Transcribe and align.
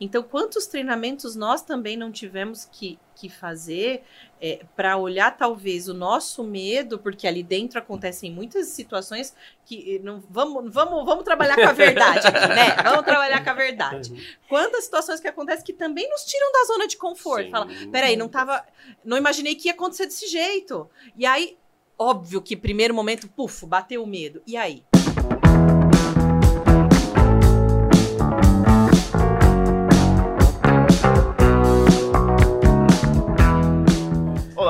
Então, 0.00 0.24
quantos 0.24 0.66
treinamentos 0.66 1.36
nós 1.36 1.62
também 1.62 1.96
não 1.96 2.10
tivemos 2.10 2.68
que, 2.70 2.98
que 3.14 3.28
fazer 3.28 4.02
é, 4.40 4.64
para 4.74 4.96
olhar 4.96 5.36
talvez 5.36 5.88
o 5.88 5.94
nosso 5.94 6.42
medo, 6.42 6.98
porque 6.98 7.28
ali 7.28 7.44
dentro 7.44 7.78
acontecem 7.78 8.28
muitas 8.32 8.66
situações 8.68 9.36
que 9.64 10.00
não 10.00 10.20
vamos, 10.28 10.74
vamos, 10.74 11.04
vamos 11.04 11.22
trabalhar 11.22 11.54
com 11.54 11.68
a 11.68 11.72
verdade 11.72 12.26
aqui, 12.26 12.48
né? 12.48 12.74
Vamos 12.82 13.04
trabalhar 13.04 13.42
com 13.42 13.50
a 13.50 13.54
verdade. 13.54 14.38
Quantas 14.48 14.84
situações 14.84 15.20
que 15.20 15.28
acontecem 15.28 15.64
que 15.64 15.72
também 15.72 16.08
nos 16.10 16.24
tiram 16.24 16.52
da 16.52 16.64
zona 16.64 16.88
de 16.88 16.96
conforto. 16.96 17.44
Sim. 17.44 17.50
Fala, 17.50 17.68
peraí, 17.90 18.16
não 18.16 18.28
tava. 18.28 18.64
Não 19.04 19.16
imaginei 19.16 19.54
que 19.54 19.68
ia 19.68 19.74
acontecer 19.74 20.06
desse 20.06 20.26
jeito. 20.26 20.90
E 21.16 21.24
aí, 21.24 21.56
óbvio 21.96 22.42
que 22.42 22.56
primeiro 22.56 22.92
momento, 22.92 23.28
puf, 23.28 23.64
bateu 23.64 24.02
o 24.02 24.06
medo. 24.06 24.42
E 24.46 24.56
aí? 24.56 24.84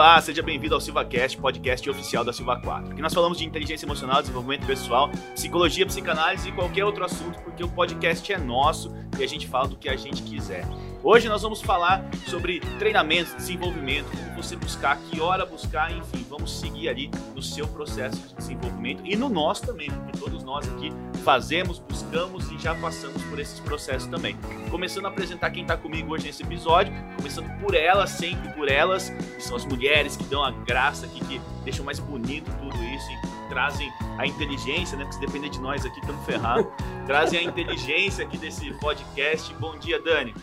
Olá, 0.04 0.20
seja 0.20 0.42
bem-vindo 0.42 0.74
ao 0.74 0.82
SilvaCast, 0.82 1.38
podcast 1.38 1.88
oficial 1.88 2.22
da 2.22 2.30
Silva 2.30 2.60
4. 2.60 2.92
Aqui 2.92 3.00
nós 3.00 3.14
falamos 3.14 3.38
de 3.38 3.46
inteligência 3.46 3.86
emocional, 3.86 4.20
desenvolvimento 4.20 4.66
pessoal, 4.66 5.10
psicologia, 5.34 5.86
psicanálise 5.86 6.46
e 6.46 6.52
qualquer 6.52 6.84
outro 6.84 7.06
assunto, 7.06 7.40
porque 7.40 7.64
o 7.64 7.68
podcast 7.70 8.30
é 8.30 8.36
nosso 8.36 8.94
e 9.18 9.24
a 9.24 9.26
gente 9.26 9.46
fala 9.46 9.66
do 9.66 9.76
que 9.78 9.88
a 9.88 9.96
gente 9.96 10.22
quiser. 10.22 10.68
Hoje 11.06 11.28
nós 11.28 11.42
vamos 11.42 11.60
falar 11.60 12.02
sobre 12.26 12.60
treinamento, 12.78 13.36
desenvolvimento, 13.36 14.06
como 14.10 14.42
você 14.42 14.56
buscar, 14.56 14.96
que 14.96 15.20
hora 15.20 15.44
buscar, 15.44 15.92
enfim, 15.92 16.24
vamos 16.30 16.58
seguir 16.58 16.88
ali 16.88 17.10
no 17.34 17.42
seu 17.42 17.68
processo 17.68 18.16
de 18.26 18.34
desenvolvimento 18.34 19.02
e 19.04 19.14
no 19.14 19.28
nosso 19.28 19.66
também, 19.66 19.90
porque 19.90 20.18
todos 20.18 20.42
nós 20.42 20.66
aqui 20.66 20.90
fazemos, 21.22 21.78
buscamos 21.78 22.50
e 22.50 22.56
já 22.56 22.74
passamos 22.76 23.22
por 23.24 23.38
esses 23.38 23.60
processos 23.60 24.08
também. 24.08 24.34
Começando 24.70 25.04
a 25.04 25.10
apresentar 25.10 25.50
quem 25.50 25.60
está 25.60 25.76
comigo 25.76 26.14
hoje 26.14 26.24
nesse 26.24 26.42
episódio, 26.42 26.90
começando 27.16 27.50
por 27.60 27.74
elas, 27.74 28.08
sempre 28.08 28.50
por 28.54 28.66
elas, 28.66 29.10
que 29.10 29.42
são 29.42 29.58
as 29.58 29.66
mulheres 29.66 30.16
que 30.16 30.24
dão 30.24 30.42
a 30.42 30.52
graça 30.52 31.04
aqui, 31.04 31.22
que 31.26 31.38
deixam 31.64 31.84
mais 31.84 31.98
bonito 31.98 32.50
tudo 32.58 32.82
isso 32.82 33.06
e 33.12 33.48
trazem 33.50 33.92
a 34.16 34.26
inteligência, 34.26 34.96
né? 34.96 35.04
Porque 35.04 35.16
se 35.16 35.20
depender 35.20 35.50
de 35.50 35.60
nós 35.60 35.84
aqui, 35.84 36.00
estamos 36.00 36.24
ferrados. 36.24 36.66
trazem 37.04 37.40
a 37.40 37.42
inteligência 37.42 38.24
aqui 38.24 38.38
desse 38.38 38.72
podcast. 38.78 39.52
Bom 39.54 39.76
dia, 39.78 40.00
Dani. 40.00 40.34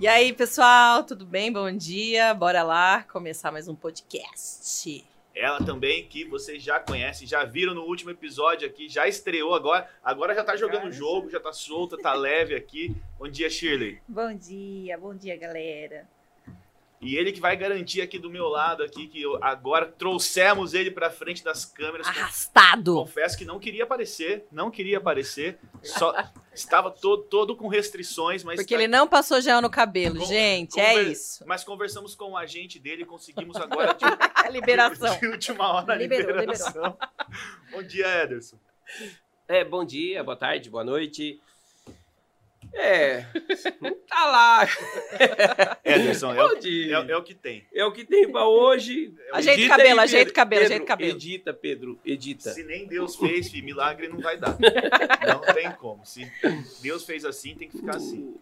E 0.00 0.08
aí, 0.08 0.32
pessoal, 0.32 1.04
tudo 1.04 1.24
bem? 1.24 1.52
Bom 1.52 1.70
dia. 1.70 2.34
Bora 2.34 2.64
lá 2.64 3.04
começar 3.04 3.52
mais 3.52 3.68
um 3.68 3.76
podcast. 3.76 5.04
Ela 5.34 5.64
também, 5.64 6.06
que 6.06 6.24
vocês 6.24 6.62
já 6.62 6.80
conhecem, 6.80 7.26
já 7.26 7.44
viram 7.44 7.74
no 7.74 7.82
último 7.82 8.10
episódio 8.10 8.68
aqui, 8.68 8.88
já 8.88 9.06
estreou 9.06 9.54
agora. 9.54 9.88
Agora 10.02 10.34
já 10.34 10.42
tá 10.42 10.56
jogando 10.56 10.88
o 10.88 10.92
jogo, 10.92 11.30
já 11.30 11.38
tá 11.38 11.52
solta, 11.52 11.96
tá 11.96 12.12
leve 12.12 12.54
aqui. 12.56 12.94
Bom 13.18 13.28
dia, 13.28 13.48
Shirley. 13.48 14.00
Bom 14.06 14.34
dia, 14.34 14.98
bom 14.98 15.14
dia, 15.14 15.36
galera. 15.36 16.08
E 17.04 17.16
ele 17.16 17.32
que 17.32 17.40
vai 17.40 17.54
garantir 17.54 18.00
aqui 18.00 18.18
do 18.18 18.30
meu 18.30 18.48
lado 18.48 18.82
aqui 18.82 19.06
que 19.06 19.20
eu, 19.20 19.38
agora 19.44 19.86
trouxemos 19.86 20.72
ele 20.72 20.90
para 20.90 21.10
frente 21.10 21.44
das 21.44 21.66
câmeras. 21.66 22.06
Arrastado. 22.06 22.94
Confesso 22.94 23.36
que 23.36 23.44
não 23.44 23.60
queria 23.60 23.84
aparecer, 23.84 24.46
não 24.50 24.70
queria 24.70 24.96
aparecer. 24.96 25.58
Só 25.82 26.14
estava 26.54 26.90
todo, 26.90 27.24
todo 27.24 27.54
com 27.54 27.68
restrições, 27.68 28.42
mas 28.42 28.56
porque 28.56 28.74
tá... 28.74 28.80
ele 28.80 28.88
não 28.88 29.06
passou 29.06 29.38
gel 29.40 29.60
no 29.60 29.68
cabelo, 29.68 30.20
com, 30.20 30.24
gente, 30.24 30.80
é 30.80 30.92
conver... 30.92 31.06
é 31.06 31.12
isso. 31.12 31.44
Mas 31.46 31.62
conversamos 31.62 32.14
com 32.14 32.32
o 32.32 32.36
agente 32.38 32.78
dele 32.78 33.02
e 33.02 33.06
conseguimos 33.06 33.56
agora 33.56 33.92
de, 33.92 34.04
a 34.34 34.48
liberação. 34.48 35.12
De, 35.12 35.20
de 35.20 35.26
última 35.26 35.72
hora 35.74 35.94
liberou, 35.96 36.40
liberação. 36.40 36.72
Liberou. 36.72 36.98
bom 37.70 37.82
dia, 37.82 38.22
Ederson. 38.22 38.58
É, 39.46 39.62
bom 39.62 39.84
dia, 39.84 40.24
boa 40.24 40.36
tarde, 40.36 40.70
boa 40.70 40.84
noite. 40.84 41.38
É, 42.76 43.24
não 43.80 43.94
tá 43.94 44.26
lá. 44.26 44.68
Ederson, 45.84 46.32
é, 46.32 46.38
é, 46.38 47.10
é, 47.12 47.16
o 47.16 47.22
que 47.22 47.34
tem. 47.34 47.64
É 47.72 47.84
o 47.84 47.92
que 47.92 48.04
tem 48.04 48.30
pra 48.30 48.46
hoje. 48.46 49.14
Ajeita 49.32 49.64
o 49.64 49.68
cabelo, 49.68 50.00
ajeita 50.00 50.30
o 50.30 50.34
cabelo, 50.34 50.64
ajeita 50.64 50.84
o 50.84 50.86
cabelo. 50.86 51.10
Edita, 51.12 51.54
Pedro, 51.54 52.00
edita. 52.04 52.50
Se 52.50 52.64
nem 52.64 52.86
Deus 52.86 53.14
fez, 53.16 53.48
filho, 53.50 53.64
milagre 53.64 54.08
não 54.08 54.18
vai 54.18 54.36
dar. 54.36 54.56
Não 55.26 55.54
tem 55.54 55.70
como. 55.72 56.04
Se 56.04 56.30
Deus 56.82 57.04
fez 57.04 57.24
assim, 57.24 57.54
tem 57.54 57.68
que 57.68 57.78
ficar 57.78 57.96
assim. 57.96 58.34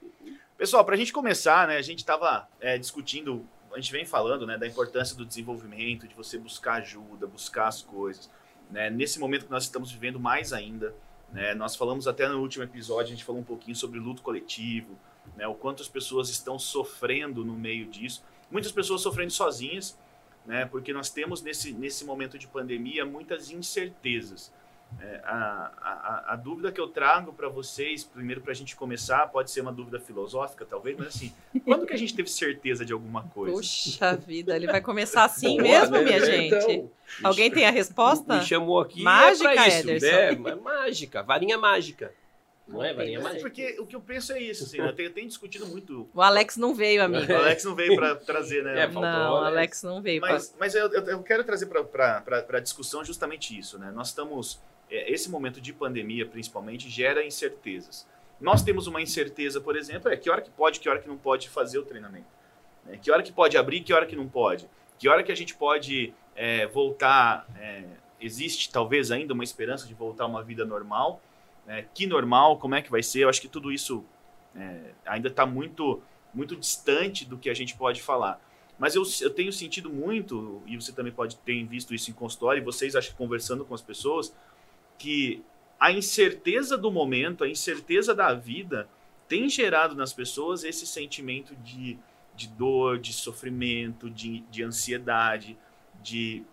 Pessoal, 0.56 0.84
pra 0.84 0.97
gente 0.97 1.12
começar, 1.12 1.69
né, 1.69 1.76
a 1.76 1.82
gente 1.82 2.04
tava 2.04 2.48
é, 2.60 2.78
discutindo, 2.78 3.47
a 3.72 3.81
gente 3.81 3.92
vem 3.92 4.04
falando, 4.04 4.47
né, 4.47 4.56
da 4.56 4.66
importância 4.66 5.16
do 5.16 5.26
desenvolvimento, 5.26 6.06
de 6.06 6.15
você 6.15 6.38
buscar 6.38 6.75
ajuda, 6.75 7.26
buscar 7.26 7.66
as 7.66 7.82
coisas. 7.82 8.31
Né, 8.71 8.88
nesse 8.88 9.19
momento 9.19 9.44
que 9.44 9.50
nós 9.50 9.65
estamos 9.65 9.92
vivendo 9.92 10.19
mais 10.19 10.53
ainda, 10.53 10.94
né? 11.32 11.54
Nós 11.54 11.75
falamos 11.75 12.06
até 12.06 12.28
no 12.28 12.41
último 12.41 12.62
episódio, 12.62 13.12
a 13.12 13.16
gente 13.16 13.25
falou 13.25 13.41
um 13.41 13.44
pouquinho 13.44 13.75
sobre 13.75 13.98
luto 13.98 14.22
coletivo, 14.22 14.98
né? 15.37 15.47
o 15.47 15.54
quanto 15.54 15.82
as 15.82 15.88
pessoas 15.88 16.28
estão 16.28 16.59
sofrendo 16.59 17.44
no 17.44 17.54
meio 17.54 17.87
disso. 17.87 18.22
Muitas 18.50 18.70
pessoas 18.70 19.00
sofrendo 19.00 19.31
sozinhas, 19.31 19.98
né? 20.44 20.66
porque 20.66 20.92
nós 20.92 21.09
temos 21.09 21.41
nesse, 21.41 21.72
nesse 21.72 22.04
momento 22.04 22.38
de 22.38 22.47
pandemia 22.47 23.04
muitas 23.06 23.50
incertezas. 23.50 24.53
É, 25.00 25.20
a, 25.25 25.72
a, 25.80 26.32
a, 26.32 26.36
dúvida 26.36 26.70
que 26.70 26.80
eu 26.80 26.86
trago 26.86 27.32
para 27.32 27.48
vocês, 27.48 28.04
primeiro 28.04 28.41
para 28.41 28.53
a 28.53 28.54
gente 28.54 28.76
começar, 28.76 29.26
pode 29.28 29.50
ser 29.50 29.60
uma 29.60 29.72
dúvida 29.72 29.98
filosófica, 29.98 30.64
talvez, 30.64 30.97
mas 30.97 31.08
assim, 31.08 31.32
quando 31.64 31.86
que 31.86 31.92
a 31.92 31.97
gente 31.97 32.14
teve 32.14 32.30
certeza 32.30 32.84
de 32.84 32.92
alguma 32.92 33.22
coisa? 33.25 33.56
Puxa 33.56 34.16
vida, 34.16 34.54
ele 34.54 34.66
vai 34.66 34.80
começar 34.80 35.25
assim 35.25 35.56
Boa, 35.56 35.62
mesmo, 35.62 35.97
né? 35.97 36.03
minha 36.03 36.47
então, 36.47 36.60
gente? 36.60 36.91
Alguém 37.22 37.50
tem 37.50 37.66
a 37.66 37.70
resposta? 37.70 38.38
Me 38.38 38.44
chamou 38.44 38.80
aqui 38.80 39.00
é 39.00 39.04
mágica, 39.04 39.50
é 39.50 39.69
isso, 39.69 39.91
Ederson. 39.91 40.42
Né? 40.42 40.54
Mágica, 40.54 41.22
varinha 41.22 41.59
mágica. 41.59 42.12
Não 42.66 42.82
é 42.82 42.94
varinha 42.94 43.20
mágica? 43.20 43.42
Porque 43.42 43.76
o 43.80 43.86
que 43.86 43.97
eu 43.97 44.00
penso 44.00 44.32
é 44.32 44.41
isso, 44.41 44.64
assim, 44.64 44.78
eu 44.78 44.92
tenho, 44.92 45.09
eu 45.09 45.12
tenho 45.12 45.26
discutido 45.26 45.66
muito. 45.66 46.09
O 46.14 46.22
Alex 46.22 46.56
não 46.56 46.74
veio, 46.74 47.03
amigo. 47.03 47.30
O 47.30 47.36
Alex 47.36 47.64
não 47.64 47.74
veio 47.74 47.97
para 47.97 48.14
trazer, 48.14 48.62
né? 48.62 48.84
É, 48.84 48.86
não, 48.86 49.00
o 49.00 49.36
Alex 49.36 49.82
não 49.82 50.00
veio. 50.00 50.20
Mas, 50.20 50.48
pra... 50.48 50.56
mas 50.60 50.74
eu, 50.74 50.88
eu, 50.88 51.22
quero 51.22 51.42
trazer 51.44 51.66
para 51.66 52.22
a 52.48 52.60
discussão 52.60 53.04
justamente 53.04 53.59
isso, 53.59 53.78
né? 53.78 53.91
Nós 53.91 54.09
estamos 54.09 54.60
é, 54.81 54.81
esse 54.92 55.30
momento 55.30 55.60
de 55.60 55.72
pandemia, 55.72 56.26
principalmente, 56.26 56.88
gera 56.88 57.25
incertezas. 57.25 58.06
Nós 58.41 58.62
temos 58.62 58.86
uma 58.86 59.00
incerteza, 59.00 59.60
por 59.60 59.76
exemplo, 59.76 60.10
é 60.10 60.16
que 60.16 60.28
hora 60.28 60.42
que 60.42 60.50
pode, 60.50 60.80
que 60.80 60.88
hora 60.88 60.98
que 60.98 61.08
não 61.08 61.16
pode 61.16 61.48
fazer 61.48 61.78
o 61.78 61.84
treinamento. 61.84 62.26
Né? 62.84 62.98
Que 63.00 63.10
hora 63.10 63.22
que 63.22 63.32
pode 63.32 63.56
abrir, 63.56 63.80
que 63.80 63.92
hora 63.92 64.04
que 64.04 64.16
não 64.16 64.28
pode. 64.28 64.69
Que 64.98 65.08
hora 65.08 65.22
que 65.22 65.32
a 65.32 65.34
gente 65.34 65.54
pode 65.54 66.12
é, 66.34 66.66
voltar. 66.66 67.47
É, 67.58 67.84
existe 68.20 68.70
talvez 68.70 69.10
ainda 69.10 69.32
uma 69.32 69.44
esperança 69.44 69.86
de 69.86 69.94
voltar 69.94 70.25
a 70.25 70.26
uma 70.26 70.42
vida 70.42 70.64
normal. 70.64 71.22
Né? 71.66 71.86
Que 71.94 72.06
normal, 72.06 72.59
como 72.59 72.74
é 72.74 72.82
que 72.82 72.91
vai 72.91 73.03
ser? 73.03 73.20
Eu 73.20 73.28
acho 73.28 73.41
que 73.41 73.48
tudo 73.48 73.72
isso 73.72 74.04
é, 74.56 74.92
ainda 75.06 75.28
está 75.28 75.47
muito, 75.47 76.03
muito 76.34 76.56
distante 76.56 77.24
do 77.24 77.38
que 77.38 77.48
a 77.48 77.54
gente 77.54 77.76
pode 77.76 78.03
falar. 78.03 78.41
Mas 78.78 78.97
eu, 78.97 79.03
eu 79.20 79.30
tenho 79.30 79.53
sentido 79.53 79.88
muito, 79.91 80.60
e 80.66 80.74
você 80.74 80.92
também 80.92 81.12
pode 81.12 81.36
ter 81.36 81.64
visto 81.64 81.94
isso 81.94 82.10
em 82.10 82.14
consultório, 82.14 82.60
e 82.60 82.64
vocês, 82.64 82.97
acho 82.97 83.10
que 83.10 83.16
conversando 83.16 83.64
com 83.64 83.74
as 83.74 83.82
pessoas, 83.82 84.34
que 85.03 85.43
a 85.81 85.91
incerteza 85.91 86.79
do 86.79 86.93
momento, 86.93 87.43
a 87.43 87.49
incerteza 87.49 88.15
da 88.15 88.33
vida, 88.33 88.89
tem 89.27 89.49
gerado 89.49 89.97
nas 89.97 90.13
pessoas 90.13 90.63
esse 90.63 90.87
sentimento 90.87 91.57
de, 91.57 91.99
de 92.37 92.47
dor, 92.47 93.01
de 93.01 93.13
sofrimento, 93.13 94.09
de, 94.09 94.43
de 94.43 94.63
ansiedade, 94.63 95.59
de 96.01 96.45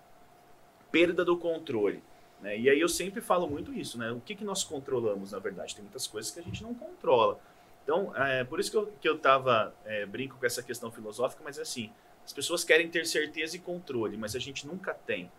perda 0.92 1.24
do 1.24 1.38
controle. 1.38 2.02
Né? 2.42 2.58
E 2.58 2.68
aí 2.68 2.80
eu 2.80 2.90
sempre 2.90 3.22
falo 3.22 3.48
muito 3.48 3.72
isso, 3.72 4.00
né? 4.00 4.10
O 4.12 4.20
que, 4.20 4.34
que 4.34 4.44
nós 4.44 4.64
controlamos, 4.64 5.32
na 5.32 5.38
verdade? 5.38 5.76
Tem 5.76 5.84
muitas 5.84 6.08
coisas 6.08 6.32
que 6.32 6.40
a 6.40 6.44
gente 6.44 6.64
não 6.64 6.74
controla. 6.74 7.40
Então, 7.84 8.12
é 8.16 8.44
por 8.44 8.60
isso 8.60 8.72
que 8.72 8.78
eu, 8.78 8.94
que 9.00 9.08
eu 9.08 9.20
tava, 9.20 9.76
é, 9.86 10.08
brinco 10.08 10.38
com 10.40 10.46
essa 10.48 10.64
questão 10.64 10.92
filosófica, 10.92 11.44
mas 11.44 11.60
é 11.60 11.62
assim, 11.62 11.92
as 12.26 12.34
pessoas 12.34 12.64
querem 12.64 12.90
ter 12.90 13.06
certeza 13.06 13.56
e 13.58 13.60
controle, 13.60 14.18
mas 14.18 14.36
a 14.36 14.40
gente 14.40 14.66
nunca 14.66 14.92
tem. 14.92 15.32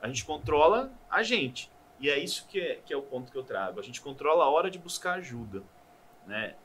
A 0.00 0.08
gente 0.08 0.24
controla 0.24 0.92
a 1.08 1.22
gente. 1.22 1.70
E 2.02 2.10
é 2.10 2.18
isso 2.18 2.46
que 2.48 2.60
é, 2.60 2.74
que 2.84 2.92
é 2.92 2.96
o 2.96 3.02
ponto 3.02 3.30
que 3.30 3.38
eu 3.38 3.44
trago. 3.44 3.78
A 3.78 3.82
gente 3.82 4.00
controla 4.00 4.44
a 4.44 4.50
hora 4.50 4.68
de 4.68 4.78
buscar 4.78 5.14
ajuda, 5.14 5.62
né? 6.26 6.56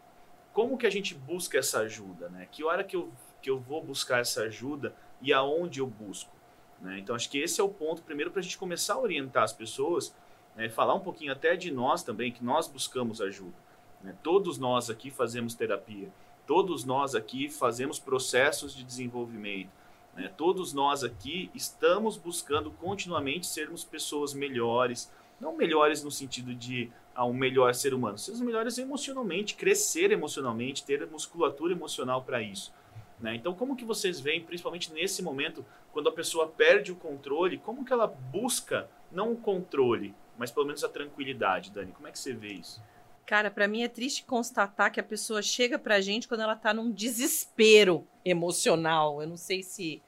Como 0.52 0.78
que 0.78 0.88
a 0.88 0.90
gente 0.90 1.14
busca 1.14 1.60
essa 1.60 1.82
ajuda, 1.82 2.28
né? 2.30 2.48
Que 2.52 2.64
hora 2.64 2.84
que 2.84 2.96
eu, 2.96 3.14
que 3.40 3.50
eu 3.50 3.60
vou 3.60 3.84
buscar 3.84 4.20
essa 4.20 4.42
ajuda 4.42 4.96
e 5.22 5.32
aonde 5.32 5.80
eu 5.80 5.86
busco, 5.86 6.36
né? 6.82 6.98
Então, 6.98 7.16
acho 7.16 7.30
que 7.30 7.38
esse 7.38 7.62
é 7.62 7.64
o 7.64 7.70
ponto, 7.70 8.02
primeiro, 8.02 8.32
para 8.32 8.40
a 8.40 8.44
gente 8.44 8.58
começar 8.58 8.96
a 8.96 9.00
orientar 9.00 9.44
as 9.44 9.54
pessoas, 9.54 10.12
né? 10.56 10.68
falar 10.70 10.96
um 10.96 11.00
pouquinho 11.00 11.32
até 11.32 11.56
de 11.56 11.72
nós 11.72 12.04
também, 12.04 12.32
que 12.32 12.44
nós 12.44 12.68
buscamos 12.68 13.22
ajuda. 13.22 13.56
Né? 14.02 14.16
Todos 14.24 14.58
nós 14.58 14.90
aqui 14.90 15.12
fazemos 15.12 15.54
terapia, 15.54 16.12
todos 16.48 16.84
nós 16.84 17.14
aqui 17.14 17.48
fazemos 17.48 18.00
processos 18.00 18.76
de 18.76 18.84
desenvolvimento, 18.84 19.70
né? 20.16 20.34
todos 20.36 20.74
nós 20.74 21.04
aqui 21.04 21.52
estamos 21.54 22.18
buscando 22.18 22.72
continuamente 22.72 23.46
sermos 23.46 23.84
pessoas 23.84 24.34
melhores, 24.34 25.12
não 25.40 25.56
melhores 25.56 26.04
no 26.04 26.12
sentido 26.12 26.54
de 26.54 26.92
ah, 27.14 27.26
um 27.26 27.34
melhor 27.34 27.74
ser 27.74 27.94
humano, 27.94 28.18
ser 28.18 28.36
melhores 28.44 28.78
emocionalmente, 28.78 29.56
crescer 29.56 30.12
emocionalmente, 30.12 30.86
ter 30.86 31.08
musculatura 31.08 31.74
emocional 31.74 32.24
para 32.24 32.42
isso. 32.42 32.74
Né? 33.20 33.36
Então, 33.36 33.54
como 33.54 33.76
que 33.76 33.84
vocês 33.84 34.20
veem, 34.20 34.44
principalmente 34.44 34.94
nesse 34.94 35.24
momento, 35.24 35.66
quando 35.92 36.10
a 36.10 36.12
pessoa 36.12 36.48
perde 36.48 36.92
o 36.92 36.96
controle, 36.96 37.58
como 37.58 37.84
que 37.84 37.92
ela 37.92 38.08
busca, 38.08 38.90
não 39.12 39.32
o 39.32 39.38
controle, 39.38 40.14
mas 40.38 40.52
pelo 40.52 40.66
menos 40.66 40.84
a 40.84 40.90
tranquilidade, 40.90 41.72
Dani? 41.72 41.92
Como 41.92 42.08
é 42.08 42.12
que 42.12 42.20
você 42.20 42.34
vê 42.34 42.50
isso? 42.50 42.82
Cara, 43.26 43.52
para 43.52 43.68
mim 43.68 43.82
é 43.82 43.90
triste 43.90 44.24
constatar 44.24 44.92
que 44.92 45.00
a 45.00 45.04
pessoa 45.04 45.42
chega 45.42 45.78
pra 45.78 46.00
gente 46.00 46.28
quando 46.28 46.42
ela 46.42 46.56
tá 46.56 46.74
num 46.74 46.92
desespero 46.92 48.08
emocional. 48.24 49.22
Eu 49.22 49.28
não 49.28 49.36
sei 49.36 49.64
se 49.64 50.02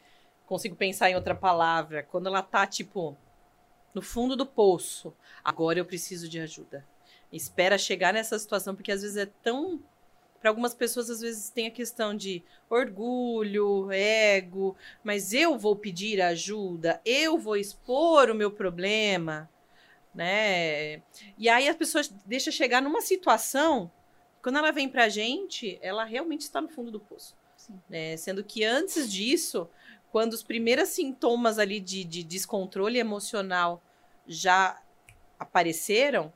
consigo 0.46 0.76
pensar 0.76 1.10
em 1.10 1.16
outra 1.16 1.36
palavra. 1.36 2.04
Quando 2.04 2.28
ela 2.28 2.42
tá, 2.42 2.66
tipo, 2.66 3.18
no 4.00 4.02
fundo 4.02 4.34
do 4.34 4.46
poço. 4.46 5.14
Agora 5.44 5.78
eu 5.78 5.84
preciso 5.84 6.30
de 6.30 6.40
ajuda. 6.40 6.86
Espera 7.34 7.78
chegar 7.78 8.14
nessa 8.14 8.40
situação, 8.40 8.74
porque 8.74 8.94
às 8.94 9.02
vezes 9.02 9.18
é 9.18 9.26
tão. 9.26 9.84
Para 10.40 10.50
algumas 10.50 10.74
pessoas, 10.74 11.10
às 11.10 11.20
vezes 11.20 11.50
tem 11.50 11.68
a 11.68 11.72
questão 11.72 12.16
de 12.16 12.42
orgulho, 12.70 13.92
ego, 13.92 14.74
mas 15.04 15.34
eu 15.34 15.58
vou 15.58 15.76
pedir 15.76 16.22
ajuda, 16.22 17.02
eu 17.04 17.38
vou 17.38 17.58
expor 17.58 18.30
o 18.30 18.36
meu 18.36 18.50
problema 18.50 19.50
né? 20.14 21.02
E 21.38 21.48
aí 21.50 21.68
as 21.68 21.76
pessoas 21.76 22.12
deixam 22.26 22.52
chegar 22.52 22.82
numa 22.82 23.02
situação, 23.02 23.92
quando 24.42 24.58
ela 24.58 24.72
vem 24.72 24.90
pra 24.90 25.10
gente, 25.10 25.78
ela 25.82 26.04
realmente 26.04 26.42
está 26.42 26.60
no 26.60 26.70
fundo 26.70 26.90
do 26.90 27.00
poço. 27.00 27.36
Né? 27.90 28.18
Sendo 28.18 28.44
que 28.44 28.64
antes 28.64 29.12
disso, 29.12 29.70
quando 30.12 30.34
os 30.34 30.44
primeiros 30.44 30.90
sintomas 30.90 31.60
ali 31.60 31.80
de, 31.80 32.04
de 32.04 32.24
descontrole 32.24 32.98
emocional 32.98 33.82
já 34.30 34.80
apareceram, 35.40 36.32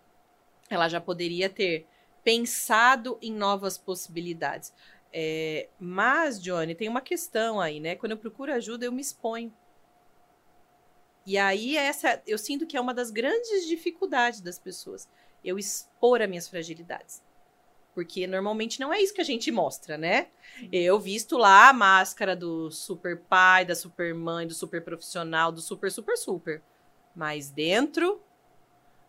ela 0.69 0.89
já 0.89 0.99
poderia 0.99 1.47
ter 1.49 1.85
pensado 2.23 3.19
em 3.21 3.31
novas 3.31 3.77
possibilidades. 3.77 4.73
É, 5.11 5.69
mas, 5.79 6.41
Johnny, 6.41 6.73
tem 6.73 6.89
uma 6.89 7.01
questão 7.01 7.61
aí, 7.61 7.79
né? 7.79 7.95
Quando 7.95 8.13
eu 8.13 8.17
procuro 8.17 8.51
ajuda, 8.51 8.85
eu 8.85 8.91
me 8.91 9.01
exponho. 9.01 9.53
E 11.25 11.37
aí 11.37 11.77
essa 11.77 12.21
eu 12.25 12.37
sinto 12.37 12.65
que 12.65 12.75
é 12.75 12.81
uma 12.81 12.93
das 12.93 13.11
grandes 13.11 13.67
dificuldades 13.67 14.41
das 14.41 14.59
pessoas, 14.59 15.07
eu 15.45 15.57
expor 15.57 16.21
as 16.21 16.27
minhas 16.27 16.49
fragilidades. 16.49 17.21
Porque 17.93 18.25
normalmente 18.25 18.79
não 18.79 18.91
é 18.91 18.99
isso 18.99 19.13
que 19.13 19.21
a 19.21 19.25
gente 19.25 19.51
mostra, 19.51 19.97
né? 19.97 20.29
Eu 20.71 20.99
visto 20.99 21.37
lá 21.37 21.69
a 21.69 21.73
máscara 21.73 22.35
do 22.35 22.71
super 22.71 23.21
pai, 23.21 23.63
da 23.63 23.75
super 23.75 24.15
mãe, 24.15 24.47
do 24.47 24.53
super 24.55 24.83
profissional, 24.83 25.51
do 25.51 25.61
super 25.61 25.91
super 25.91 26.17
super. 26.17 26.61
Mas 27.15 27.49
dentro 27.49 28.21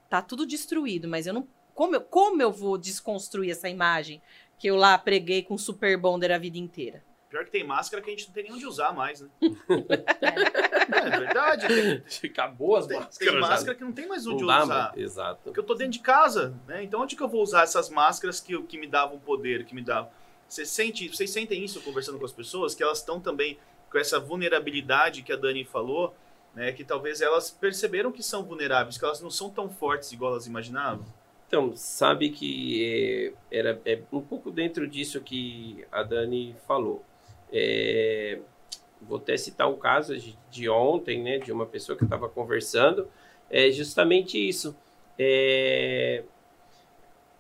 tá 0.09 0.21
tudo 0.21 0.47
destruído, 0.47 1.09
mas 1.09 1.27
eu 1.27 1.35
não 1.35 1.49
como 1.75 1.97
eu, 1.97 2.01
como 2.01 2.41
eu 2.41 2.53
vou 2.53 2.79
desconstruir 2.79 3.51
essa 3.51 3.69
imagem 3.69 4.23
que 4.59 4.69
eu 4.69 4.77
lá 4.77 4.97
preguei 4.97 5.43
com 5.43 5.59
super 5.59 5.99
bonder 5.99 6.31
a 6.31 6.39
vida 6.39 6.57
inteira? 6.57 7.03
Pior 7.29 7.45
que 7.45 7.51
tem 7.51 7.65
máscara 7.65 8.01
que 8.01 8.09
a 8.09 8.13
gente 8.13 8.29
não 8.29 8.33
tem 8.33 8.45
nem 8.45 8.53
onde 8.53 8.65
usar 8.65 8.93
mais, 8.93 9.21
né? 9.21 9.29
é, 9.43 11.09
é 11.09 11.19
verdade. 11.19 11.67
Tem, 12.21 12.31
Acabou 12.31 12.77
as 12.77 12.87
tem, 12.87 12.97
máscaras. 12.97 13.33
tem 13.33 13.41
máscara 13.41 13.77
que 13.77 13.83
não 13.83 13.93
tem 13.93 14.07
mais 14.07 14.25
onde 14.25 14.45
usar. 14.45 14.97
Exato. 14.97 15.41
Porque 15.43 15.59
eu 15.59 15.65
tô 15.65 15.75
dentro 15.75 15.95
de 15.95 15.99
casa, 15.99 16.55
né? 16.69 16.85
Então 16.85 17.01
onde 17.01 17.17
que 17.17 17.23
eu 17.23 17.29
vou 17.29 17.43
usar 17.43 17.65
essas 17.65 17.91
máscaras 17.91 18.39
que, 18.39 18.57
que 18.63 18.79
me 18.79 18.87
davam 18.87 19.19
poder, 19.19 19.65
que 19.65 19.75
me 19.75 19.83
davam... 19.83 20.09
Você 20.49 20.65
sente, 20.65 21.09
vocês 21.09 21.31
sentem 21.31 21.65
isso 21.65 21.81
conversando 21.81 22.21
com 22.21 22.25
as 22.25 22.33
pessoas? 22.33 22.73
Que 22.73 22.85
elas 22.85 22.99
estão 22.99 23.19
também 23.19 23.59
com 23.91 23.99
essa 23.99 24.21
vulnerabilidade 24.21 25.23
que 25.23 25.33
a 25.33 25.37
Dani 25.37 25.65
falou, 25.65 26.15
né? 26.55 26.73
Que 26.73 26.85
talvez 26.85 27.21
elas 27.21 27.51
perceberam 27.51 28.13
que 28.13 28.23
são 28.23 28.45
vulneráveis, 28.45 28.97
que 28.97 29.05
elas 29.05 29.21
não 29.21 29.31
são 29.31 29.51
tão 29.51 29.69
fortes 29.69 30.13
igual 30.13 30.33
elas 30.33 30.47
imaginavam. 30.47 31.05
Então, 31.47 31.75
sabe 31.77 32.31
que 32.31 33.33
é, 33.51 33.59
era 33.59 33.81
é 33.85 34.01
um 34.13 34.21
pouco 34.21 34.51
dentro 34.51 34.89
disso 34.89 35.21
que 35.21 35.85
a 35.93 36.03
Dani 36.03 36.57
falou. 36.67 37.05
É, 37.53 38.41
vou 39.01 39.19
até 39.19 39.37
citar 39.37 39.69
um 39.71 39.77
caso 39.77 40.19
de, 40.19 40.37
de 40.51 40.69
ontem, 40.69 41.23
né, 41.23 41.39
de 41.39 41.53
uma 41.53 41.67
pessoa 41.67 41.97
que 41.97 42.05
estava 42.05 42.29
conversando, 42.29 43.09
é 43.51 43.71
justamente 43.71 44.37
isso. 44.37 44.77
É, 45.19 46.25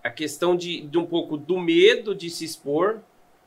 a 0.02 0.10
questão 0.10 0.54
de, 0.54 0.82
de 0.82 0.98
um 0.98 1.06
pouco 1.06 1.36
do 1.36 1.58
medo 1.58 2.14
de 2.14 2.28
se 2.28 2.44
expor, 2.44 3.00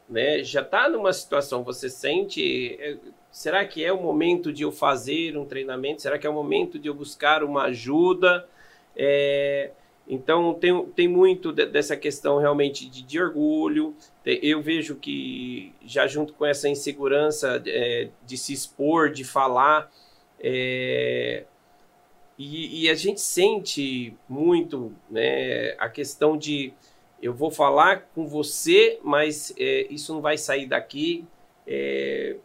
né? 0.09 0.44
Já 0.44 0.62
está 0.62 0.89
numa 0.89 1.12
situação, 1.13 1.63
você 1.63 1.89
sente, 1.89 2.77
é, 2.80 2.98
será 3.31 3.65
que 3.65 3.83
é 3.83 3.92
o 3.92 4.01
momento 4.01 4.51
de 4.51 4.63
eu 4.63 4.71
fazer 4.71 5.38
um 5.38 5.45
treinamento? 5.45 6.01
Será 6.01 6.18
que 6.18 6.25
é 6.25 6.30
o 6.30 6.33
momento 6.33 6.80
de 6.80 6.88
eu 6.88 6.94
buscar 6.94 7.44
uma 7.44 7.63
ajuda? 7.63 8.48
É, 8.95 9.71
então 10.07 10.54
tem, 10.54 10.86
tem 10.88 11.07
muito 11.07 11.51
de, 11.51 11.65
dessa 11.65 11.98
questão 11.98 12.39
realmente 12.39 12.89
de, 12.89 13.01
de 13.04 13.19
orgulho. 13.19 13.95
Eu 14.25 14.62
vejo 14.62 14.95
que 14.95 15.74
já 15.86 16.07
junto 16.07 16.33
com 16.33 16.45
essa 16.45 16.69
insegurança 16.69 17.62
é, 17.65 18.09
de 18.25 18.38
se 18.38 18.54
expor, 18.54 19.09
de 19.12 19.24
falar, 19.24 19.92
é, 20.39 21.44
e, 22.38 22.83
e, 22.83 22.89
a 22.89 22.94
gente 22.94 23.19
sente 23.19 24.13
muito 24.30 24.94
né, 25.09 25.71
a 25.80 25.89
questão 25.89 26.38
de 26.38 26.71
eu 27.22 27.34
vou 27.34 27.52
falar 27.52 28.10
com 28.14 28.28
você, 28.28 29.00
mas 29.04 29.54
é, 29.58 29.88
isso 29.90 30.14
não 30.14 30.22
vai 30.22 30.38
sair 30.38 30.66
daqui. 30.66 31.25
É, 31.66 32.36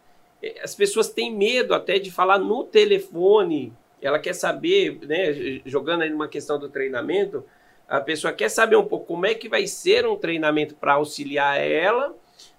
é, 0.43 0.61
as 0.63 0.75
pessoas 0.75 1.09
têm 1.09 1.35
medo 1.35 1.75
até 1.75 1.99
de 1.99 2.11
falar 2.11 2.39
no 2.39 2.65
telefone 2.65 3.73
ela 4.03 4.19
quer 4.19 4.35
saber, 4.35 4.99
né, 5.07 5.63
jogando 5.65 6.03
aí 6.03 6.11
numa 6.11 6.27
questão 6.27 6.59
do 6.59 6.69
treinamento, 6.69 7.45
a 7.89 8.01
pessoa 8.01 8.33
quer 8.33 8.49
saber 8.49 8.75
um 8.75 8.85
pouco 8.85 9.07
como 9.07 9.27
é 9.27 9.35
que 9.35 9.49
vai 9.49 9.67
ser 9.67 10.07
um 10.07 10.17
treinamento 10.17 10.75
para 10.75 10.95
auxiliar 10.95 11.61
ela, 11.61 12.15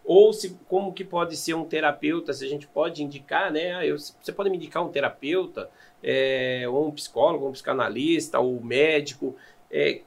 ou 0.06 0.32
se 0.32 0.58
como 0.70 0.94
que 0.94 1.04
pode 1.04 1.36
ser 1.36 1.54
um 1.54 1.66
terapeuta, 1.66 2.32
se 2.32 2.46
a 2.46 2.48
gente 2.48 2.66
pode 2.68 3.04
indicar, 3.04 3.52
né? 3.52 3.76
Ah, 3.76 3.86
eu, 3.86 3.98
você 3.98 4.32
pode 4.32 4.50
me 4.50 4.58
indicar 4.58 4.84
um 4.84 4.90
terapeuta, 4.90 5.70
é, 6.02 6.66
ou 6.68 6.88
um 6.88 6.92
psicólogo, 6.92 7.48
um 7.48 7.52
psicanalista, 7.52 8.40
ou 8.40 8.58
um 8.58 8.64
médico, 8.64 9.36
é, 9.72 10.02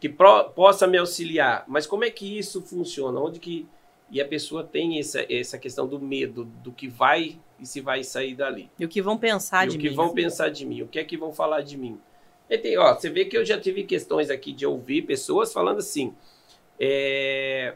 que 0.00 0.08
pro, 0.08 0.50
possa 0.50 0.86
me 0.86 0.98
auxiliar. 0.98 1.64
Mas 1.66 1.86
como 1.86 2.04
é 2.04 2.10
que 2.10 2.38
isso 2.38 2.62
funciona? 2.62 3.20
Onde 3.20 3.40
que 3.40 3.66
e 4.10 4.20
a 4.20 4.26
pessoa 4.26 4.64
tem 4.64 4.98
essa, 4.98 5.24
essa 5.30 5.58
questão 5.58 5.86
do 5.86 6.00
medo 6.00 6.44
do 6.44 6.72
que 6.72 6.88
vai 6.88 7.38
e 7.60 7.66
se 7.66 7.80
vai 7.80 8.02
sair 8.02 8.34
dali. 8.34 8.70
E 8.78 8.84
o 8.84 8.88
que 8.88 9.02
vão 9.02 9.18
pensar 9.18 9.66
e 9.66 9.70
de 9.70 9.76
o 9.76 9.78
mim. 9.80 9.88
que 9.88 9.94
vão 9.94 10.14
pensar 10.14 10.48
de 10.48 10.64
mim, 10.64 10.82
o 10.82 10.88
que 10.88 10.98
é 10.98 11.04
que 11.04 11.16
vão 11.16 11.32
falar 11.32 11.60
de 11.60 11.76
mim. 11.76 12.00
E 12.48 12.56
tem, 12.56 12.78
ó, 12.78 12.94
você 12.94 13.10
vê 13.10 13.26
que 13.26 13.36
eu 13.36 13.44
já 13.44 13.60
tive 13.60 13.84
questões 13.84 14.30
aqui 14.30 14.52
de 14.52 14.64
ouvir 14.64 15.02
pessoas 15.02 15.52
falando 15.52 15.78
assim, 15.78 16.14
é, 16.80 17.74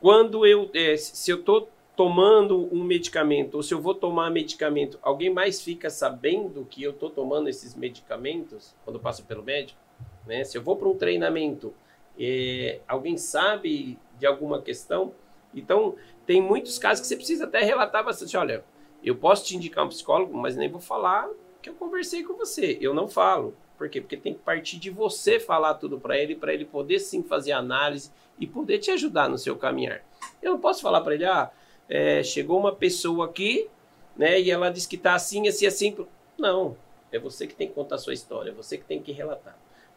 quando 0.00 0.46
eu, 0.46 0.70
é, 0.74 0.96
se 0.96 1.30
eu 1.30 1.38
estou 1.38 1.70
tomando 1.96 2.68
um 2.70 2.84
medicamento, 2.84 3.54
ou 3.54 3.62
se 3.62 3.72
eu 3.72 3.80
vou 3.80 3.94
tomar 3.94 4.30
medicamento, 4.30 4.98
alguém 5.00 5.30
mais 5.30 5.62
fica 5.62 5.88
sabendo 5.88 6.66
que 6.68 6.82
eu 6.82 6.90
estou 6.90 7.08
tomando 7.08 7.48
esses 7.48 7.74
medicamentos 7.74 8.74
quando 8.84 8.96
eu 8.96 9.00
passo 9.00 9.24
pelo 9.24 9.42
médico? 9.42 9.85
Né? 10.26 10.44
Se 10.44 10.58
eu 10.58 10.62
vou 10.62 10.76
para 10.76 10.88
um 10.88 10.96
treinamento, 10.96 11.72
é, 12.18 12.80
alguém 12.86 13.16
sabe 13.16 13.98
de 14.18 14.26
alguma 14.26 14.60
questão? 14.60 15.12
Então, 15.54 15.94
tem 16.26 16.40
muitos 16.42 16.78
casos 16.78 17.00
que 17.00 17.06
você 17.06 17.16
precisa 17.16 17.44
até 17.44 17.62
relatar 17.62 18.04
bastante. 18.04 18.36
Olha, 18.36 18.64
eu 19.02 19.14
posso 19.14 19.44
te 19.44 19.56
indicar 19.56 19.84
um 19.84 19.88
psicólogo, 19.88 20.36
mas 20.36 20.56
nem 20.56 20.68
vou 20.68 20.80
falar 20.80 21.28
que 21.62 21.70
eu 21.70 21.74
conversei 21.74 22.22
com 22.22 22.34
você. 22.34 22.76
Eu 22.80 22.92
não 22.92 23.08
falo. 23.08 23.54
Por 23.78 23.88
quê? 23.88 24.00
Porque 24.00 24.16
tem 24.16 24.34
que 24.34 24.40
partir 24.40 24.78
de 24.78 24.90
você 24.90 25.38
falar 25.38 25.74
tudo 25.74 26.00
para 26.00 26.18
ele, 26.18 26.34
para 26.34 26.52
ele 26.52 26.64
poder 26.64 26.98
sim 26.98 27.22
fazer 27.22 27.52
análise 27.52 28.10
e 28.38 28.46
poder 28.46 28.78
te 28.78 28.90
ajudar 28.90 29.28
no 29.28 29.38
seu 29.38 29.56
caminhar. 29.56 30.02
Eu 30.42 30.52
não 30.52 30.60
posso 30.60 30.82
falar 30.82 31.00
para 31.02 31.14
ele, 31.14 31.24
ah, 31.24 31.50
é, 31.88 32.22
chegou 32.22 32.58
uma 32.58 32.74
pessoa 32.74 33.26
aqui, 33.26 33.68
né, 34.16 34.40
e 34.40 34.50
ela 34.50 34.70
disse 34.70 34.88
que 34.88 34.96
está 34.96 35.14
assim, 35.14 35.46
assim, 35.46 35.66
assim. 35.66 35.96
Não, 36.38 36.76
é 37.12 37.18
você 37.18 37.46
que 37.46 37.54
tem 37.54 37.68
que 37.68 37.74
contar 37.74 37.96
a 37.96 37.98
sua 37.98 38.14
história, 38.14 38.50
é 38.50 38.54
você 38.54 38.78
que 38.78 38.84
tem 38.84 39.02
que 39.02 39.12
relatar. 39.12 39.56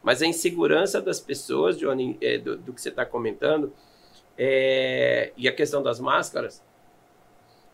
Mas 0.10 0.24
a 0.24 0.26
insegurança 0.26 1.00
das 1.00 1.20
pessoas, 1.20 1.78
Johnny, 1.78 2.18
é, 2.20 2.40
do, 2.40 2.58
do, 2.58 2.74
que 2.74 2.82
você 2.82 2.90
está 2.90 3.06
comentando, 3.06 3.72
é, 4.36 5.32
e 5.38 5.48
a 5.48 5.54
questão 5.54 5.84
das 5.84 6.00
máscaras, 6.00 6.64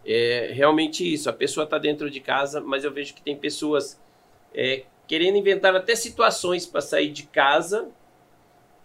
é 0.05 0.51
realmente 0.51 1.13
isso. 1.13 1.29
A 1.29 1.33
pessoa 1.33 1.63
está 1.63 1.77
dentro 1.77 2.09
de 2.09 2.19
casa, 2.19 2.59
mas 2.59 2.83
eu 2.83 2.91
vejo 2.91 3.15
que 3.15 3.21
tem 3.21 3.37
pessoas 3.37 3.97
é, 4.53 4.83
querendo 5.07 5.37
inventar 5.37 5.73
até 5.77 5.95
situações 5.95 6.65
para 6.65 6.81
sair 6.81 7.09
de 7.09 7.23
casa. 7.23 7.87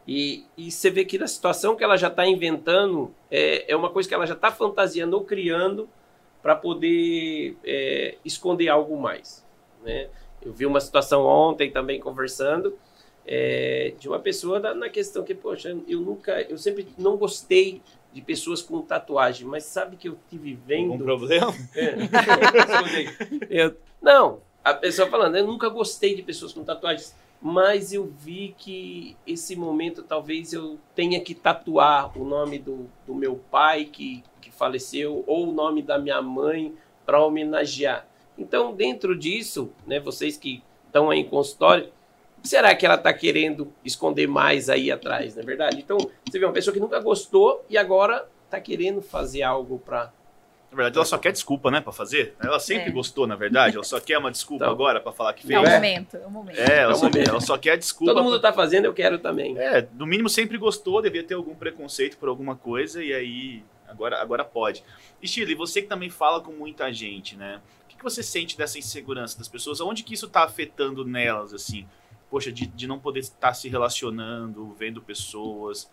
E, 0.07 0.47
e, 0.57 0.71
você 0.71 0.89
vê 0.89 1.05
que 1.05 1.19
na 1.19 1.27
situação 1.27 1.75
que 1.75 1.83
ela 1.83 1.97
já 1.97 2.07
está 2.07 2.25
inventando, 2.25 3.13
é, 3.29 3.73
é 3.73 3.75
uma 3.75 3.91
coisa 3.91 4.09
que 4.09 4.15
ela 4.15 4.27
já 4.29 4.35
está 4.35 4.53
fantasiando 4.53 5.17
ou 5.17 5.25
criando 5.25 5.91
para 6.41 6.55
poder 6.55 7.57
é, 7.65 8.15
esconder 8.25 8.69
algo 8.69 8.97
mais. 8.97 9.45
Né? 9.83 10.09
Eu 10.41 10.53
vi 10.53 10.67
uma 10.67 10.79
situação 10.79 11.27
ontem 11.27 11.69
também 11.69 11.99
conversando 11.99 12.79
é, 13.27 13.95
de 13.99 14.09
uma 14.09 14.19
pessoa 14.19 14.59
na, 14.59 14.75
na 14.75 14.89
questão 14.89 15.23
que, 15.23 15.35
poxa, 15.35 15.77
eu 15.87 16.01
nunca, 16.01 16.41
eu 16.43 16.59
sempre 16.59 16.89
não 16.99 17.17
gostei 17.17 17.81
de 18.13 18.21
pessoas 18.21 18.61
com 18.61 18.81
tatuagem, 18.83 19.47
mas 19.47 19.65
sabe 19.65 19.97
que 19.97 20.09
eu 20.09 20.19
tive 20.29 20.59
vendo. 20.67 20.95
Um 20.95 20.99
problema? 20.99 21.55
É, 21.75 21.95
eu, 23.49 23.77
não, 24.03 24.41
a 24.65 24.75
pessoa 24.75 25.09
falando, 25.09 25.37
eu 25.37 25.47
nunca 25.47 25.69
gostei 25.69 26.15
de 26.15 26.23
pessoas 26.23 26.53
com 26.53 26.65
tatuagens, 26.65 27.15
mas 27.41 27.93
eu 27.93 28.07
vi 28.07 28.55
que 28.59 29.17
esse 29.27 29.57
momento 29.57 30.03
talvez 30.03 30.53
eu 30.53 30.79
tenha 30.95 31.21
que 31.21 31.35
tatuar 31.35 32.17
o 32.19 32.25
nome 32.25 32.59
do, 32.59 32.91
do 33.07 33.15
meu 33.15 33.37
pai 33.51 33.87
que, 33.87 34.23
que 34.41 34.51
faleceu 34.51 35.25
ou 35.27 35.49
o 35.49 35.53
nome 35.53 35.83
da 35.83 35.99
minha 35.99 36.21
mãe 36.21 36.75
para 37.07 37.25
homenagear. 37.25 38.07
Então, 38.37 38.75
dentro 38.75 39.17
disso, 39.19 39.71
né, 39.87 39.99
vocês 39.99 40.37
que 40.37 40.63
estão 40.87 41.11
aí 41.11 41.21
em 41.21 41.29
consultório, 41.29 41.91
será 42.43 42.75
que 42.75 42.85
ela 42.87 42.95
está 42.97 43.13
querendo 43.13 43.73
esconder 43.85 44.27
mais 44.27 44.69
aí 44.69 44.91
atrás, 44.91 45.35
não 45.37 45.43
é 45.43 45.47
verdade? 45.47 45.79
Então, 45.79 45.99
você 46.29 46.39
vê 46.39 46.45
uma 46.45 46.53
pessoa 46.53 46.73
que 46.75 46.81
nunca 46.81 46.99
gostou 47.01 47.65
e 47.69 47.77
agora 47.79 48.27
está 48.47 48.61
querendo 48.61 49.01
fazer 49.03 49.43
algo 49.43 49.79
para 49.79 50.13
na 50.71 50.77
verdade, 50.77 50.99
ela 50.99 51.05
só 51.05 51.19
quer 51.19 51.33
desculpa, 51.33 51.69
né, 51.69 51.81
pra 51.81 51.93
fazer. 51.93 52.37
Ela 52.41 52.61
sempre 52.61 52.91
É. 52.91 52.93
gostou, 52.93 53.27
na 53.27 53.35
verdade. 53.35 53.75
Ela 53.75 53.83
só 53.83 53.99
quer 53.99 54.17
uma 54.19 54.31
desculpa 54.31 54.63
Então. 54.67 54.73
agora 54.73 55.01
pra 55.01 55.11
falar 55.11 55.33
que 55.33 55.43
É 55.45 55.47
fez. 55.49 55.61
o 55.61 55.67
É. 55.67 55.75
momento, 55.75 56.17
é 56.17 56.25
o 56.25 56.31
momento. 56.31 56.59
É, 56.61 56.79
ela, 56.79 56.93
É 56.93 56.95
o 56.95 56.97
só, 56.97 57.07
momento. 57.07 57.29
ela 57.29 57.41
só 57.41 57.59
quer 57.59 57.77
desculpa. 57.77 58.15
Todo 58.15 58.23
mundo 58.23 58.37
está 58.37 58.53
fazendo, 58.53 58.85
eu 58.85 58.95
quero 58.95 59.19
também. 59.19 59.59
É, 59.59 59.89
no 59.95 60.07
mínimo 60.07 60.29
sempre 60.29 60.57
gostou, 60.57 61.03
devia 61.03 61.25
ter 61.25 61.35
algum 61.35 61.57
preconceito 61.57 62.17
por 62.19 62.29
alguma 62.29 62.55
coisa, 62.55 63.03
e 63.03 63.13
aí 63.13 63.65
agora, 63.89 64.23
agora 64.23 64.45
pode. 64.45 64.85
E 65.21 65.27
Shirley, 65.27 65.57
você 65.57 65.83
que 65.83 65.89
também 65.89 66.09
fala 66.09 66.41
com 66.41 66.53
muita 66.53 66.93
gente, 66.93 67.35
né? 67.37 67.61
O 67.85 67.89
que, 67.89 67.97
que 67.97 68.05
você 68.05 68.23
sente 68.23 68.57
dessa 68.57 68.79
insegurança 68.79 69.37
das 69.37 69.49
pessoas? 69.49 69.81
Onde 69.81 70.05
que 70.05 70.15
isso 70.15 70.29
tá 70.29 70.45
afetando 70.45 71.05
nelas, 71.05 71.53
assim? 71.53 71.85
Poxa, 72.31 72.53
de, 72.53 72.67
de 72.67 72.87
não 72.87 72.99
poder 72.99 73.21
estar 73.21 73.53
se 73.55 73.69
relacionando, 73.69 74.73
vendo 74.75 75.03
pessoas. 75.03 75.91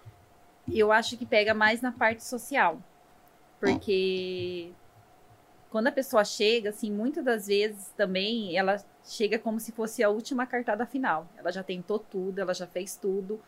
Eu 0.71 0.91
acho 0.91 1.17
que 1.17 1.25
pega 1.25 1.53
mais 1.53 1.81
na 1.81 1.91
parte 1.91 2.23
social. 2.23 2.79
Porque 3.59 4.71
quando 5.69 5.87
a 5.87 5.91
pessoa 5.91 6.23
chega, 6.23 6.69
assim, 6.69 6.91
muitas 6.91 7.25
das 7.25 7.47
vezes 7.47 7.89
também 7.97 8.55
ela 8.57 8.77
chega 9.03 9.39
como 9.39 9.59
se 9.59 9.71
fosse 9.71 10.03
a 10.03 10.09
última 10.09 10.45
cartada 10.45 10.85
final. 10.85 11.27
Ela 11.37 11.51
já 11.51 11.63
tentou 11.63 11.97
tudo, 11.99 12.39
ela 12.39 12.53
já 12.53 12.67
fez 12.67 12.95
tudo. 12.95 13.39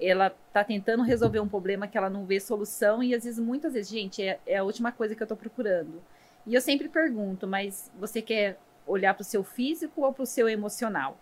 Ela 0.00 0.30
tá 0.52 0.64
tentando 0.64 1.02
resolver 1.02 1.40
um 1.40 1.48
problema 1.48 1.86
que 1.86 1.96
ela 1.96 2.10
não 2.10 2.26
vê 2.26 2.40
solução 2.40 3.02
e 3.02 3.14
às 3.14 3.24
vezes, 3.24 3.38
muitas 3.38 3.72
vezes, 3.72 3.90
gente, 3.90 4.22
é, 4.22 4.38
é 4.44 4.56
a 4.56 4.64
última 4.64 4.92
coisa 4.92 5.14
que 5.14 5.22
eu 5.22 5.26
tô 5.26 5.36
procurando. 5.36 6.02
E 6.46 6.54
eu 6.54 6.60
sempre 6.60 6.88
pergunto, 6.88 7.46
mas 7.46 7.90
você 7.98 8.20
quer 8.20 8.58
olhar 8.86 9.14
pro 9.14 9.24
seu 9.24 9.42
físico 9.42 10.02
ou 10.02 10.12
pro 10.12 10.26
seu 10.26 10.48
emocional? 10.48 11.16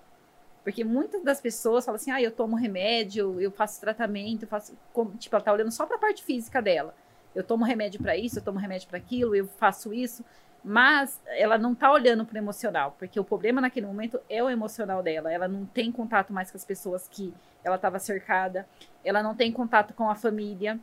Porque 0.63 0.85
muitas 0.85 1.23
das 1.23 1.41
pessoas 1.41 1.85
falam 1.85 1.97
assim, 1.97 2.11
ah, 2.11 2.23
eu 2.23 2.31
tomo 2.31 2.55
remédio, 2.57 3.41
eu 3.41 3.51
faço 3.51 3.81
tratamento, 3.81 4.43
eu 4.43 4.49
faço. 4.49 4.77
Tipo, 5.19 5.37
ela 5.37 5.45
tá 5.45 5.53
olhando 5.53 5.73
só 5.73 5.87
pra 5.87 5.99
parte 5.99 6.23
física 6.23 6.63
dela. 6.63 6.95
Eu 7.35 7.43
tomo 7.43 7.65
remédio 7.65 8.01
pra 8.01 8.17
isso, 8.17 8.39
eu 8.39 8.43
tomo 8.43 8.59
remédio 8.59 8.89
pra 8.89 8.99
aquilo, 8.99 9.35
eu 9.35 9.47
faço 9.47 9.93
isso. 9.93 10.25
Mas 10.65 11.21
ela 11.27 11.59
não 11.59 11.75
tá 11.75 11.91
olhando 11.91 12.25
pro 12.25 12.39
emocional, 12.39 12.95
porque 12.97 13.19
o 13.19 13.25
problema 13.25 13.61
naquele 13.61 13.87
momento 13.87 14.21
é 14.29 14.43
o 14.43 14.49
emocional 14.49 15.03
dela. 15.03 15.33
Ela 15.33 15.49
não 15.49 15.67
tem 15.67 15.91
contato 15.91 16.33
mais 16.33 16.51
com 16.53 16.57
as 16.57 16.65
pessoas 16.65 17.09
que 17.09 17.35
ela 17.65 17.77
estava 17.77 17.99
cercada, 17.99 18.67
ela 19.05 19.23
não 19.23 19.35
tem 19.35 19.51
contato 19.51 19.93
com 19.95 20.09
a 20.09 20.15
família. 20.15 20.79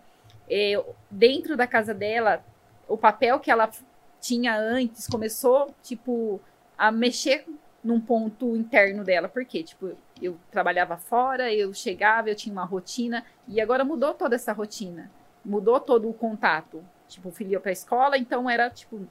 É, 0.49 0.83
dentro 1.09 1.55
da 1.55 1.65
casa 1.65 1.93
dela, 1.93 2.43
o 2.87 2.97
papel 2.97 3.39
que 3.39 3.49
ela 3.49 3.69
tinha 4.19 4.57
antes 4.57 5.07
começou, 5.07 5.73
tipo, 5.81 6.41
a 6.77 6.91
mexer 6.91 7.45
num 7.83 7.99
ponto 7.99 8.55
interno 8.55 9.03
dela. 9.03 9.29
Por 9.29 9.45
quê? 9.45 9.63
Tipo, 9.63 9.95
eu 10.21 10.37
trabalhava 10.51 10.97
fora, 10.97 11.53
eu 11.53 11.73
chegava, 11.73 12.29
eu 12.29 12.35
tinha 12.35 12.53
uma 12.53 12.65
rotina, 12.65 13.23
e 13.47 13.61
agora 13.61 13.85
mudou 13.85 14.13
toda 14.13 14.35
essa 14.35 14.53
rotina. 14.53 15.09
Mudou 15.43 15.79
todo 15.79 16.09
o 16.09 16.13
contato. 16.13 16.83
Tipo, 17.07 17.29
o 17.29 17.31
filho 17.31 17.51
ia 17.51 17.59
pra 17.59 17.71
escola, 17.71 18.17
então 18.17 18.49
era, 18.49 18.69
tipo, 18.69 19.07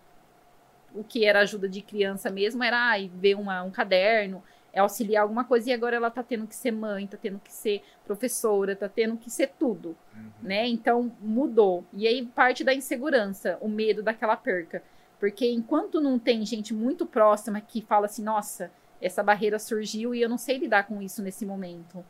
o 0.94 1.02
que 1.02 1.24
era 1.24 1.40
ajuda 1.40 1.68
de 1.68 1.82
criança 1.82 2.30
mesmo 2.30 2.62
era 2.62 2.78
ai, 2.78 3.10
ver 3.14 3.34
uma, 3.34 3.62
um 3.62 3.70
caderno, 3.70 4.42
é 4.72 4.80
auxiliar 4.80 5.22
alguma 5.22 5.44
coisa, 5.44 5.70
e 5.70 5.72
agora 5.72 5.96
ela 5.96 6.10
tá 6.10 6.22
tendo 6.22 6.46
que 6.46 6.54
ser 6.54 6.70
mãe, 6.70 7.06
tá 7.06 7.16
tendo 7.20 7.40
que 7.40 7.52
ser 7.52 7.82
professora, 8.04 8.76
tá 8.76 8.88
tendo 8.88 9.16
que 9.16 9.30
ser 9.30 9.48
tudo, 9.58 9.96
né? 10.42 10.66
Então 10.68 11.10
mudou. 11.20 11.84
E 11.92 12.06
aí 12.06 12.24
parte 12.26 12.62
da 12.62 12.74
insegurança, 12.74 13.58
o 13.60 13.68
medo 13.68 14.02
daquela 14.02 14.36
perca. 14.36 14.82
Porque 15.18 15.50
enquanto 15.50 16.00
não 16.00 16.18
tem 16.18 16.44
gente 16.46 16.72
muito 16.72 17.04
próxima 17.04 17.60
que 17.60 17.82
fala 17.82 18.06
assim, 18.06 18.22
nossa, 18.22 18.70
essa 19.00 19.22
barreira 19.22 19.58
surgiu 19.58 20.14
e 20.14 20.22
eu 20.22 20.28
não 20.28 20.38
sei 20.38 20.58
lidar 20.58 20.86
com 20.86 21.02
isso 21.02 21.22
nesse 21.22 21.44
momento, 21.44 22.04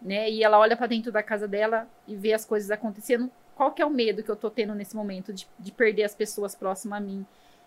né? 0.00 0.30
E 0.30 0.42
ela 0.42 0.58
olha 0.58 0.76
para 0.76 0.86
dentro 0.86 1.10
da 1.10 1.22
casa 1.22 1.48
dela 1.48 1.88
e 2.06 2.14
vê 2.14 2.32
as 2.32 2.44
coisas 2.44 2.70
acontecendo. 2.70 3.30
Qual 3.54 3.72
que 3.72 3.82
é 3.82 3.86
o 3.86 3.90
medo 3.90 4.22
que 4.22 4.30
eu 4.30 4.36
tô 4.36 4.50
tendo 4.50 4.74
nesse 4.74 4.96
momento 4.96 5.32
de, 5.32 5.46
de 5.58 5.72
perder 5.72 6.04
as 6.04 6.14
pessoas 6.14 6.54
próximas 6.54 6.98
a 6.98 7.00
mim? 7.00 7.26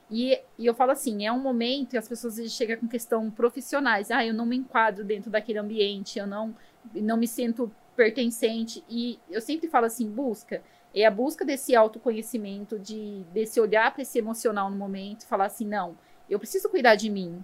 E, 0.10 0.40
e 0.58 0.66
eu 0.66 0.76
falo 0.76 0.92
assim, 0.92 1.26
é 1.26 1.32
um 1.32 1.40
momento 1.40 1.94
e 1.94 1.98
as 1.98 2.08
pessoas 2.08 2.40
chegam 2.52 2.78
com 2.78 2.88
questão 2.88 3.30
profissionais. 3.32 4.12
Ah, 4.12 4.26
eu 4.26 4.34
não 4.34 4.46
me 4.46 4.56
enquadro 4.56 5.04
dentro 5.04 5.32
daquele 5.32 5.60
ambiente, 5.60 6.20
eu 6.20 6.28
não, 6.28 6.56
não 6.94 7.18
me 7.18 7.28
sinto 7.28 7.72
pertencente. 7.96 8.84
E 8.90 9.20
eu 9.30 9.42
sempre 9.42 9.68
falo 9.68 9.86
assim, 9.86 10.10
busca. 10.10 10.62
É 10.96 11.06
a 11.06 11.12
busca 11.12 11.44
desse 11.44 11.76
autoconhecimento, 11.76 12.80
de, 12.80 13.26
desse 13.34 13.60
olhar 13.60 13.92
para 13.92 14.02
esse 14.02 14.18
emocional 14.18 14.72
no 14.72 14.78
momento, 14.78 15.28
falar 15.28 15.48
assim, 15.48 15.68
não, 15.68 15.98
eu 16.30 16.40
preciso 16.40 16.70
cuidar 16.70 16.96
de 16.96 17.10
mim. 17.10 17.44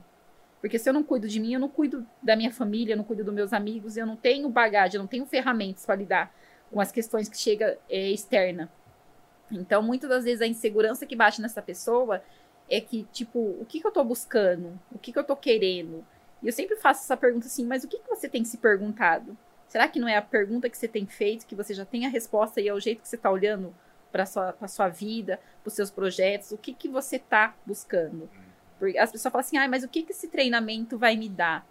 Porque 0.61 0.79
se 0.79 0.89
eu 0.89 0.93
não 0.93 1.03
cuido 1.03 1.27
de 1.27 1.39
mim, 1.39 1.53
eu 1.53 1.59
não 1.59 1.67
cuido 1.67 2.07
da 2.23 2.35
minha 2.35 2.51
família, 2.51 2.93
eu 2.93 2.97
não 2.97 3.03
cuido 3.03 3.25
dos 3.25 3.33
meus 3.33 3.51
amigos, 3.51 3.97
eu 3.97 4.05
não 4.05 4.15
tenho 4.15 4.47
bagagem, 4.47 4.95
eu 4.95 5.01
não 5.01 5.07
tenho 5.07 5.25
ferramentas 5.25 5.85
para 5.85 5.95
lidar 5.95 6.33
com 6.71 6.79
as 6.79 6.91
questões 6.91 7.27
que 7.27 7.37
chega 7.37 7.77
é, 7.89 8.09
externa. 8.11 8.71
Então, 9.51 9.83
muitas 9.83 10.09
das 10.09 10.23
vezes 10.23 10.41
a 10.41 10.47
insegurança 10.47 11.05
que 11.05 11.15
bate 11.15 11.41
nessa 11.41 11.61
pessoa 11.61 12.23
é 12.69 12.79
que, 12.79 13.03
tipo, 13.11 13.39
o 13.59 13.65
que, 13.67 13.81
que 13.81 13.87
eu 13.87 13.91
tô 13.91 14.03
buscando? 14.03 14.79
O 14.91 14.97
que, 14.97 15.11
que 15.11 15.19
eu 15.19 15.25
tô 15.25 15.35
querendo? 15.35 16.05
E 16.41 16.47
eu 16.47 16.53
sempre 16.53 16.77
faço 16.77 17.03
essa 17.03 17.17
pergunta 17.17 17.47
assim, 17.47 17.65
mas 17.65 17.83
o 17.83 17.87
que, 17.87 17.99
que 17.99 18.07
você 18.07 18.29
tem 18.29 18.45
se 18.45 18.57
perguntado? 18.57 19.37
Será 19.71 19.87
que 19.87 20.01
não 20.01 20.07
é 20.09 20.17
a 20.17 20.21
pergunta 20.21 20.69
que 20.69 20.77
você 20.77 20.85
tem 20.85 21.05
feito, 21.05 21.45
que 21.45 21.55
você 21.55 21.73
já 21.73 21.85
tem 21.85 22.05
a 22.05 22.09
resposta 22.09 22.59
e 22.59 22.67
é 22.67 22.73
o 22.73 22.79
jeito 22.81 23.01
que 23.03 23.07
você 23.07 23.15
tá 23.15 23.31
olhando 23.31 23.73
para 24.11 24.25
sua, 24.25 24.51
pra 24.51 24.67
sua 24.67 24.89
vida, 24.89 25.39
para 25.63 25.69
os 25.69 25.73
seus 25.73 25.89
projetos? 25.89 26.51
O 26.51 26.57
que, 26.57 26.73
que 26.73 26.89
você 26.89 27.17
tá 27.17 27.55
buscando? 27.65 28.29
Porque 28.77 28.97
as 28.97 29.09
pessoas 29.09 29.31
falam 29.31 29.45
assim, 29.47 29.55
ah, 29.55 29.69
mas 29.69 29.85
o 29.85 29.87
que, 29.87 30.03
que 30.03 30.11
esse 30.11 30.27
treinamento 30.27 30.97
vai 30.97 31.15
me 31.15 31.29
dar? 31.29 31.65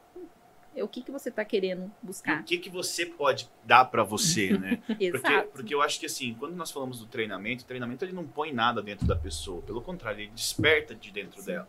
É 0.74 0.82
o 0.82 0.88
que, 0.88 1.02
que 1.02 1.10
você 1.10 1.30
tá 1.30 1.44
querendo 1.44 1.92
E 2.02 2.06
buscar? 2.06 2.40
o 2.40 2.44
que, 2.44 2.56
que 2.56 2.70
você 2.70 3.04
pode 3.04 3.50
dar 3.66 3.84
pra 3.84 4.02
você, 4.02 4.56
né? 4.56 4.80
Porque, 4.86 5.04
Exato. 5.04 5.48
porque 5.52 5.74
eu 5.74 5.82
acho 5.82 6.00
que 6.00 6.06
assim, 6.06 6.32
quando 6.38 6.56
nós 6.56 6.70
falamos 6.70 7.00
do 7.00 7.06
treinamento, 7.06 7.64
o 7.64 7.66
treinamento 7.66 8.02
ele 8.02 8.14
não 8.14 8.26
põe 8.26 8.50
nada 8.50 8.80
dentro 8.80 9.06
da 9.06 9.14
pessoa. 9.14 9.60
Pelo 9.60 9.82
contrário, 9.82 10.20
ele 10.20 10.30
desperta 10.34 10.94
de 10.94 11.10
dentro 11.10 11.44
dela. 11.44 11.68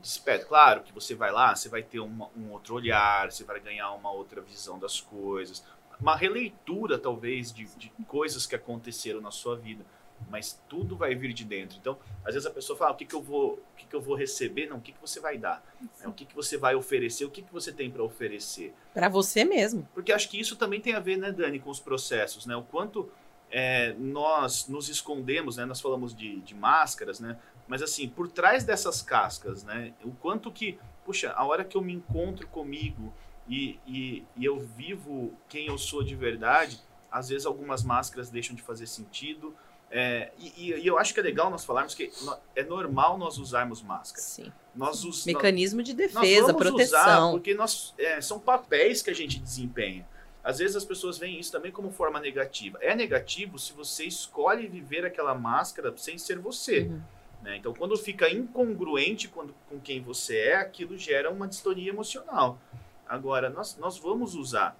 Desperta. 0.00 0.46
Claro 0.46 0.82
que 0.82 0.92
você 0.92 1.14
vai 1.14 1.30
lá, 1.32 1.54
você 1.54 1.68
vai 1.68 1.82
ter 1.82 2.00
uma- 2.00 2.30
um 2.36 2.50
outro 2.52 2.74
olhar, 2.74 3.30
você 3.30 3.44
vai 3.44 3.58
ganhar 3.60 3.90
uma 3.92 4.10
outra 4.10 4.40
visão 4.40 4.78
das 4.78 5.00
coisas. 5.00 5.64
Uma 6.00 6.14
releitura, 6.16 6.98
talvez, 6.98 7.52
de, 7.52 7.64
de 7.76 7.90
coisas 8.06 8.46
que 8.46 8.54
aconteceram 8.54 9.20
na 9.20 9.30
sua 9.30 9.56
vida. 9.56 9.84
Mas 10.30 10.60
tudo 10.68 10.96
vai 10.96 11.14
vir 11.14 11.32
de 11.32 11.44
dentro. 11.44 11.78
Então, 11.78 11.96
às 12.24 12.34
vezes 12.34 12.44
a 12.46 12.50
pessoa 12.50 12.76
fala, 12.76 12.90
"Ah, 12.90 12.94
o 12.94 12.96
que, 12.96 13.04
que 13.04 13.14
eu 13.14 13.22
vou, 13.22 13.52
o 13.54 13.76
que, 13.76 13.86
que 13.86 13.94
eu 13.94 14.00
vou 14.00 14.16
receber? 14.16 14.66
Não, 14.68 14.78
o 14.78 14.80
que, 14.80 14.90
que 14.92 15.00
você 15.00 15.20
vai 15.20 15.38
dar? 15.38 15.62
É, 16.00 16.08
o 16.08 16.12
que, 16.12 16.24
que 16.24 16.34
você 16.34 16.56
vai 16.56 16.74
oferecer? 16.74 17.24
O 17.24 17.30
que, 17.30 17.40
que 17.42 17.52
você 17.52 17.72
tem 17.72 17.88
para 17.88 18.02
oferecer? 18.02 18.74
Pra 18.92 19.08
você 19.08 19.44
mesmo. 19.44 19.88
Porque 19.94 20.12
acho 20.12 20.28
que 20.28 20.38
isso 20.40 20.56
também 20.56 20.80
tem 20.80 20.94
a 20.94 21.00
ver, 21.00 21.16
né, 21.18 21.30
Dani, 21.30 21.60
com 21.60 21.70
os 21.70 21.78
processos, 21.80 22.46
né? 22.46 22.56
O 22.56 22.62
quanto 22.64 23.08
é, 23.50 23.94
nós 23.98 24.68
nos 24.68 24.88
escondemos, 24.88 25.56
né? 25.56 25.64
Nós 25.64 25.80
falamos 25.80 26.14
de, 26.14 26.40
de 26.40 26.54
máscaras, 26.54 27.20
né? 27.20 27.36
Mas 27.66 27.82
assim, 27.82 28.08
por 28.08 28.28
trás 28.28 28.64
dessas 28.64 29.02
cascas, 29.02 29.62
né? 29.64 29.92
O 30.04 30.10
quanto 30.12 30.50
que, 30.50 30.78
puxa, 31.04 31.32
a 31.32 31.44
hora 31.44 31.64
que 31.64 31.76
eu 31.76 31.82
me 31.82 31.92
encontro 31.92 32.46
comigo 32.48 33.12
e, 33.48 33.78
e, 33.86 34.24
e 34.36 34.44
eu 34.44 34.58
vivo 34.58 35.32
quem 35.48 35.66
eu 35.66 35.78
sou 35.78 36.02
de 36.02 36.14
verdade, 36.14 36.80
às 37.10 37.28
vezes 37.28 37.46
algumas 37.46 37.82
máscaras 37.82 38.30
deixam 38.30 38.54
de 38.54 38.62
fazer 38.62 38.86
sentido. 38.86 39.54
É, 39.90 40.30
e, 40.38 40.70
e- 40.74 40.86
eu 40.86 40.98
acho 40.98 41.14
que 41.14 41.20
é 41.20 41.22
legal 41.22 41.48
nós 41.48 41.64
falarmos 41.64 41.94
que 41.94 42.10
é 42.54 42.62
normal 42.62 43.16
nós 43.16 43.38
usarmos 43.38 43.80
máscara. 43.80 44.20
Sim. 44.22 44.52
Nós 44.74 45.02
us, 45.04 45.24
Mecanismo 45.24 45.82
de 45.82 45.92
nós 45.94 46.12
defesa, 46.12 46.52
vamos 46.52 46.60
Usar 46.60 46.70
proteção. 46.70 47.30
porque 47.32 47.54
nós, 47.54 47.94
é, 47.98 48.20
são 48.20 48.38
papéis 48.38 49.00
que 49.00 49.08
a 49.10 49.14
gente 49.14 49.38
desempenha. 49.38 50.06
Às 50.48 50.60
vezes 50.60 50.76
as 50.76 50.84
pessoas 50.86 51.18
veem 51.18 51.38
isso 51.38 51.52
também 51.52 51.70
como 51.70 51.90
forma 51.90 52.18
negativa. 52.18 52.78
É 52.80 52.94
negativo 52.94 53.58
se 53.58 53.74
você 53.74 54.06
escolhe 54.06 54.66
viver 54.66 55.04
aquela 55.04 55.34
máscara 55.34 55.94
sem 55.98 56.16
ser 56.16 56.38
você. 56.38 56.84
Uhum. 56.84 57.02
né? 57.42 57.58
Então, 57.58 57.74
quando 57.74 57.94
fica 57.98 58.30
incongruente 58.30 59.28
quando, 59.28 59.54
com 59.68 59.78
quem 59.78 60.00
você 60.00 60.38
é, 60.38 60.56
aquilo 60.56 60.96
gera 60.96 61.30
uma 61.30 61.46
distonia 61.46 61.90
emocional. 61.90 62.58
Agora, 63.06 63.50
nós, 63.50 63.76
nós 63.76 63.98
vamos 63.98 64.34
usar. 64.34 64.74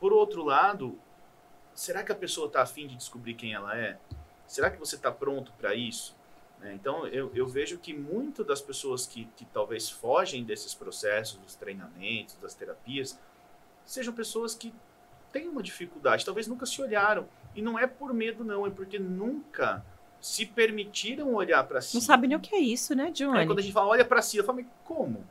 Por 0.00 0.12
outro 0.12 0.42
lado, 0.42 0.98
será 1.76 2.02
que 2.02 2.10
a 2.10 2.16
pessoa 2.16 2.48
está 2.48 2.62
afim 2.62 2.88
de 2.88 2.96
descobrir 2.96 3.34
quem 3.34 3.54
ela 3.54 3.78
é? 3.78 3.96
Será 4.48 4.68
que 4.68 4.80
você 4.80 4.96
está 4.96 5.12
pronto 5.12 5.52
para 5.52 5.76
isso? 5.76 6.16
né? 6.58 6.74
Então, 6.74 7.06
eu, 7.06 7.30
eu 7.36 7.46
vejo 7.46 7.78
que 7.78 7.94
muito 7.94 8.42
das 8.42 8.60
pessoas 8.60 9.06
que, 9.06 9.26
que 9.36 9.44
talvez 9.44 9.88
fogem 9.88 10.42
desses 10.42 10.74
processos, 10.74 11.38
dos 11.38 11.54
treinamentos, 11.54 12.34
das 12.42 12.52
terapias, 12.52 13.16
sejam 13.86 14.12
pessoas 14.12 14.56
que 14.56 14.74
têm 15.34 15.48
uma 15.48 15.62
dificuldade, 15.62 16.24
talvez 16.24 16.46
nunca 16.46 16.64
se 16.64 16.80
olharam. 16.80 17.26
E 17.56 17.60
não 17.60 17.76
é 17.76 17.86
por 17.88 18.14
medo, 18.14 18.44
não, 18.44 18.64
é 18.66 18.70
porque 18.70 18.98
nunca 19.00 19.84
se 20.20 20.46
permitiram 20.46 21.34
olhar 21.34 21.64
para 21.64 21.80
si. 21.82 21.94
Não 21.96 22.00
sabe 22.00 22.28
nem 22.28 22.36
o 22.36 22.40
que 22.40 22.54
é 22.54 22.58
isso, 22.60 22.94
né, 22.94 23.10
Johnny? 23.10 23.38
Aí, 23.40 23.46
quando 23.46 23.58
a 23.58 23.62
gente 23.62 23.72
fala, 23.72 23.88
olha 23.88 24.04
para 24.04 24.22
si, 24.22 24.36
eu 24.36 24.44
falo, 24.44 24.58
mas 24.58 24.66
como? 24.84 25.26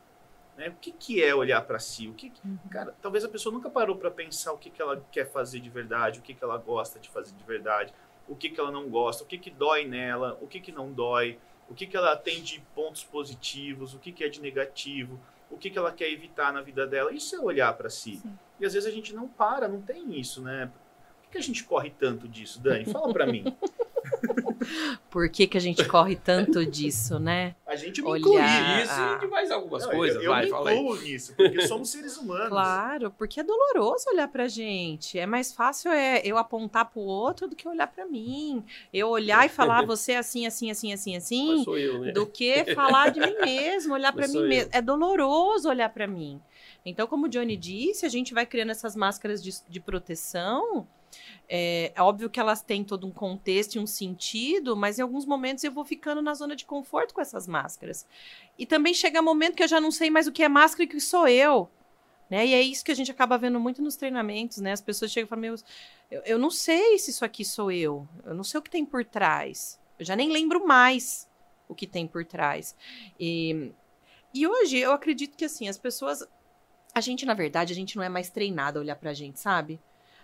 Né? 0.58 0.70
O 0.70 0.74
que, 0.74 0.92
que 0.92 1.24
é 1.24 1.34
olhar 1.34 1.62
para 1.62 1.80
si? 1.80 2.08
O 2.10 2.14
que, 2.14 2.30
que- 2.30 2.42
Uhum. 2.46 2.58
Cara, 2.70 2.94
talvez 3.02 3.24
a 3.24 3.30
pessoa 3.30 3.52
nunca 3.54 3.70
parou 3.70 3.96
para 3.96 4.12
pensar 4.12 4.52
o 4.54 4.58
que, 4.58 4.70
que 4.70 4.82
ela 4.82 5.04
quer 5.12 5.26
fazer 5.32 5.62
de 5.62 5.70
verdade, 5.70 6.20
o 6.20 6.22
que, 6.22 6.34
que 6.34 6.44
ela 6.44 6.58
gosta 6.58 7.00
de 7.00 7.10
fazer 7.10 7.34
de 7.34 7.44
verdade, 7.46 7.94
o 8.28 8.36
que, 8.36 8.50
que 8.50 8.60
ela 8.60 8.72
não 8.72 8.90
gosta, 8.90 9.24
o 9.24 9.26
que, 9.26 9.38
que 9.38 9.50
dói 9.50 9.86
nela, 9.86 10.38
o 10.42 10.48
que, 10.48 10.60
que 10.60 10.72
não 10.72 10.92
dói, 10.92 11.40
o 11.70 11.74
que, 11.74 11.88
que 11.88 11.98
ela 11.98 12.16
tem 12.16 12.42
de 12.44 12.60
pontos 12.76 13.04
positivos, 13.04 13.94
o 13.96 14.00
que, 14.00 14.12
que 14.12 14.24
é 14.24 14.30
de 14.30 14.42
negativo, 14.42 15.20
o 15.54 15.58
que, 15.58 15.70
que 15.70 15.78
ela 15.78 15.92
quer 15.92 16.12
evitar 16.12 16.52
na 16.52 16.62
vida 16.62 16.86
dela. 16.88 17.14
Isso 17.14 17.36
é 17.36 17.40
olhar 17.40 17.74
para 17.74 17.90
si. 17.90 18.18
Sim. 18.18 18.38
E 18.60 18.66
às 18.66 18.74
vezes 18.74 18.88
a 18.88 18.92
gente 18.92 19.14
não 19.14 19.28
para, 19.28 19.68
não 19.68 19.82
tem 19.82 20.20
isso, 20.20 20.42
né? 20.42 20.72
Por 21.34 21.38
que, 21.38 21.38
a 21.38 21.42
gente 21.42 21.64
corre 21.64 21.90
tanto 21.90 22.28
disso, 22.28 22.62
Dani? 22.62 22.86
Fala 22.86 23.12
para 23.12 23.26
mim. 23.26 23.44
Por 25.10 25.30
que, 25.30 25.48
que 25.48 25.58
a 25.58 25.62
gente 25.62 25.86
corre 25.86 26.16
tanto 26.16 26.66
disso, 26.66 27.20
né? 27.20 27.56
A 27.66 27.76
gente 27.76 28.02
me 28.02 28.08
Olhar. 28.08 28.20
inclui. 28.20 28.84
Isso 28.84 28.94
ah. 28.94 29.16
e 29.18 29.20
de 29.20 29.28
mais 29.28 29.52
algumas 29.52 29.84
Não, 29.84 29.92
coisas. 29.92 30.18
eu, 30.18 30.24
eu 30.24 30.32
vai, 30.32 30.46
me 30.46 30.50
fala 30.50 30.70
aí. 30.70 30.78
incluo 30.78 31.02
nisso, 31.02 31.34
porque 31.36 31.68
somos 31.68 31.90
seres 31.90 32.18
humanos. 32.18 32.50
Claro, 32.50 33.12
porque 33.12 33.40
é 33.40 33.44
doloroso 33.44 34.10
olhar 34.10 34.28
pra 34.28 34.48
gente. 34.48 35.20
É 35.20 35.26
mais 35.26 35.54
fácil 35.54 35.92
é 35.92 36.22
eu 36.24 36.38
apontar 36.38 36.86
pro 36.90 37.02
outro 37.02 37.48
do 37.48 37.56
que 37.56 37.68
olhar 37.68 37.88
pra 37.88 38.06
mim. 38.06 38.64
Eu 38.94 39.10
olhar 39.10 39.46
e 39.46 39.50
falar 39.50 39.86
você 39.86 40.14
é 40.14 40.18
assim, 40.18 40.46
assim, 40.46 40.72
assim, 40.72 40.94
assim, 40.94 41.14
Mas 41.14 41.24
assim, 41.24 41.64
sou 41.64 41.78
eu, 41.78 42.00
né? 42.00 42.12
do 42.12 42.26
que 42.26 42.74
falar 42.74 43.12
de 43.12 43.20
mim 43.20 43.36
mesmo, 43.42 43.94
olhar 43.94 44.12
pra 44.12 44.24
Mas 44.24 44.34
mim 44.34 44.48
mesmo. 44.48 44.70
É 44.74 44.82
doloroso 44.82 45.70
olhar 45.70 45.90
pra 45.90 46.08
mim. 46.08 46.42
Então, 46.86 47.08
como 47.08 47.28
o 47.28 47.30
Johnny 47.30 47.56
disse, 47.56 48.06
a 48.06 48.10
gente 48.10 48.34
vai 48.34 48.46
criando 48.46 48.72
essas 48.72 48.96
máscaras 48.96 49.42
de, 49.42 49.52
de 49.70 49.80
proteção. 49.80 50.86
É, 51.48 51.92
é 51.94 52.02
óbvio 52.02 52.30
que 52.30 52.40
elas 52.40 52.62
têm 52.62 52.84
todo 52.84 53.06
um 53.06 53.12
contexto 53.12 53.76
e 53.76 53.80
um 53.80 53.86
sentido, 53.86 54.76
mas 54.76 54.98
em 54.98 55.02
alguns 55.02 55.26
momentos 55.26 55.64
eu 55.64 55.72
vou 55.72 55.86
ficando 55.86 56.22
na 56.22 56.34
zona 56.34 56.56
de 56.56 56.66
conforto 56.66 57.14
com 57.14 57.22
essas 57.22 57.48
máscaras. 57.48 58.08
E 58.58 58.66
também 58.66 58.94
chega 58.94 59.22
momento 59.22 59.56
que 59.56 59.64
eu 59.64 59.68
já 59.68 59.80
não 59.80 59.92
sei 59.92 60.10
mais 60.10 60.28
o 60.28 60.32
que 60.32 60.44
é 60.44 60.50
máscara 60.50 60.84
e 60.84 60.86
o 60.88 60.90
que 60.90 61.00
sou 61.00 61.28
eu. 61.28 61.70
Né? 62.30 62.48
E 62.48 62.54
é 62.54 62.62
isso 62.62 62.84
que 62.84 62.92
a 62.92 62.96
gente 62.96 63.12
acaba 63.12 63.38
vendo 63.38 63.60
muito 63.60 63.82
nos 63.82 63.96
treinamentos, 63.96 64.58
né? 64.58 64.72
As 64.72 64.82
pessoas 64.82 65.12
chegam 65.12 65.28
e 65.28 65.30
falam, 65.30 65.42
meu, 65.42 65.56
eu, 66.10 66.22
eu 66.26 66.40
não 66.40 66.50
sei 66.50 66.98
se 66.98 67.12
isso 67.12 67.24
aqui 67.24 67.46
sou 67.46 67.72
eu. 67.72 68.08
Eu 68.26 68.34
não 68.34 68.44
sei 68.44 68.60
o 68.60 68.64
que 68.64 68.72
tem 68.72 68.86
por 68.86 69.06
trás. 69.06 69.80
Eu 70.00 70.06
já 70.06 70.16
nem 70.16 70.32
lembro 70.32 70.66
mais 70.66 71.30
o 71.68 71.76
que 71.76 71.86
tem 71.86 72.08
por 72.08 72.26
trás. 72.26 72.76
E, 73.20 73.72
e 74.34 74.48
hoje 74.48 74.78
eu 74.78 74.92
acredito 74.92 75.38
que 75.38 75.46
assim, 75.46 75.68
as 75.68 75.78
pessoas. 75.78 76.28
A 76.96 77.02
gente, 77.02 77.26
na 77.26 77.34
verdade, 77.34 77.74
a 77.74 77.76
gente 77.76 77.96
não 77.96 78.04
é 78.04 78.10
mais 78.10 78.30
treinado 78.30 78.80
a 78.80 78.82
olhar 78.82 78.96
pra 78.96 79.14
gente, 79.14 79.40
sabe? 79.40 79.80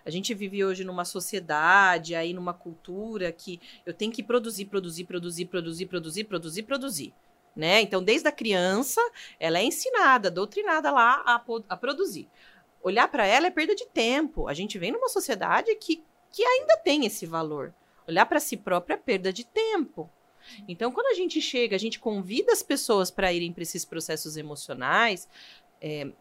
A 0.10 0.12
gente 0.12 0.34
vive 0.34 0.66
hoje 0.66 0.84
numa 0.84 1.06
sociedade, 1.06 2.16
aí 2.16 2.34
numa 2.34 2.52
cultura 2.52 3.32
que 3.32 3.62
eu 3.86 3.94
tenho 3.94 4.12
que 4.12 4.24
produzir, 4.24 4.66
produzir, 4.66 5.06
produzir, 5.06 5.46
produzir, 5.46 5.86
produzir, 5.86 6.24
produzir, 6.24 6.64
produzir. 6.64 7.14
Né? 7.56 7.80
Então, 7.82 8.02
desde 8.04 8.28
a 8.28 8.32
criança, 8.32 9.00
ela 9.40 9.60
é 9.60 9.64
ensinada, 9.64 10.32
doutrinada 10.32 10.90
lá 10.90 11.22
a, 11.24 11.44
a 11.70 11.78
produzir. 11.78 12.28
Olhar 12.82 13.08
para 13.08 13.28
ela 13.28 13.46
é 13.46 13.52
perda 13.52 13.76
de 13.76 13.86
tempo. 13.86 14.48
A 14.48 14.54
gente 14.56 14.80
vem 14.80 14.92
numa 14.92 15.10
sociedade 15.10 15.76
que, 15.76 16.04
que 16.32 16.44
ainda 16.44 16.76
tem 16.78 17.06
esse 17.06 17.28
valor. 17.28 17.72
Olhar 18.08 18.26
para 18.26 18.40
si 18.40 18.58
próprio 18.58 18.96
é 18.96 18.98
perda 18.98 19.32
de 19.32 19.46
tempo. 19.46 20.10
Então, 20.68 20.92
quando 20.92 21.06
a 21.06 21.14
gente 21.14 21.40
chega, 21.40 21.76
a 21.76 21.80
gente 21.80 22.00
convida 22.00 22.52
as 22.52 22.64
pessoas 22.64 23.12
para 23.12 23.32
irem 23.32 23.54
para 23.54 23.62
esses 23.62 23.86
processos 23.86 24.38
emocionais, 24.38 25.30
é, 25.80 26.12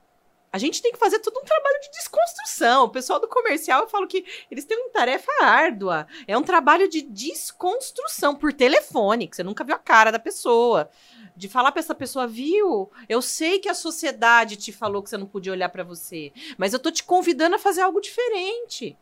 a 0.53 0.59
gente 0.59 0.81
tem 0.81 0.93
que 0.93 0.99
fazer 0.99 1.19
todo 1.19 1.39
um 1.39 1.45
trabalho 1.45 1.81
de 1.81 1.91
desconstrução. 1.91 2.85
O 2.85 2.89
pessoal 2.89 3.21
do 3.21 3.29
comercial, 3.29 3.83
eu 3.83 3.89
falo 3.89 4.07
que 4.07 4.25
eles 4.51 4.65
têm 4.65 4.79
uma 4.79 4.91
tarefa 4.91 5.31
árdua. 5.41 6.07
É 6.27 6.37
um 6.37 6.43
trabalho 6.43 6.89
de 6.89 7.03
desconstrução 7.03 8.35
por 8.35 8.53
telefone, 8.53 9.29
que 9.29 9.37
você 9.37 9.43
nunca 9.43 9.65
viu 9.65 9.75
a 9.75 9.79
cara 9.79 10.11
da 10.11 10.19
pessoa. 10.19 10.91
De 11.37 11.49
falar 11.49 11.71
para 11.71 11.81
essa 11.81 11.95
pessoa, 11.95 12.27
viu? 12.27 12.91
Eu 13.09 13.23
sei 13.23 13.59
que 13.59 13.69
a 13.69 13.75
sociedade 13.75 14.57
te 14.57 14.73
falou 14.73 15.03
que 15.03 15.11
você 15.11 15.17
não 15.17 15.27
podia 15.27 15.53
olhar 15.53 15.69
para 15.69 15.85
você, 15.85 16.33
mas 16.57 16.73
eu 16.73 16.79
tô 16.79 16.91
te 16.91 17.05
convidando 17.05 17.55
a 17.55 17.61
fazer 17.61 17.83
algo 17.83 18.01
diferente. 18.01 18.97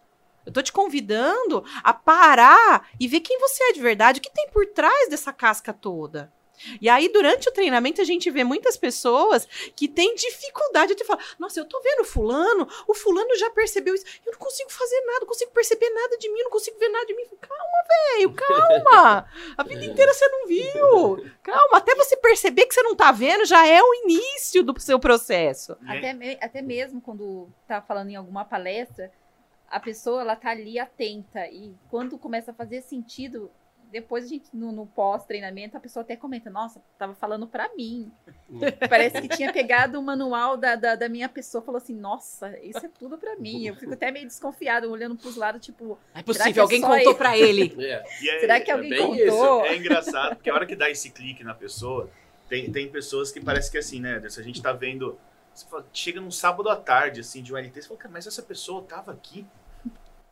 Eu 0.44 0.52
tô 0.52 0.62
te 0.62 0.72
convidando 0.72 1.64
a 1.82 1.92
parar 1.92 2.88
e 3.00 3.08
ver 3.08 3.20
quem 3.20 3.38
você 3.40 3.64
é 3.64 3.72
de 3.72 3.80
verdade, 3.80 4.20
o 4.20 4.22
que 4.22 4.32
tem 4.32 4.48
por 4.50 4.66
trás 4.66 5.08
dessa 5.08 5.32
casca 5.32 5.72
toda. 5.72 6.32
E 6.80 6.88
aí, 6.88 7.08
durante 7.08 7.48
o 7.48 7.52
treinamento, 7.52 8.00
a 8.00 8.04
gente 8.04 8.30
vê 8.30 8.42
muitas 8.44 8.76
pessoas 8.76 9.46
que 9.74 9.86
têm 9.88 10.14
dificuldade 10.14 10.94
de 10.94 11.04
falar: 11.04 11.22
Nossa, 11.38 11.60
eu 11.60 11.64
tô 11.64 11.80
vendo 11.82 12.00
o 12.00 12.04
fulano, 12.04 12.68
o 12.86 12.94
fulano 12.94 13.36
já 13.36 13.50
percebeu 13.50 13.94
isso, 13.94 14.04
eu 14.24 14.32
não 14.32 14.38
consigo 14.38 14.70
fazer 14.70 15.00
nada, 15.02 15.20
não 15.20 15.26
consigo 15.26 15.50
perceber 15.52 15.90
nada 15.90 16.16
de 16.18 16.28
mim, 16.32 16.42
não 16.42 16.50
consigo 16.50 16.78
ver 16.78 16.88
nada 16.88 17.06
de 17.06 17.14
mim. 17.14 17.24
Calma, 17.40 18.16
velho, 18.16 18.32
calma. 18.34 19.28
A 19.56 19.62
vida 19.62 19.84
inteira 19.84 20.12
você 20.14 20.28
não 20.28 20.46
viu. 20.46 21.30
Calma, 21.42 21.76
até 21.78 21.94
você 21.94 22.16
perceber 22.16 22.66
que 22.66 22.74
você 22.74 22.82
não 22.82 22.94
tá 22.96 23.12
vendo, 23.12 23.44
já 23.44 23.66
é 23.66 23.80
o 23.82 23.94
início 24.04 24.62
do 24.62 24.78
seu 24.80 24.98
processo. 24.98 25.76
Né? 25.80 25.98
Até, 25.98 26.12
me- 26.12 26.38
até 26.40 26.62
mesmo 26.62 27.00
quando 27.00 27.48
tá 27.68 27.80
falando 27.82 28.10
em 28.10 28.16
alguma 28.16 28.44
palestra, 28.44 29.12
a 29.68 29.80
pessoa 29.80 30.20
ela 30.22 30.36
tá 30.36 30.50
ali 30.50 30.78
atenta 30.78 31.46
e 31.48 31.74
quando 31.90 32.16
começa 32.18 32.50
a 32.50 32.54
fazer 32.54 32.82
sentido, 32.82 33.50
depois 33.90 34.24
a 34.24 34.28
gente 34.28 34.46
no, 34.52 34.72
no 34.72 34.86
pós-treinamento 34.86 35.76
a 35.76 35.80
pessoa 35.80 36.02
até 36.02 36.16
comenta, 36.16 36.50
nossa, 36.50 36.80
tava 36.98 37.14
falando 37.14 37.46
pra 37.46 37.70
mim. 37.74 38.10
Parece 38.88 39.20
que 39.22 39.28
tinha 39.28 39.52
pegado 39.52 39.98
o 39.98 40.02
manual 40.02 40.56
da, 40.56 40.74
da, 40.74 40.94
da 40.94 41.08
minha 41.08 41.28
pessoa, 41.28 41.62
falou 41.62 41.78
assim, 41.78 41.94
nossa, 41.94 42.58
isso 42.60 42.84
é 42.84 42.88
tudo 42.88 43.16
pra 43.18 43.36
mim. 43.36 43.66
Eu 43.66 43.76
fico 43.76 43.94
até 43.94 44.10
meio 44.10 44.26
desconfiada, 44.26 44.88
olhando 44.88 45.16
pros 45.16 45.36
lados, 45.36 45.64
tipo, 45.64 45.98
É 46.14 46.22
possível, 46.22 46.62
alguém 46.62 46.80
contou 46.80 47.14
pra 47.14 47.36
ele. 47.36 47.74
É. 47.86 48.04
É- 48.28 48.40
será 48.40 48.60
que 48.60 48.70
é 48.70 48.74
alguém 48.74 48.96
contou? 48.96 49.64
É 49.64 49.76
engraçado, 49.76 50.36
porque 50.36 50.50
a 50.50 50.54
hora 50.54 50.66
que 50.66 50.74
dá 50.74 50.90
esse 50.90 51.10
clique 51.10 51.44
na 51.44 51.54
pessoa, 51.54 52.10
tem, 52.48 52.70
tem 52.70 52.88
pessoas 52.88 53.30
que 53.30 53.40
parece 53.40 53.70
que 53.70 53.78
assim, 53.78 54.00
né? 54.00 54.22
Se 54.28 54.40
a 54.40 54.42
gente 54.42 54.60
tá 54.62 54.72
vendo. 54.72 55.18
Você 55.54 55.66
fala, 55.66 55.86
chega 55.92 56.20
num 56.20 56.30
sábado 56.30 56.68
à 56.68 56.76
tarde, 56.76 57.20
assim, 57.20 57.42
de 57.42 57.52
um 57.52 57.56
LT, 57.56 57.82
você 57.82 57.88
fala, 57.88 58.00
cara, 58.00 58.12
mas 58.12 58.26
essa 58.26 58.42
pessoa 58.42 58.82
tava 58.82 59.12
aqui. 59.12 59.46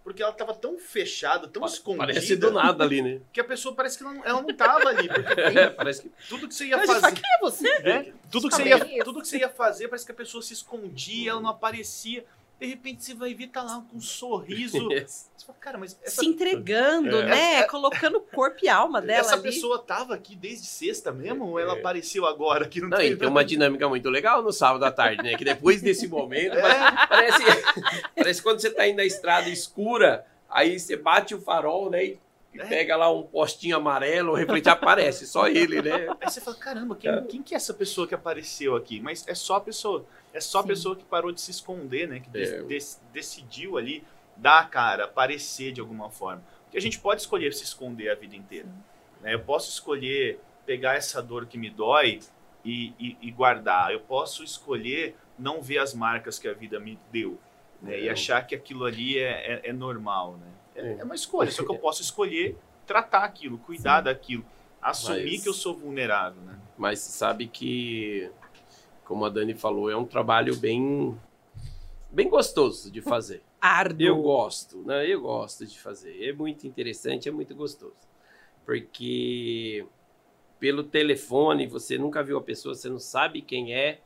Porque 0.04 0.22
ela 0.22 0.32
tava 0.32 0.54
tão 0.54 0.78
fechada, 0.78 1.48
tão 1.48 1.64
escondida. 1.64 2.04
Parece 2.06 2.36
do 2.36 2.50
nada 2.50 2.84
ali, 2.84 3.00
né? 3.00 3.20
Que 3.32 3.40
a 3.40 3.44
pessoa 3.44 3.74
parece 3.74 3.96
que 3.96 4.04
ela 4.04 4.12
não, 4.12 4.24
ela 4.24 4.42
não 4.42 4.54
tava 4.54 4.90
ali. 4.90 5.08
Porque 5.08 5.40
É, 5.40 5.70
parece 5.70 6.02
que 6.02 6.12
tudo 6.28 6.46
que 6.46 6.54
você 6.54 6.66
ia 6.66 6.76
Mas 6.76 6.86
fazer. 6.86 7.06
aqui 7.06 7.22
é 7.24 7.40
você? 7.40 7.68
É, 7.68 8.12
tudo, 8.30 8.50
que 8.50 8.54
você 8.54 8.64
ia, 8.64 9.02
tudo 9.02 9.22
que 9.22 9.28
você 9.28 9.38
ia 9.38 9.48
fazer, 9.48 9.88
parece 9.88 10.04
que 10.04 10.12
a 10.12 10.14
pessoa 10.14 10.42
se 10.42 10.52
escondia, 10.52 11.30
ela 11.30 11.40
não 11.40 11.48
aparecia. 11.48 12.26
De 12.60 12.66
repente 12.66 13.04
você 13.04 13.14
vai 13.14 13.34
ver, 13.34 13.48
tá 13.48 13.62
lá 13.62 13.84
com 13.90 13.96
um 13.96 14.00
sorriso. 14.00 14.88
Você 15.04 15.46
fala, 15.46 15.58
cara, 15.58 15.76
mas 15.78 15.98
essa, 16.02 16.20
Se 16.22 16.26
entregando, 16.26 17.16
É. 17.20 17.24
né? 17.26 17.62
Colocando 17.64 18.20
corpo 18.20 18.58
e 18.62 18.68
alma 18.68 19.02
dela 19.02 19.20
essa 19.20 19.34
ali. 19.34 19.42
pessoa 19.42 19.78
tava 19.78 20.14
aqui 20.14 20.34
desde 20.34 20.66
sexta 20.66 21.12
mesmo 21.12 21.44
ou 21.46 21.58
ela 21.58 21.74
apareceu 21.74 22.24
agora 22.24 22.64
aqui 22.64 22.80
no 22.80 22.88
Não, 22.88 23.00
e 23.02 23.14
tem 23.16 23.28
uma 23.28 23.44
dinâmica 23.44 23.86
muito 23.88 24.08
legal 24.08 24.42
no 24.42 24.52
sábado 24.52 24.82
à 24.84 24.90
tarde, 24.90 25.22
né? 25.22 25.36
Que 25.36 25.44
depois 25.44 25.82
desse 25.82 26.08
momento, 26.08 26.54
É. 26.56 27.06
parece, 27.06 27.42
parece 28.16 28.42
quando 28.42 28.60
você 28.60 28.70
tá 28.70 28.86
indo 28.88 28.96
na 28.96 29.04
estrada 29.04 29.50
escura, 29.50 30.24
aí 30.48 30.78
você 30.78 30.96
bate 30.96 31.34
o 31.34 31.40
farol, 31.40 31.90
né? 31.90 32.04
E 32.04 32.18
e 32.54 32.60
É. 32.60 32.64
pega 32.66 32.96
lá 32.96 33.10
um 33.12 33.24
postinho 33.24 33.76
amarelo, 33.76 34.30
o 34.30 34.34
reflete 34.36 34.68
aparece, 34.68 35.26
só 35.26 35.48
ele, 35.48 35.82
né? 35.82 36.06
Aí 36.20 36.30
você 36.30 36.40
fala, 36.40 36.56
caramba, 36.56 36.94
quem, 36.94 37.24
quem 37.24 37.42
que 37.42 37.52
é 37.52 37.56
essa 37.56 37.74
pessoa 37.74 38.06
que 38.06 38.14
apareceu 38.14 38.76
aqui? 38.76 39.00
Mas 39.00 39.24
é 39.26 39.34
só 39.34 39.56
a 39.56 39.60
pessoa. 39.60 40.06
É 40.34 40.40
só 40.40 40.58
a 40.58 40.62
Sim. 40.62 40.68
pessoa 40.68 40.96
que 40.96 41.04
parou 41.04 41.32
de 41.32 41.40
se 41.40 41.50
esconder, 41.50 42.06
né? 42.08 42.20
Que 42.20 42.28
de- 42.28 42.42
É. 42.42 42.62
de- 42.64 42.96
decidiu 43.12 43.78
ali 43.78 44.04
dar 44.36 44.58
a 44.60 44.64
cara, 44.64 45.04
aparecer 45.04 45.72
de 45.72 45.80
alguma 45.80 46.10
forma. 46.10 46.42
Porque 46.64 46.76
a 46.76 46.80
gente 46.80 46.98
pode 46.98 47.20
escolher 47.22 47.54
se 47.54 47.62
esconder 47.64 48.10
a 48.10 48.14
vida 48.16 48.34
inteira. 48.36 48.68
né? 49.22 49.32
Eu 49.32 49.40
posso 49.40 49.70
escolher 49.70 50.38
pegar 50.66 50.96
essa 50.96 51.22
dor 51.22 51.46
que 51.46 51.56
me 51.56 51.70
dói 51.70 52.20
e, 52.62 52.92
e- 52.98 53.16
e 53.22 53.30
guardar. 53.30 53.90
Eu 53.90 54.00
posso 54.00 54.44
escolher 54.44 55.16
não 55.38 55.62
ver 55.62 55.78
as 55.78 55.94
marcas 55.94 56.38
que 56.38 56.46
a 56.46 56.52
vida 56.52 56.78
me 56.78 56.98
deu. 57.10 57.38
né? 57.80 58.00
E 58.00 58.08
É. 58.08 58.12
achar 58.12 58.46
que 58.46 58.54
aquilo 58.54 58.84
ali 58.86 59.18
é, 59.18 59.54
é- 59.64 59.68
é 59.70 59.72
normal, 59.72 60.36
né? 60.38 60.46
É, 60.74 60.80
É. 60.80 60.96
é 61.00 61.04
uma 61.04 61.14
escolha, 61.14 61.50
só 61.50 61.62
que 61.64 61.70
eu 61.70 61.78
posso 61.78 62.00
escolher 62.02 62.56
tratar 62.86 63.24
aquilo, 63.24 63.58
cuidar 63.58 64.00
daquilo, 64.00 64.44
assumir 64.80 65.32
Mas- 65.32 65.42
que 65.42 65.48
eu 65.48 65.52
sou 65.54 65.74
vulnerável, 65.76 66.40
né? 66.42 66.58
Mas 66.78 66.98
sabe 67.00 67.46
que, 67.46 68.30
como 69.04 69.24
a 69.24 69.28
Dani 69.28 69.54
falou, 69.54 69.90
é 69.90 69.96
um 69.96 70.04
trabalho 70.04 70.56
bem, 70.56 71.18
bem 72.10 72.28
gostoso 72.28 72.90
de 72.90 73.00
fazer. 73.00 73.42
Árduo. 73.60 74.06
Eu 74.06 74.22
gosto, 74.22 74.78
né? 74.78 75.06
Eu 75.06 75.22
gosto 75.22 75.66
de 75.66 75.78
fazer. 75.78 76.22
É 76.22 76.32
muito 76.32 76.66
interessante, 76.66 77.28
é 77.28 77.32
muito 77.32 77.54
gostoso. 77.54 77.96
Porque 78.64 79.86
pelo 80.58 80.82
telefone 80.82 81.66
você 81.66 81.98
nunca 81.98 82.22
viu 82.22 82.38
a 82.38 82.42
pessoa, 82.42 82.74
você 82.74 82.88
não 82.88 82.98
sabe 82.98 83.42
quem 83.42 83.74
é. 83.74 84.00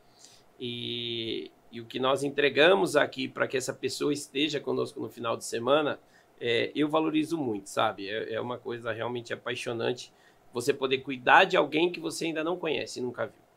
E, 0.60 1.50
e 1.70 1.80
o 1.80 1.86
que 1.86 2.00
nós 2.00 2.22
entregamos 2.24 2.96
aqui 2.96 3.28
para 3.28 3.46
que 3.46 3.56
essa 3.56 3.72
pessoa 3.72 4.12
esteja 4.12 4.58
conosco 4.58 5.00
no 5.00 5.08
final 5.08 5.36
de 5.36 5.44
semana, 5.44 5.98
é, 6.40 6.72
eu 6.74 6.88
valorizo 6.88 7.36
muito, 7.36 7.68
sabe? 7.68 8.08
É, 8.08 8.34
é 8.34 8.40
uma 8.40 8.58
coisa 8.58 8.92
realmente 8.92 9.32
apaixonante 9.32 10.12
você 10.52 10.72
poder 10.72 10.98
cuidar 10.98 11.44
de 11.44 11.56
alguém 11.56 11.92
que 11.92 12.00
você 12.00 12.26
ainda 12.26 12.42
não 12.42 12.56
conhece, 12.56 13.00
nunca 13.00 13.26
viu. 13.26 13.47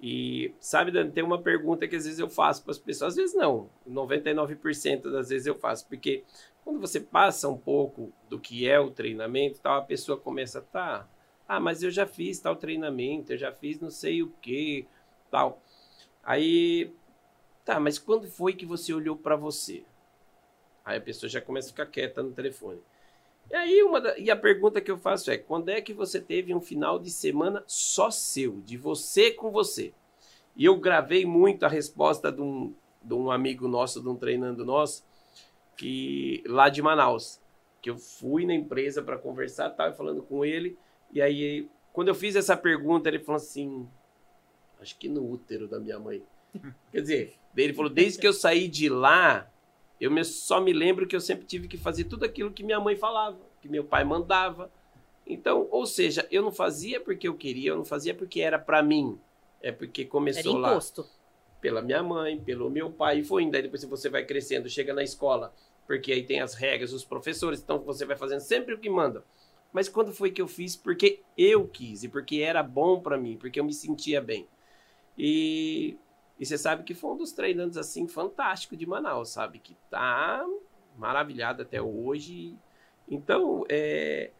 E 0.00 0.52
sabe, 0.60 0.90
Dani, 0.90 1.10
tem 1.10 1.24
uma 1.24 1.40
pergunta 1.40 1.88
que 1.88 1.96
às 1.96 2.04
vezes 2.04 2.18
eu 2.18 2.28
faço 2.28 2.62
para 2.62 2.72
as 2.72 2.78
pessoas, 2.78 3.12
às 3.12 3.16
vezes 3.16 3.34
não, 3.34 3.70
99% 3.88 5.10
das 5.10 5.30
vezes 5.30 5.46
eu 5.46 5.54
faço, 5.54 5.86
porque 5.86 6.24
quando 6.62 6.80
você 6.80 7.00
passa 7.00 7.48
um 7.48 7.56
pouco 7.56 8.12
do 8.28 8.38
que 8.38 8.68
é 8.68 8.78
o 8.78 8.90
treinamento, 8.90 9.60
tal, 9.60 9.78
a 9.78 9.82
pessoa 9.82 10.18
começa, 10.18 10.60
tá, 10.60 11.08
ah, 11.46 11.60
mas 11.60 11.82
eu 11.82 11.90
já 11.90 12.06
fiz 12.06 12.40
tal 12.40 12.56
treinamento, 12.56 13.32
eu 13.32 13.38
já 13.38 13.52
fiz 13.52 13.80
não 13.80 13.90
sei 13.90 14.22
o 14.22 14.30
que, 14.40 14.86
tal. 15.30 15.62
Aí, 16.22 16.90
tá, 17.64 17.78
mas 17.78 17.98
quando 17.98 18.26
foi 18.26 18.54
que 18.54 18.64
você 18.64 18.92
olhou 18.92 19.16
para 19.16 19.36
você? 19.36 19.84
Aí 20.84 20.98
a 20.98 21.00
pessoa 21.00 21.30
já 21.30 21.40
começa 21.40 21.68
a 21.68 21.70
ficar 21.70 21.86
quieta 21.86 22.22
no 22.22 22.32
telefone. 22.32 22.80
E 23.50 23.54
aí 23.54 23.82
uma 23.82 24.00
da- 24.00 24.18
e 24.18 24.30
a 24.30 24.36
pergunta 24.36 24.80
que 24.80 24.90
eu 24.90 24.98
faço 24.98 25.30
é: 25.30 25.36
quando 25.36 25.68
é 25.68 25.80
que 25.80 25.92
você 25.92 26.20
teve 26.20 26.54
um 26.54 26.60
final 26.60 26.98
de 26.98 27.10
semana 27.10 27.62
só 27.66 28.10
seu, 28.10 28.60
de 28.62 28.76
você 28.76 29.30
com 29.30 29.50
você? 29.50 29.92
E 30.56 30.64
eu 30.64 30.76
gravei 30.76 31.26
muito 31.26 31.64
a 31.64 31.68
resposta 31.68 32.30
de 32.30 32.40
um, 32.40 32.74
de 33.02 33.14
um 33.14 33.30
amigo 33.30 33.66
nosso, 33.66 34.00
de 34.00 34.08
um 34.08 34.16
treinando 34.16 34.64
nosso, 34.64 35.04
que 35.76 36.42
lá 36.46 36.68
de 36.68 36.80
Manaus, 36.80 37.40
que 37.82 37.90
eu 37.90 37.98
fui 37.98 38.46
na 38.46 38.54
empresa 38.54 39.02
para 39.02 39.18
conversar, 39.18 39.68
estava 39.70 39.94
falando 39.94 40.22
com 40.22 40.44
ele, 40.44 40.78
e 41.12 41.20
aí 41.20 41.68
quando 41.92 42.08
eu 42.08 42.14
fiz 42.14 42.34
essa 42.34 42.56
pergunta, 42.56 43.08
ele 43.08 43.20
falou 43.20 43.36
assim, 43.36 43.88
acho 44.80 44.98
que 44.98 45.08
no 45.08 45.30
útero 45.30 45.68
da 45.68 45.78
minha 45.78 45.98
mãe. 45.98 46.20
Quer 46.90 47.00
dizer, 47.00 47.34
ele 47.56 47.72
falou, 47.72 47.88
desde 47.90 48.18
que 48.18 48.26
eu 48.26 48.32
saí 48.32 48.66
de 48.66 48.88
lá, 48.88 49.48
eu 50.04 50.10
me, 50.10 50.22
só 50.22 50.60
me 50.60 50.72
lembro 50.72 51.06
que 51.06 51.16
eu 51.16 51.20
sempre 51.20 51.46
tive 51.46 51.66
que 51.66 51.78
fazer 51.78 52.04
tudo 52.04 52.26
aquilo 52.26 52.52
que 52.52 52.62
minha 52.62 52.78
mãe 52.78 52.94
falava, 52.94 53.38
que 53.62 53.68
meu 53.70 53.82
pai 53.82 54.04
mandava. 54.04 54.70
Então, 55.26 55.66
ou 55.70 55.86
seja, 55.86 56.28
eu 56.30 56.42
não 56.42 56.52
fazia 56.52 57.00
porque 57.00 57.26
eu 57.26 57.34
queria, 57.34 57.70
eu 57.70 57.76
não 57.76 57.86
fazia 57.86 58.12
porque 58.14 58.42
era 58.42 58.58
para 58.58 58.82
mim. 58.82 59.18
É 59.62 59.72
porque 59.72 60.04
começou 60.04 60.58
lá 60.58 60.78
pela 61.58 61.80
minha 61.80 62.02
mãe, 62.02 62.38
pelo 62.38 62.68
meu 62.68 62.90
pai, 62.90 63.20
e 63.20 63.24
foi 63.24 63.44
indo. 63.44 63.56
Aí 63.56 63.62
depois 63.62 63.82
você 63.82 64.10
vai 64.10 64.26
crescendo, 64.26 64.68
chega 64.68 64.92
na 64.92 65.02
escola, 65.02 65.54
porque 65.86 66.12
aí 66.12 66.22
tem 66.22 66.42
as 66.42 66.52
regras, 66.52 66.92
os 66.92 67.06
professores, 67.06 67.62
então 67.62 67.78
você 67.78 68.04
vai 68.04 68.16
fazendo 68.16 68.40
sempre 68.40 68.74
o 68.74 68.78
que 68.78 68.90
manda. 68.90 69.24
Mas 69.72 69.88
quando 69.88 70.12
foi 70.12 70.30
que 70.30 70.42
eu 70.42 70.46
fiz? 70.46 70.76
Porque 70.76 71.22
eu 71.38 71.66
quis 71.66 72.04
e 72.04 72.08
porque 72.08 72.40
era 72.40 72.62
bom 72.62 73.00
para 73.00 73.16
mim, 73.16 73.38
porque 73.38 73.58
eu 73.58 73.64
me 73.64 73.72
sentia 73.72 74.20
bem. 74.20 74.46
E, 75.16 75.96
e 76.38 76.44
você 76.44 76.58
sabe 76.58 76.82
que 76.82 76.94
foi 76.94 77.12
um 77.12 77.16
dos 77.16 77.32
treinantes 77.32 77.76
assim 77.76 78.08
fantástico 78.08 78.76
de 78.76 78.86
Manaus, 78.86 79.30
sabe? 79.30 79.58
Que 79.58 79.76
tá 79.90 80.44
maravilhado 80.96 81.62
até 81.62 81.80
hoje. 81.80 82.56
Então, 83.08 83.64
é, 83.68 84.30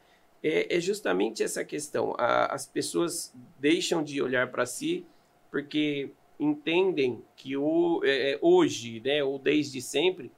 é, 0.42 0.76
é 0.76 0.80
justamente 0.80 1.42
essa 1.42 1.64
questão. 1.64 2.14
A, 2.18 2.46
as 2.46 2.66
pessoas 2.66 3.32
deixam 3.58 4.02
de 4.02 4.20
olhar 4.20 4.50
para 4.50 4.66
si 4.66 5.06
porque 5.50 6.10
entendem 6.38 7.22
que 7.36 7.56
o, 7.56 8.00
é, 8.04 8.38
hoje, 8.42 9.00
né, 9.00 9.22
ou 9.22 9.38
desde 9.38 9.80
sempre, 9.80 10.32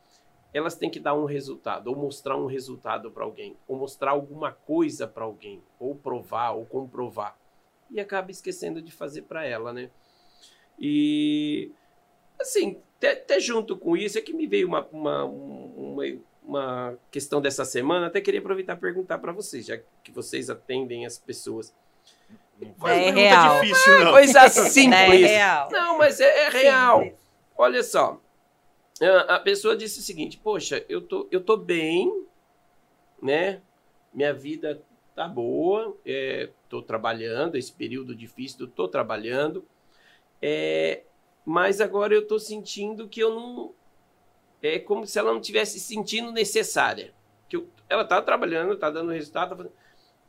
elas 0.53 0.75
têm 0.75 0.91
que 0.91 1.01
dar 1.01 1.15
um 1.15 1.25
resultado, 1.25 1.89
ou 1.89 1.97
mostrar 1.97 2.37
um 2.37 2.47
resultado 2.47 3.11
para 3.11 3.25
alguém, 3.25 3.57
ou 3.67 3.77
mostrar 3.77 4.13
alguma 4.13 4.53
coisa 4.53 5.07
para 5.07 5.25
alguém, 5.25 5.63
ou 5.79 5.95
provar, 5.95 6.53
ou 6.53 6.65
comprovar. 6.65 7.37
E 7.91 8.01
acaba 8.01 8.31
esquecendo 8.31 8.83
de 8.83 8.93
fazer 8.93 9.23
para 9.23 9.45
ela, 9.45 9.73
né? 9.73 9.91
E, 10.79 11.71
assim, 12.41 12.81
até, 12.99 13.39
junto 13.41 13.77
com 13.77 13.97
isso, 13.97 14.19
é 14.19 14.21
que 14.21 14.33
me 14.33 14.47
veio 14.47 14.67
uma, 14.67 14.87
uma, 14.91 15.25
uma, 15.25 16.03
uma 16.43 16.99
questão 17.11 17.41
dessa 17.41 17.65
semana, 17.65 18.07
até 18.07 18.21
queria 18.21 18.41
aproveitar 18.41 18.77
e 18.77 18.81
perguntar 18.81 19.19
para 19.19 19.33
vocês, 19.33 19.67
já 19.67 19.79
que 20.03 20.11
vocês 20.13 20.49
atendem 20.51 21.07
as 21.07 21.19
pessoas. 21.19 21.75
Não 22.61 22.75
faz 22.75 23.07
é 23.07 23.11
real. 23.11 23.61
difícil, 23.61 24.05
não. 24.05 24.13
Coisa 24.13 24.49
simples. 24.49 24.93
É 24.93 25.27
real. 25.27 25.69
Não, 25.71 25.99
mas 25.99 26.21
é, 26.21 26.45
é 26.45 26.49
real. 26.49 27.03
Simples. 27.03 27.21
Olha 27.57 27.83
só. 27.83 28.21
A 29.29 29.39
pessoa 29.39 29.77
disse 29.77 29.99
o 29.99 30.03
seguinte: 30.03 30.39
Poxa, 30.43 30.83
eu 30.89 31.03
tô, 31.03 31.29
eu 31.31 31.43
tô 31.43 31.57
bem, 31.57 32.25
né? 33.21 33.61
Minha 34.13 34.33
vida 34.33 34.83
tá 35.15 35.29
boa, 35.29 35.95
é, 36.05 36.51
tô 36.69 36.81
trabalhando, 36.81 37.57
esse 37.57 37.73
período 37.73 38.15
difícil, 38.15 38.61
eu 38.61 38.69
tô 38.69 38.89
trabalhando. 38.89 39.65
É, 40.41 41.03
mas 41.45 41.81
agora 41.81 42.15
eu 42.15 42.27
tô 42.27 42.39
sentindo 42.39 43.09
que 43.09 43.21
eu 43.21 43.35
não. 43.35 43.75
É 44.63 44.79
como 44.79 45.07
se 45.07 45.19
ela 45.19 45.33
não 45.33 45.41
tivesse 45.41 45.79
sentindo 45.79 46.33
necessária. 46.33 47.15
Que 47.49 47.57
eu, 47.57 47.69
ela 47.89 48.05
tá 48.05 48.21
trabalhando, 48.21 48.77
tá 48.77 48.91
dando 48.91 49.13
resultado, 49.13 49.65
tá 49.65 49.71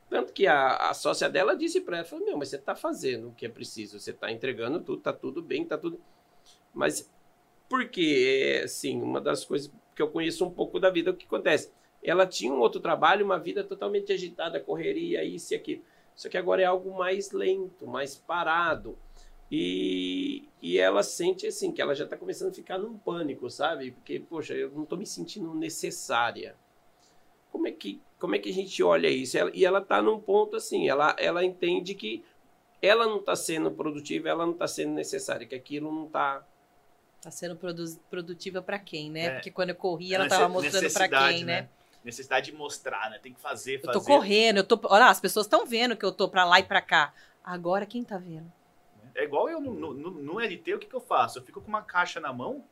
tanto 0.10 0.32
que 0.32 0.48
a, 0.48 0.90
a 0.90 0.94
sócia 0.94 1.30
dela 1.30 1.56
disse 1.56 1.82
para 1.82 1.98
ela, 1.98 2.20
meu, 2.26 2.38
mas 2.38 2.50
você 2.50 2.56
está 2.56 2.76
fazendo 2.76 3.30
o 3.30 3.34
que 3.34 3.46
é 3.46 3.50
preciso, 3.50 4.00
você 4.00 4.12
está 4.12 4.32
entregando 4.32 4.80
tudo, 4.80 5.00
está 5.00 5.12
tudo 5.12 5.42
bem, 5.42 5.64
está 5.64 5.78
tudo... 5.78 6.00
Mas 6.74 7.12
porque, 7.68 8.62
assim, 8.64 9.02
uma 9.02 9.20
das 9.20 9.44
coisas 9.44 9.72
que 9.94 10.02
eu 10.02 10.10
conheço 10.10 10.46
um 10.46 10.52
pouco 10.52 10.80
da 10.80 10.90
vida, 10.90 11.12
o 11.12 11.14
que 11.14 11.26
acontece? 11.26 11.74
Ela 12.02 12.26
tinha 12.26 12.54
um 12.54 12.60
outro 12.60 12.80
trabalho, 12.80 13.26
uma 13.26 13.40
vida 13.40 13.64
totalmente 13.64 14.14
agitada, 14.14 14.60
correria, 14.60 15.24
isso 15.24 15.54
e 15.54 15.58
aquilo. 15.58 15.84
Só 16.16 16.30
que 16.30 16.38
agora 16.38 16.62
é 16.62 16.66
algo 16.66 16.98
mais 16.98 17.32
lento, 17.32 17.86
mais 17.86 18.16
parado. 18.16 18.98
E, 19.52 20.48
e 20.62 20.78
ela 20.78 21.04
sente, 21.04 21.48
assim, 21.48 21.72
que 21.72 21.82
ela 21.82 21.96
já 21.96 22.04
está 22.04 22.18
começando 22.18 22.50
a 22.50 22.54
ficar 22.54 22.78
num 22.78 22.98
pânico, 22.98 23.50
sabe? 23.50 23.92
Porque, 23.92 24.20
poxa, 24.20 24.54
eu 24.54 24.72
não 24.72 24.84
estou 24.84 24.98
me 24.98 25.06
sentindo 25.06 25.54
necessária. 25.54 26.56
Como 27.52 27.68
é 27.68 27.72
que 27.72 28.02
como 28.20 28.36
é 28.36 28.40
que 28.40 28.50
a 28.50 28.54
gente 28.54 28.82
olha 28.82 29.08
isso? 29.08 29.38
Ela, 29.38 29.52
e 29.54 29.64
ela 29.64 29.80
está 29.80 30.02
num 30.02 30.20
ponto 30.20 30.56
assim, 30.56 30.90
ela, 30.90 31.16
ela 31.20 31.46
entende 31.46 31.94
que 31.94 32.26
ela 32.82 33.06
não 33.06 33.18
está 33.18 33.36
sendo 33.36 33.72
produtiva, 33.72 34.30
ela 34.30 34.46
não 34.46 34.54
está 34.54 34.68
sendo 34.68 34.94
necessária, 34.94 35.46
que 35.46 35.56
aquilo 35.56 35.92
não 35.92 36.08
está 36.08 36.44
Tá 37.22 37.32
sendo 37.32 37.56
produ 37.56 37.84
produtiva 38.10 38.62
para 38.62 38.78
quem, 38.78 39.10
né? 39.10 39.26
É. 39.26 39.30
Porque 39.32 39.52
quando 39.52 39.70
eu 39.70 39.76
corri, 39.76 40.14
ela 40.14 40.26
estava 40.26 40.48
mostrando 40.48 40.94
para 40.94 41.08
quem, 41.10 41.44
né? 41.44 41.62
né? 41.62 41.70
Necessidade 42.04 42.52
de 42.52 42.58
mostrar, 42.58 43.10
né? 43.10 43.20
Tem 43.20 43.34
que 43.34 43.40
fazer, 43.40 43.82
fazer. 43.82 43.98
Eu 43.98 44.02
tô 44.02 44.06
correndo, 44.06 44.58
eu 44.58 44.64
tô. 44.64 44.80
Olha, 44.84 45.08
as 45.08 45.20
pessoas 45.20 45.48
estão 45.48 45.66
vendo 45.66 45.98
que 45.98 46.06
eu 46.06 46.12
tô 46.12 46.30
para 46.30 46.46
lá 46.46 46.60
e 46.60 46.64
para 46.64 46.80
cá. 46.80 47.14
Agora 47.44 47.86
quem 47.86 48.04
tá 48.04 48.18
vendo? 48.18 48.52
É 49.18 49.24
igual 49.24 49.50
eu 49.50 49.60
no, 49.60 49.74
no, 49.74 50.12
no 50.12 50.40
LT, 50.40 50.76
o 50.76 50.80
que, 50.80 50.88
que 50.88 50.96
eu 50.96 51.02
faço? 51.02 51.40
Eu 51.40 51.44
fico 51.44 51.60
com 51.60 51.68
uma 51.68 51.82
caixa 51.82 52.20
na 52.20 52.32
mão, 52.32 52.64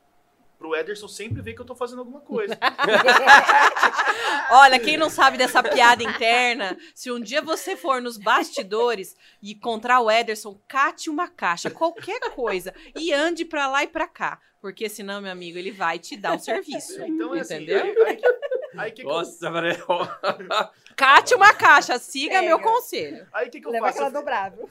pro 0.60 0.76
Ederson 0.76 1.08
sempre 1.08 1.42
ver 1.42 1.56
que 1.56 1.62
eu 1.62 1.66
tô 1.66 1.76
fazendo 1.76 2.00
alguma 2.00 2.22
coisa. 2.22 2.56
Olha, 4.52 4.80
quem 4.80 4.96
não 4.96 5.10
sabe 5.10 5.40
dessa 5.40 5.64
piada 5.64 6.04
interna, 6.04 6.78
se 6.94 7.12
um 7.12 7.20
dia 7.20 7.42
você 7.42 7.76
for 7.76 8.00
nos 8.00 8.18
bastidores 8.18 9.16
e 9.42 9.54
encontrar 9.54 10.02
o 10.02 10.12
Ederson, 10.12 10.62
cate 10.68 11.10
uma 11.10 11.28
caixa, 11.28 11.72
qualquer 11.72 12.20
coisa, 12.36 12.74
e 12.96 13.12
ande 13.12 13.44
pra 13.44 13.68
lá 13.68 13.84
e 13.84 13.88
pra 13.88 14.08
cá. 14.08 14.40
Porque 14.62 14.88
senão, 14.88 15.22
meu 15.22 15.32
amigo, 15.32 15.58
ele 15.58 15.72
vai 15.72 16.00
te 16.00 16.16
dar 16.16 16.36
o 16.36 16.40
serviço. 16.40 16.94
Então, 17.04 17.36
é 17.36 17.40
assim, 17.40 17.56
entendeu? 17.56 17.80
Assim, 17.80 18.02
aí, 18.02 18.08
aí, 18.08 18.22
aí 18.78 18.92
que 18.92 19.04
Nossa, 19.04 19.52
que 19.52 20.96
Cate 20.96 21.36
uma 21.36 21.54
caixa, 21.54 22.00
siga 22.00 22.36
Pega. 22.36 22.48
meu 22.48 22.60
conselho. 22.60 23.28
Aí 23.34 23.48
o 23.48 23.52
que, 23.52 23.60
que 23.60 23.68
eu 23.68 23.72
Leva 23.72 23.88
faço? 23.88 23.98
aquela 23.98 24.12
dobrável. 24.22 24.70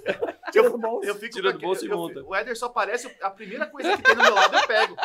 Eu, 0.55 0.65
eu, 0.83 1.01
eu 1.03 1.15
fico 1.17 1.35
Tira 1.35 1.53
do 1.53 1.59
bolso 1.59 1.85
eu, 1.85 1.93
e 1.93 1.95
monta. 1.95 2.23
O 2.25 2.35
Eder 2.35 2.57
só 2.57 2.67
aparece, 2.67 3.15
a 3.21 3.31
primeira 3.31 3.67
coisa 3.67 3.97
que 3.97 4.03
tem 4.03 4.15
do 4.15 4.23
meu 4.23 4.35
lado 4.35 4.57
eu 4.57 4.67
pego. 4.67 4.97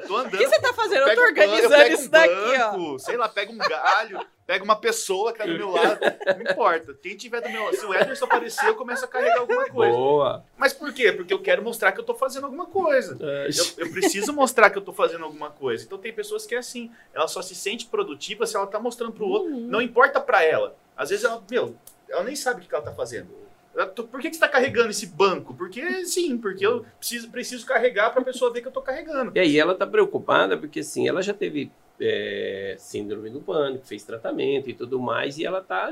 Eu 0.00 0.08
tô 0.08 0.16
andando. 0.16 0.34
O 0.34 0.38
que 0.38 0.46
você 0.46 0.60
tá 0.60 0.72
fazendo? 0.72 1.00
Eu, 1.02 1.08
eu 1.08 1.14
tô 1.16 1.22
organizando 1.22 1.92
isso 1.92 2.06
um 2.06 2.10
daqui, 2.10 2.58
banco, 2.58 2.94
ó. 2.94 2.98
Sei 2.98 3.16
lá, 3.16 3.28
pega 3.28 3.52
um 3.52 3.58
galho, 3.58 4.26
pega 4.46 4.64
uma 4.64 4.76
pessoa 4.76 5.32
que 5.32 5.38
tá 5.38 5.46
do 5.46 5.54
meu 5.54 5.70
lado. 5.70 5.98
Não 6.26 6.50
importa. 6.52 6.94
Quem 7.02 7.16
tiver 7.16 7.40
do 7.40 7.48
meu 7.48 7.64
lado. 7.64 7.76
Se 7.76 7.86
o 7.86 7.94
Ederson 7.94 8.24
aparecer, 8.24 8.66
eu 8.66 8.74
começo 8.74 9.04
a 9.04 9.08
carregar 9.08 9.40
alguma 9.40 9.68
coisa. 9.68 9.96
Boa. 9.96 10.44
Mas 10.56 10.72
por 10.72 10.92
quê? 10.92 11.12
Porque 11.12 11.32
eu 11.32 11.42
quero 11.42 11.62
mostrar 11.62 11.92
que 11.92 12.00
eu 12.00 12.04
tô 12.04 12.14
fazendo 12.14 12.44
alguma 12.44 12.66
coisa. 12.66 13.16
É. 13.20 13.48
Eu, 13.48 13.86
eu 13.86 13.92
preciso 13.92 14.32
mostrar 14.32 14.70
que 14.70 14.78
eu 14.78 14.82
tô 14.82 14.92
fazendo 14.92 15.24
alguma 15.24 15.50
coisa. 15.50 15.84
Então 15.84 15.98
tem 15.98 16.12
pessoas 16.12 16.46
que 16.46 16.54
é 16.54 16.58
assim. 16.58 16.90
Ela 17.12 17.28
só 17.28 17.42
se 17.42 17.54
sente 17.54 17.86
produtiva 17.86 18.46
se 18.46 18.56
ela 18.56 18.66
tá 18.66 18.78
mostrando 18.78 19.12
pro 19.12 19.26
outro. 19.26 19.50
Uhum. 19.50 19.66
Não 19.66 19.82
importa 19.82 20.20
pra 20.20 20.42
ela. 20.42 20.76
Às 20.96 21.10
vezes 21.10 21.24
ela, 21.24 21.42
meu, 21.50 21.76
ela 22.08 22.24
nem 22.24 22.34
sabe 22.34 22.62
o 22.62 22.68
que 22.68 22.74
ela 22.74 22.84
tá 22.84 22.92
fazendo. 22.92 23.47
Por 23.74 24.20
que, 24.20 24.28
que 24.28 24.34
você 24.34 24.44
está 24.44 24.48
carregando 24.48 24.90
esse 24.90 25.06
banco? 25.06 25.54
Porque 25.54 26.04
sim, 26.04 26.36
porque 26.36 26.66
eu 26.66 26.84
preciso, 26.98 27.30
preciso 27.30 27.66
carregar 27.66 28.10
para 28.10 28.22
a 28.22 28.24
pessoa 28.24 28.52
ver 28.52 28.60
que 28.60 28.66
eu 28.66 28.70
estou 28.70 28.82
carregando. 28.82 29.32
E 29.34 29.38
aí 29.38 29.58
ela 29.58 29.72
está 29.72 29.86
preocupada 29.86 30.56
porque 30.58 30.82
sim, 30.82 31.06
ela 31.06 31.22
já 31.22 31.32
teve 31.32 31.70
é, 32.00 32.76
síndrome 32.78 33.30
do 33.30 33.40
pânico, 33.40 33.86
fez 33.86 34.04
tratamento 34.04 34.68
e 34.68 34.74
tudo 34.74 34.98
mais, 35.00 35.38
e 35.38 35.44
ela 35.44 35.60
está. 35.60 35.90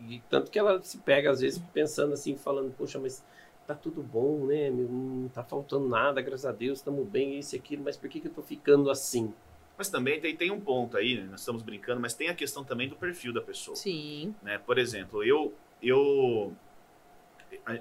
E 0.00 0.22
tanto 0.28 0.50
que 0.50 0.58
ela 0.58 0.82
se 0.82 0.98
pega, 0.98 1.30
às 1.30 1.40
vezes, 1.40 1.62
pensando 1.72 2.12
assim, 2.14 2.36
falando, 2.36 2.72
poxa, 2.76 2.98
mas 2.98 3.24
tá 3.66 3.74
tudo 3.74 4.02
bom, 4.02 4.46
né? 4.46 4.70
Não 4.70 5.28
tá 5.28 5.42
faltando 5.42 5.88
nada, 5.88 6.20
graças 6.20 6.46
a 6.46 6.52
Deus, 6.52 6.78
estamos 6.78 7.06
bem, 7.08 7.38
isso 7.38 7.54
e 7.54 7.58
aquilo, 7.58 7.82
mas 7.84 7.96
por 7.96 8.08
que, 8.08 8.20
que 8.20 8.28
eu 8.28 8.32
tô 8.32 8.42
ficando 8.42 8.90
assim? 8.90 9.32
Mas 9.76 9.88
também 9.88 10.20
tem, 10.20 10.36
tem 10.36 10.50
um 10.50 10.60
ponto 10.60 10.96
aí, 10.96 11.16
né? 11.16 11.26
nós 11.30 11.40
estamos 11.40 11.62
brincando, 11.62 12.00
mas 12.00 12.14
tem 12.14 12.28
a 12.28 12.34
questão 12.34 12.62
também 12.62 12.88
do 12.88 12.94
perfil 12.94 13.32
da 13.32 13.40
pessoa. 13.40 13.76
Sim. 13.76 14.34
Né? 14.42 14.58
Por 14.58 14.78
exemplo, 14.78 15.24
eu, 15.24 15.52
eu, 15.82 16.52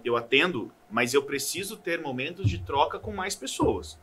eu 0.03 0.15
atendo, 0.15 0.71
mas 0.89 1.13
eu 1.13 1.23
preciso 1.23 1.77
ter 1.77 2.01
momentos 2.01 2.49
de 2.49 2.59
troca 2.59 2.99
com 2.99 3.11
mais 3.11 3.35
pessoas. 3.35 3.97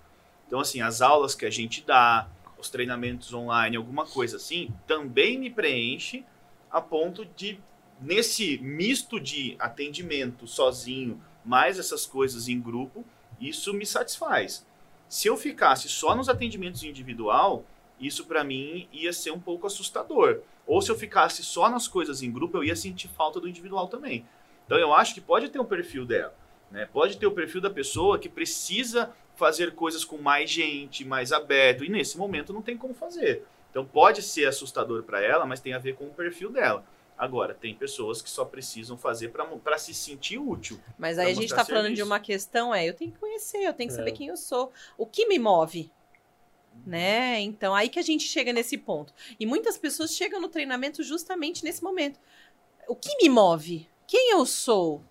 Então, 0.46 0.60
assim, 0.60 0.80
as 0.80 1.00
aulas 1.00 1.34
que 1.34 1.46
a 1.46 1.50
gente 1.50 1.82
dá, 1.82 2.28
os 2.58 2.68
treinamentos 2.68 3.32
online, 3.32 3.76
alguma 3.76 4.04
coisa 4.06 4.36
assim, 4.36 4.72
também 4.86 5.38
me 5.38 5.50
preenche 5.50 6.24
a 6.70 6.80
ponto 6.80 7.24
de, 7.24 7.58
nesse 8.00 8.58
misto 8.58 9.20
de 9.20 9.56
atendimento 9.58 10.46
sozinho, 10.46 11.20
mais 11.44 11.78
essas 11.78 12.06
coisas 12.06 12.48
em 12.48 12.60
grupo, 12.60 13.04
isso 13.40 13.72
me 13.72 13.86
satisfaz. 13.86 14.66
Se 15.08 15.26
eu 15.26 15.36
ficasse 15.36 15.88
só 15.88 16.14
nos 16.14 16.28
atendimentos 16.28 16.84
individual, 16.84 17.64
isso 17.98 18.24
para 18.24 18.44
mim 18.44 18.88
ia 18.92 19.12
ser 19.12 19.30
um 19.30 19.40
pouco 19.40 19.66
assustador. 19.66 20.40
Ou 20.66 20.80
se 20.80 20.90
eu 20.90 20.96
ficasse 20.96 21.42
só 21.42 21.68
nas 21.68 21.88
coisas 21.88 22.22
em 22.22 22.30
grupo, 22.30 22.58
eu 22.58 22.64
ia 22.64 22.76
sentir 22.76 23.08
falta 23.08 23.40
do 23.40 23.48
individual 23.48 23.88
também. 23.88 24.24
Então 24.70 24.78
eu 24.78 24.94
acho 24.94 25.14
que 25.14 25.20
pode 25.20 25.48
ter 25.48 25.58
um 25.58 25.64
perfil 25.64 26.06
dela, 26.06 26.32
né? 26.70 26.88
Pode 26.92 27.18
ter 27.18 27.26
o 27.26 27.32
perfil 27.32 27.60
da 27.60 27.68
pessoa 27.68 28.20
que 28.20 28.28
precisa 28.28 29.12
fazer 29.34 29.74
coisas 29.74 30.04
com 30.04 30.16
mais 30.16 30.48
gente, 30.48 31.04
mais 31.04 31.32
aberto, 31.32 31.84
e 31.84 31.88
nesse 31.88 32.16
momento 32.16 32.52
não 32.52 32.62
tem 32.62 32.76
como 32.78 32.94
fazer. 32.94 33.44
Então 33.68 33.84
pode 33.84 34.22
ser 34.22 34.46
assustador 34.46 35.02
para 35.02 35.20
ela, 35.20 35.44
mas 35.44 35.58
tem 35.58 35.72
a 35.72 35.78
ver 35.80 35.96
com 35.96 36.04
o 36.04 36.14
perfil 36.14 36.52
dela. 36.52 36.84
Agora, 37.18 37.52
tem 37.52 37.74
pessoas 37.74 38.22
que 38.22 38.30
só 38.30 38.44
precisam 38.44 38.96
fazer 38.96 39.32
para 39.64 39.76
se 39.76 39.92
sentir 39.92 40.38
útil. 40.38 40.80
Mas 40.96 41.18
aí 41.18 41.32
a 41.32 41.34
gente 41.34 41.50
mostrar 41.50 41.64
tá 41.64 41.64
falando 41.64 41.92
de 41.92 42.02
uma 42.04 42.20
questão, 42.20 42.72
é, 42.72 42.88
eu 42.88 42.94
tenho 42.94 43.10
que 43.10 43.18
conhecer, 43.18 43.64
eu 43.64 43.74
tenho 43.74 43.88
que 43.88 43.94
É. 43.96 43.98
saber 43.98 44.12
quem 44.12 44.28
eu 44.28 44.36
sou. 44.36 44.72
O 44.96 45.04
que 45.04 45.26
me 45.26 45.40
move? 45.40 45.90
Né? 46.86 47.40
Então, 47.40 47.74
aí 47.74 47.88
que 47.88 47.98
a 47.98 48.02
gente 48.02 48.22
chega 48.22 48.52
nesse 48.52 48.78
ponto. 48.78 49.12
E 49.38 49.44
muitas 49.44 49.76
pessoas 49.76 50.14
chegam 50.14 50.40
no 50.40 50.48
treinamento 50.48 51.02
justamente 51.02 51.64
nesse 51.64 51.82
momento. 51.82 52.20
O 52.86 52.94
que 52.94 53.16
me 53.20 53.28
move? 53.28 53.89
Quem 54.10 54.32
eu 54.32 54.44
sou? 54.44 55.04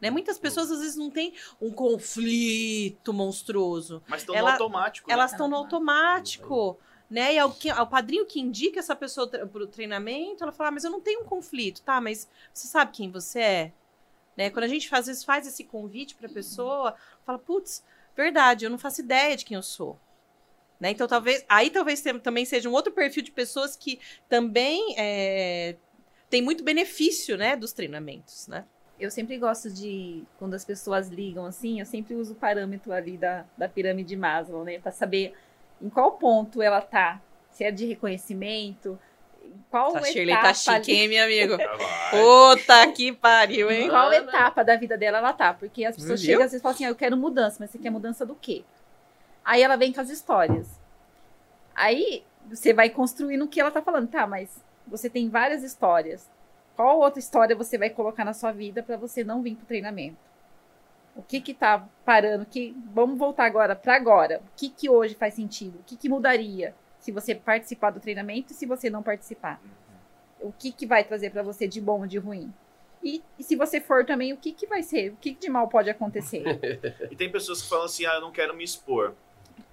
Né? 0.00 0.10
Muitas 0.10 0.40
pessoas 0.40 0.72
às 0.72 0.80
vezes 0.80 0.96
não 0.96 1.08
têm 1.08 1.32
um 1.60 1.70
conflito 1.70 3.12
monstruoso. 3.12 4.02
Mas 4.08 4.22
estão 4.22 4.34
Ela- 4.34 4.48
no 4.48 4.52
automático. 4.54 5.06
né? 5.08 5.14
Elas 5.14 5.30
estão 5.30 5.46
no 5.46 5.54
automático. 5.54 6.76
Né? 7.08 7.34
E 7.34 7.38
ao, 7.38 7.52
que- 7.52 7.70
ao 7.70 7.86
padrinho 7.86 8.26
que 8.26 8.40
indica 8.40 8.80
essa 8.80 8.96
pessoa 8.96 9.28
para 9.28 9.62
o 9.62 9.68
treinamento, 9.68 10.42
ela 10.42 10.50
fala: 10.50 10.70
ah, 10.70 10.72
mas 10.72 10.82
eu 10.82 10.90
não 10.90 11.00
tenho 11.00 11.20
um 11.20 11.24
conflito, 11.24 11.80
tá? 11.82 12.00
Mas 12.00 12.28
você 12.52 12.66
sabe 12.66 12.90
quem 12.90 13.08
você 13.08 13.38
é? 13.40 13.72
Né? 14.36 14.50
Quando 14.50 14.64
a 14.64 14.68
gente 14.68 14.92
às 14.92 15.06
vezes 15.06 15.22
faz 15.22 15.46
esse 15.46 15.62
convite 15.62 16.16
para 16.16 16.26
a 16.26 16.32
pessoa, 16.32 16.96
fala: 17.24 17.38
putz, 17.38 17.84
verdade, 18.16 18.64
eu 18.64 18.70
não 18.70 18.78
faço 18.78 19.00
ideia 19.00 19.36
de 19.36 19.44
quem 19.44 19.54
eu 19.54 19.62
sou. 19.62 19.96
Né? 20.80 20.90
Então, 20.90 21.06
talvez. 21.06 21.44
Aí 21.48 21.70
talvez 21.70 22.02
também 22.20 22.44
seja 22.44 22.68
um 22.68 22.72
outro 22.72 22.92
perfil 22.92 23.22
de 23.22 23.30
pessoas 23.30 23.76
que 23.76 24.00
também 24.28 24.94
é, 24.98 25.76
tem 26.30 26.40
muito 26.40 26.62
benefício 26.64 27.36
né, 27.36 27.56
dos 27.56 27.72
treinamentos. 27.72 28.46
Né? 28.48 28.64
Eu 28.98 29.10
sempre 29.10 29.36
gosto 29.36 29.68
de, 29.70 30.22
quando 30.38 30.54
as 30.54 30.64
pessoas 30.64 31.08
ligam 31.08 31.44
assim, 31.44 31.80
eu 31.80 31.86
sempre 31.86 32.14
uso 32.14 32.32
o 32.32 32.36
parâmetro 32.36 32.92
ali 32.92 33.16
da, 33.18 33.44
da 33.58 33.68
pirâmide 33.68 34.08
de 34.10 34.16
Maslow, 34.16 34.64
né? 34.64 34.78
Pra 34.78 34.92
saber 34.92 35.34
em 35.82 35.88
qual 35.90 36.12
ponto 36.12 36.62
ela 36.62 36.80
tá. 36.80 37.20
Se 37.50 37.64
é 37.64 37.70
de 37.70 37.84
reconhecimento, 37.86 38.98
em 39.44 39.52
qual 39.70 39.88
A 39.88 39.90
etapa 39.98 40.06
Shirley 40.06 40.34
tá 40.36 40.54
chique, 40.54 40.70
ali- 40.70 40.92
hein, 40.92 41.08
meu 41.08 41.24
amigo? 41.24 41.56
Tá. 42.10 42.10
Puta 42.10 42.92
que 42.92 43.12
pariu, 43.12 43.70
Em 43.70 43.82
hein? 43.82 43.88
qual 43.88 44.12
etapa 44.12 44.62
da 44.64 44.76
vida 44.76 44.96
dela 44.98 45.18
ela 45.18 45.32
tá? 45.32 45.54
Porque 45.54 45.84
as 45.84 45.96
pessoas 45.96 46.20
chegam 46.20 46.44
às 46.44 46.50
vezes 46.50 46.60
e 46.60 46.62
falam 46.62 46.74
assim: 46.74 46.84
ah, 46.84 46.88
eu 46.88 46.94
quero 46.96 47.16
mudança, 47.16 47.56
mas 47.60 47.70
você 47.70 47.78
quer 47.78 47.90
mudança 47.90 48.26
do 48.26 48.34
quê? 48.34 48.64
Aí 49.44 49.62
ela 49.62 49.76
vem 49.76 49.92
com 49.92 50.00
as 50.00 50.10
histórias. 50.10 50.68
Aí 51.74 52.24
você 52.48 52.72
vai 52.72 52.90
construindo 52.90 53.42
o 53.44 53.48
que 53.48 53.60
ela 53.60 53.70
tá 53.70 53.80
falando. 53.80 54.08
Tá, 54.08 54.26
mas 54.26 54.50
você 54.90 55.08
tem 55.08 55.28
várias 55.28 55.62
histórias. 55.62 56.28
Qual 56.76 56.98
outra 56.98 57.20
história 57.20 57.54
você 57.54 57.78
vai 57.78 57.90
colocar 57.90 58.24
na 58.24 58.32
sua 58.32 58.52
vida 58.52 58.82
para 58.82 58.96
você 58.96 59.22
não 59.22 59.42
vir 59.42 59.54
pro 59.54 59.66
treinamento? 59.66 60.16
O 61.14 61.22
que 61.22 61.40
que 61.40 61.52
tá 61.52 61.86
parando? 62.04 62.46
Que 62.46 62.74
vamos 62.92 63.18
voltar 63.18 63.44
agora 63.44 63.76
para 63.76 63.94
agora. 63.94 64.38
O 64.38 64.56
que 64.56 64.68
que 64.68 64.88
hoje 64.88 65.14
faz 65.14 65.34
sentido? 65.34 65.78
O 65.80 65.82
que 65.84 65.96
que 65.96 66.08
mudaria 66.08 66.74
se 66.98 67.12
você 67.12 67.34
participar 67.34 67.90
do 67.90 68.00
treinamento 68.00 68.52
e 68.52 68.56
se 68.56 68.66
você 68.66 68.88
não 68.88 69.02
participar? 69.02 69.60
O 70.40 70.52
que 70.52 70.72
que 70.72 70.86
vai 70.86 71.04
trazer 71.04 71.30
para 71.30 71.42
você 71.42 71.68
de 71.68 71.80
bom 71.80 72.00
ou 72.00 72.06
de 72.06 72.18
ruim? 72.18 72.52
E, 73.02 73.22
e 73.38 73.42
se 73.42 73.56
você 73.56 73.80
for 73.80 74.04
também, 74.04 74.32
o 74.32 74.36
que 74.36 74.52
que 74.52 74.66
vai 74.66 74.82
ser? 74.82 75.12
O 75.12 75.16
que 75.16 75.34
que 75.34 75.40
de 75.40 75.48
mal 75.48 75.68
pode 75.68 75.90
acontecer? 75.90 76.44
E 77.10 77.16
tem 77.16 77.30
pessoas 77.30 77.62
que 77.62 77.68
falam 77.68 77.86
assim, 77.86 78.06
ah, 78.06 78.14
eu 78.14 78.20
não 78.20 78.30
quero 78.30 78.54
me 78.54 78.64
expor. 78.64 79.14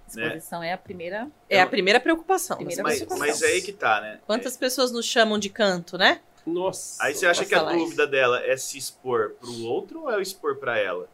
Exposição 0.07 0.63
é 0.63 0.73
a 0.73 0.77
primeira. 0.77 1.27
É 1.49 1.61
a 1.61 1.67
primeira 1.67 1.99
preocupação. 1.99 2.57
Primeira 2.57 2.83
Mas, 2.83 2.97
preocupação. 2.97 3.27
mas 3.27 3.41
é 3.41 3.47
aí 3.47 3.61
que 3.61 3.73
tá, 3.73 4.01
né? 4.01 4.19
Quantas 4.25 4.55
pessoas 4.55 4.91
nos 4.91 5.05
chamam 5.05 5.37
de 5.37 5.49
canto, 5.49 5.97
né? 5.97 6.21
Nossa. 6.45 7.03
Aí 7.03 7.13
você 7.13 7.25
acha 7.25 7.45
que 7.45 7.53
a 7.53 7.61
isso? 7.63 7.77
dúvida 7.77 8.07
dela 8.07 8.41
é 8.43 8.55
se 8.55 8.77
expor 8.77 9.31
pro 9.31 9.63
outro 9.65 10.03
ou 10.03 10.11
é 10.11 10.17
o 10.17 10.21
expor 10.21 10.55
pra 10.55 10.77
ela? 10.77 11.09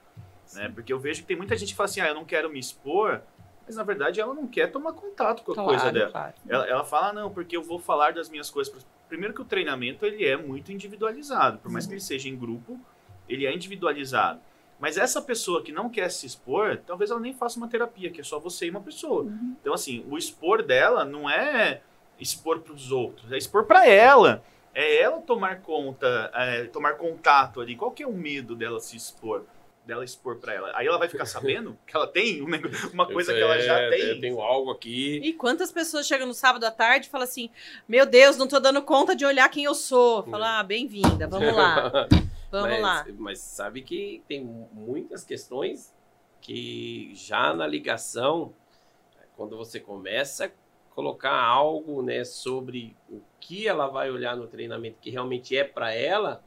Né? 0.54 0.72
Porque 0.74 0.94
eu 0.94 1.00
vejo 1.00 1.22
que 1.22 1.28
tem 1.28 1.36
muita 1.36 1.58
gente 1.58 1.70
que 1.70 1.76
fala 1.76 1.90
assim, 1.90 2.02
ah, 2.02 2.08
eu 2.08 2.14
não 2.14 2.24
quero 2.24 2.50
me 2.52 2.60
expor, 2.60 3.22
mas 3.66 3.76
na 3.76 3.84
verdade 3.84 4.22
ela 4.22 4.34
não 4.34 4.48
quer 4.48 4.72
tomar 4.72 4.94
contato 4.94 5.42
com 5.42 5.54
a 5.54 5.56
coisa 5.56 5.92
dela. 5.92 6.12
claro. 6.12 6.34
Ela, 6.48 6.68
ela 6.68 6.84
fala, 6.84 7.10
ah, 7.10 7.14
não, 7.14 7.32
porque 7.32 7.58
eu 7.58 7.64
vou 7.64 7.80
falar 7.80 8.14
das 8.14 8.30
minhas 8.30 8.52
coisas. 8.52 8.72
pras-". 8.72 8.86
Primeiro 9.10 9.34
que 9.34 9.42
o 9.42 9.46
treinamento 9.46 10.06
ele 10.06 10.24
é 10.24 10.38
muito 10.38 10.72
individualizado, 10.72 11.58
por 11.58 11.72
mais 11.72 11.88
que 11.88 11.94
ele 11.94 12.02
seja 12.02 12.30
em 12.30 12.38
grupo, 12.38 12.80
ele 13.28 13.46
é 13.48 13.54
individualizado. 13.54 14.40
Mas 14.80 14.98
essa 14.98 15.22
pessoa 15.22 15.64
que 15.64 15.72
não 15.72 15.90
quer 15.90 16.10
se 16.10 16.26
expor, 16.26 16.78
talvez 16.86 17.10
ela 17.10 17.20
nem 17.20 17.34
faça 17.34 17.58
uma 17.58 17.68
terapia, 17.70 18.10
que 18.10 18.20
é 18.22 18.24
só 18.24 18.40
você 18.40 18.66
e 18.66 18.70
uma 18.70 18.82
pessoa. 18.82 19.24
Uhum. 19.24 19.56
Então, 19.62 19.74
assim, 19.74 20.06
o 20.10 20.18
expor 20.18 20.62
dela 20.62 21.06
não 21.06 21.30
é 21.30 21.82
expor 22.20 22.60
para 22.60 22.74
os 22.74 22.92
outros, 22.92 23.32
é 23.32 23.38
expor 23.38 23.66
para 23.66 23.88
ela. 23.88 24.44
É 24.76 25.02
ela 25.02 25.22
tomar 25.22 25.62
conta, 25.62 26.32
é, 26.34 26.64
tomar 26.66 26.94
contato 26.96 27.62
ali. 27.62 27.76
Qual 27.76 27.92
que 27.92 28.02
é 28.04 28.08
o 28.08 28.12
medo 28.14 28.56
dela 28.56 28.80
se 28.80 28.98
expor? 28.98 29.44
Dela 29.86 30.04
expor 30.04 30.38
para 30.38 30.54
ela. 30.54 30.72
Aí 30.76 30.88
ela 30.88 30.98
vai 30.98 31.08
ficar 31.10 31.26
sabendo 31.26 31.78
que 31.86 31.96
ela 31.96 32.08
tem 32.08 32.42
um 32.42 32.48
nego- 32.48 32.70
uma 32.94 33.06
coisa 33.06 33.34
que 33.34 33.40
ela 33.42 33.60
já 33.60 33.78
É, 33.80 33.90
tem. 33.90 34.02
Eu 34.10 34.20
tenho 34.22 34.42
algo 34.42 34.72
aqui. 34.72 35.20
E 35.24 35.34
quantas 35.34 35.72
pessoas 35.72 36.08
chegam 36.08 36.26
no 36.26 36.34
sábado 36.34 36.64
à 36.64 36.72
tarde 36.72 37.06
e 37.08 37.10
falam 37.10 37.26
assim: 37.26 37.50
Meu 37.88 38.06
Deus, 38.06 38.36
não 38.38 38.48
tô 38.48 38.60
dando 38.60 38.82
conta 38.82 39.16
de 39.16 39.26
olhar 39.26 39.48
quem 39.50 39.66
eu 39.66 39.76
sou. 39.76 40.24
Fala, 40.24 40.60
ah, 40.60 40.64
bem-vinda, 40.64 41.28
vamos 41.28 41.54
lá, 41.54 42.08
vamos 42.62 42.80
mas, 42.80 42.82
lá. 42.82 43.06
Mas 43.18 43.40
sabe 43.40 43.82
que 43.82 44.24
tem 44.28 44.44
muitas 44.72 45.24
questões 45.24 45.94
que 46.42 47.12
já 47.16 47.54
na 47.54 47.66
ligação, 47.66 48.54
quando 49.36 49.58
você 49.58 49.80
começa 49.80 50.46
a 50.46 50.52
colocar 50.94 51.34
algo 51.34 52.02
né, 52.02 52.24
sobre 52.24 52.96
o 53.10 53.22
que 53.40 53.68
ela 53.68 53.88
vai 53.88 54.12
olhar 54.12 54.36
no 54.36 54.48
treinamento 54.48 55.00
que 55.02 55.10
realmente 55.10 55.58
é 55.58 55.64
para 55.64 55.94
ela, 55.94 56.44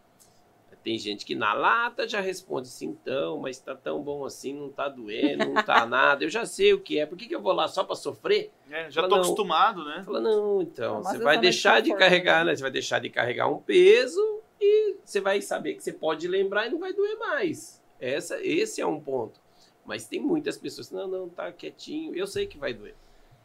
tem 0.87 0.97
gente 0.97 1.27
que 1.27 1.35
na 1.35 1.53
lata 1.53 2.09
já 2.09 2.21
responde 2.21 2.69
assim, 2.69 2.87
então, 2.87 3.41
mas 3.41 3.59
tá 3.59 3.75
tão 3.75 4.01
bom 4.01 4.25
assim, 4.25 4.55
não 4.55 4.69
tá 4.71 4.89
doendo, 4.89 5.45
não 5.47 5.61
tá 5.65 5.85
nada, 5.85 6.23
eu 6.23 6.31
já 6.31 6.47
sei 6.47 6.75
o 6.75 6.81
que 6.81 7.01
é, 7.01 7.05
por 7.05 7.19
que, 7.19 7.27
que 7.27 7.35
eu 7.35 7.43
vou 7.43 7.53
lá 7.53 7.67
só 7.67 7.83
para 7.83 7.97
sofrer? 7.97 8.53
É, 8.71 8.89
já 8.89 9.01
Fala, 9.01 9.09
tô 9.09 9.17
não. 9.17 9.23
acostumado, 9.25 9.85
né? 9.85 10.03
Fala, 10.05 10.21
não, 10.21 10.63
então, 10.63 11.01
Uma 11.01 11.11
você 11.11 11.19
vai 11.19 11.35
de 11.35 11.43
deixar 11.43 11.83
de 11.83 11.91
conforto, 11.91 12.09
carregar, 12.09 12.45
né? 12.45 12.53
né? 12.53 12.57
Você 12.57 12.63
vai 12.63 12.71
deixar 12.71 13.01
de 13.01 13.11
carregar 13.11 13.49
um 13.49 13.59
peso 13.59 14.43
e 14.61 14.97
você 15.05 15.21
vai 15.21 15.41
saber 15.43 15.75
que 15.75 15.83
você 15.83 15.93
pode 15.93 16.27
lembrar 16.27 16.67
e 16.67 16.71
não 16.71 16.79
vai 16.79 16.93
doer 16.93 17.19
mais. 17.19 17.83
Essa, 18.01 18.43
esse 18.45 18.81
é 18.81 18.87
um 18.87 19.01
ponto. 19.01 19.41
Mas 19.85 20.07
tem 20.07 20.21
muitas 20.21 20.57
pessoas 20.57 20.89
que, 20.89 20.95
não, 20.95 21.07
não, 21.07 21.29
tá 21.29 21.53
quietinho. 21.53 22.15
Eu 22.15 22.27
sei 22.27 22.47
que 22.47 22.59
vai 22.59 22.75
doer. 22.75 22.95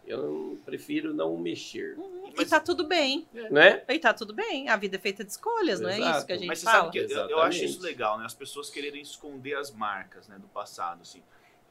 Eu 0.05 0.57
prefiro 0.65 1.13
não 1.13 1.37
mexer. 1.37 1.95
E 2.25 2.33
Mas- 2.35 2.49
tá 2.49 2.59
tudo 2.59 2.85
bem. 2.87 3.27
Né? 3.51 3.83
E 3.87 3.99
tá 3.99 4.13
tudo 4.13 4.33
bem. 4.33 4.67
A 4.67 4.75
vida 4.75 4.95
é 4.95 4.99
feita 4.99 5.23
de 5.23 5.31
escolhas, 5.31 5.79
não 5.79 5.89
é 5.89 5.99
Exato. 5.99 6.17
isso 6.17 6.25
que 6.25 6.33
a 6.33 6.37
gente 6.37 6.47
Mas 6.47 6.59
você 6.59 6.65
fala? 6.65 6.91
sabe 6.91 6.91
que 7.07 7.13
eu, 7.13 7.29
eu 7.29 7.39
acho 7.41 7.63
isso 7.63 7.81
legal, 7.81 8.17
né? 8.17 8.25
As 8.25 8.33
pessoas 8.33 8.69
quererem 8.69 9.01
esconder 9.01 9.55
as 9.55 9.71
marcas 9.71 10.27
né, 10.27 10.37
do 10.39 10.47
passado, 10.47 11.01
assim. 11.01 11.21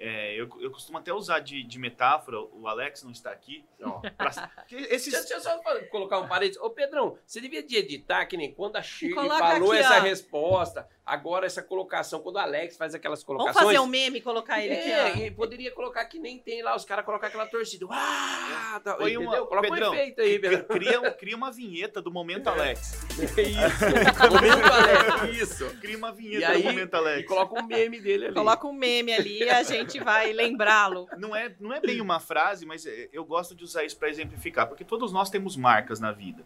É, 0.03 0.33
eu, 0.35 0.49
eu 0.61 0.71
costumo 0.71 0.97
até 0.97 1.13
usar 1.13 1.41
de, 1.41 1.63
de 1.63 1.79
metáfora, 1.79 2.41
o 2.41 2.67
Alex 2.67 3.03
não 3.03 3.11
está 3.11 3.31
aqui. 3.31 3.63
Ó, 3.83 4.01
pra- 4.17 4.31
esses, 4.71 5.13
Deixa, 5.13 5.29
deixa 5.29 5.35
eu 5.35 5.41
só 5.41 5.61
colocar 5.91 6.19
um 6.21 6.27
parênteses. 6.27 6.59
Ô, 6.63 6.71
Pedrão, 6.71 7.19
você 7.27 7.39
devia 7.39 7.63
de 7.63 7.77
editar 7.77 8.25
que 8.25 8.35
nem 8.35 8.51
quando 8.55 8.77
a 8.77 8.83
Shirley 8.83 9.15
Coloca 9.15 9.39
falou 9.39 9.73
aqui, 9.73 9.81
essa 9.83 9.99
ó. 9.99 10.01
resposta, 10.01 10.89
agora 11.05 11.47
essa 11.47 11.63
colocação, 11.63 12.21
quando 12.21 12.37
o 12.37 12.39
Alex 12.39 12.77
faz 12.77 12.95
aquelas 12.95 13.23
Vamos 13.25 13.43
colocações... 13.43 13.67
fazer 13.67 13.79
um 13.81 13.87
meme 13.87 14.19
e 14.19 14.21
colocar 14.21 14.61
ele 14.65 14.75
É, 14.75 15.07
aqui, 15.09 15.21
ó. 15.21 15.25
e 15.27 15.31
poderia 15.31 15.71
colocar 15.73 16.05
que 16.05 16.19
nem 16.19 16.39
tem 16.39 16.63
lá, 16.63 16.77
os 16.77 16.85
caras 16.85 17.05
colocam 17.05 17.29
aquela 17.29 17.47
torcida. 17.47 17.87
Ah, 17.91 18.81
tá, 18.83 18.95
Põe 18.95 19.13
entendeu? 19.15 19.29
uma- 19.29 19.47
Coloca 19.47 19.69
Pedrão, 19.69 19.91
um 19.91 19.95
efeito 19.95 20.21
aí, 20.21 20.39
Pedrão. 20.39 20.65
cria, 20.65 21.11
cria 21.13 21.37
uma 21.37 21.51
vinheta 21.51 22.01
do 22.01 22.11
Momento 22.11 22.49
Alex. 22.49 22.99
É 23.37 23.43
isso. 23.43 23.85
Momento 24.31 24.73
Alex, 24.73 25.37
isso. 25.43 25.77
Cria 25.81 25.97
uma 25.99 26.11
E 26.11 26.15
vinheta 26.15 26.49
aí, 26.53 26.63
do 26.63 26.69
Momento 26.69 26.95
e 26.95 26.97
Alex. 26.97 27.29
coloca 27.29 27.61
um 27.63 27.67
meme 27.67 28.01
dele 28.01 28.25
ali. 28.27 28.35
Coloca 28.35 28.67
um 28.67 28.73
meme 28.73 29.13
ali 29.13 29.39
e 29.43 29.51
a 29.51 29.63
gente 29.63 29.99
vai 30.01 30.33
lembrá-lo. 30.33 31.07
Não 31.19 31.35
é, 31.35 31.55
não 31.61 31.73
é 31.73 31.81
bem 31.81 32.01
uma 32.01 32.19
frase, 32.21 32.65
mas 32.65 32.87
é- 32.87 33.09
eu 33.13 33.25
gosto 33.25 33.55
de 33.55 33.63
usar 33.65 33.85
isso 33.85 33.99
para 33.99 34.09
exemplificar, 34.09 34.67
porque 34.69 34.85
todos 34.85 35.13
nós 35.13 35.29
temos 35.29 35.57
marcas 35.57 36.01
na 36.01 36.13
vida. 36.13 36.45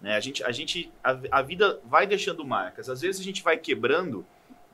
Né? 0.00 0.14
A, 0.16 0.20
gente, 0.20 0.44
a, 0.44 0.52
gente, 0.52 0.92
a, 1.02 1.18
a 1.32 1.42
vida 1.42 1.80
vai 1.84 2.06
deixando 2.06 2.44
marcas. 2.44 2.88
Às 2.88 3.00
vezes 3.00 3.20
a 3.20 3.24
gente 3.24 3.42
vai 3.42 3.56
quebrando 3.56 4.24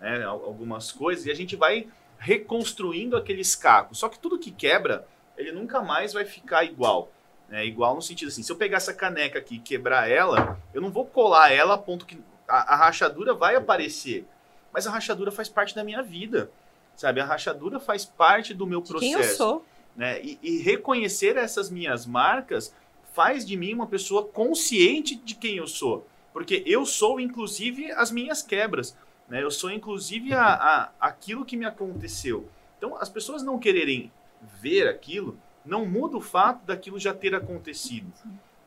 né, 0.01 0.23
al- 0.25 0.45
algumas 0.45 0.93
coisas 0.93 1.25
e 1.27 1.31
a 1.31 1.35
gente 1.35 1.57
vai 1.57 1.89
reconstruindo 2.19 3.17
aqueles 3.17 3.55
cacos. 3.55 3.99
Só 3.99 4.09
que 4.09 4.19
tudo 4.19 4.39
que 4.39 4.51
quebra, 4.51 5.07
ele 5.37 5.53
nunca 5.53 5.81
mais 5.83 6.13
vai 6.13 6.25
ficar 6.25 6.65
igual. 6.65 7.11
Né? 7.49 7.65
Igual 7.67 7.95
no 7.95 8.03
sentido 8.03 8.29
assim, 8.29 8.43
se 8.43 8.51
eu 8.53 8.57
pegar 8.57 8.79
essa 8.79 8.93
caneca 8.95 9.39
aqui 9.39 9.57
e 9.57 9.61
quebrar 9.61 10.11
ela, 10.11 10.59
eu 10.73 10.81
não 10.83 10.91
vou 10.91 11.07
colar 11.07 11.53
ela 11.53 11.75
a 11.75 11.79
ponto 11.79 12.05
que 12.07 12.19
a, 12.49 12.75
a 12.75 12.77
rachadura 12.77 13.33
vai 13.35 13.55
aparecer. 13.57 14.27
Mas 14.73 14.87
a 14.87 14.91
rachadura 14.91 15.31
faz 15.31 15.49
parte 15.49 15.75
da 15.75 15.85
minha 15.85 16.03
vida. 16.03 16.51
Sabe? 16.97 17.21
A 17.21 17.25
rachadura 17.25 17.81
faz 17.81 18.05
parte 18.05 18.53
do 18.55 18.67
meu 18.67 18.81
De 18.81 18.89
processo 18.89 19.13
quem 19.13 19.21
eu 19.21 19.35
sou. 19.37 19.65
né? 19.97 20.21
E, 20.23 20.39
e 20.43 20.59
reconhecer 20.59 21.37
essas 21.37 21.71
minhas 21.71 22.07
marcas 22.07 22.75
faz 23.15 23.47
de 23.47 23.57
mim 23.57 23.73
uma 23.73 23.87
pessoa 23.87 24.25
consciente 24.25 25.15
de 25.15 25.35
quem 25.35 25.57
eu 25.57 25.67
sou. 25.67 26.07
Porque 26.33 26.65
eu 26.67 26.85
sou, 26.85 27.21
inclusive, 27.21 27.93
as 27.93 28.11
minhas 28.11 28.43
quebras. 28.43 28.97
Né? 29.29 29.43
Eu 29.43 29.51
sou, 29.53 29.71
inclusive, 29.71 30.35
a, 30.35 30.45
a, 30.45 30.91
aquilo 31.01 31.45
que 31.45 31.57
me 31.57 31.65
aconteceu. 31.65 32.49
Então, 32.77 32.97
as 32.97 33.09
pessoas 33.09 33.43
não 33.43 33.59
quererem 33.59 34.13
ver 34.61 34.89
aquilo 34.89 35.39
não 35.65 35.87
muda 35.87 36.17
o 36.19 36.21
fato 36.21 36.67
daquilo 36.67 36.99
já 36.99 37.15
ter 37.15 37.35
acontecido. 37.35 38.13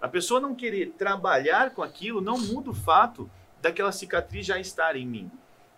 A 0.02 0.08
pessoa 0.08 0.40
não 0.40 0.56
querer 0.56 0.94
trabalhar 0.98 1.72
com 1.72 1.84
aquilo 1.84 2.22
não 2.22 2.40
muda 2.40 2.72
o 2.72 2.74
fato 2.74 3.30
daquela 3.62 3.92
cicatriz 3.92 4.46
já 4.46 4.58
estar 4.58 4.96
em 4.96 5.06
mim. 5.06 5.30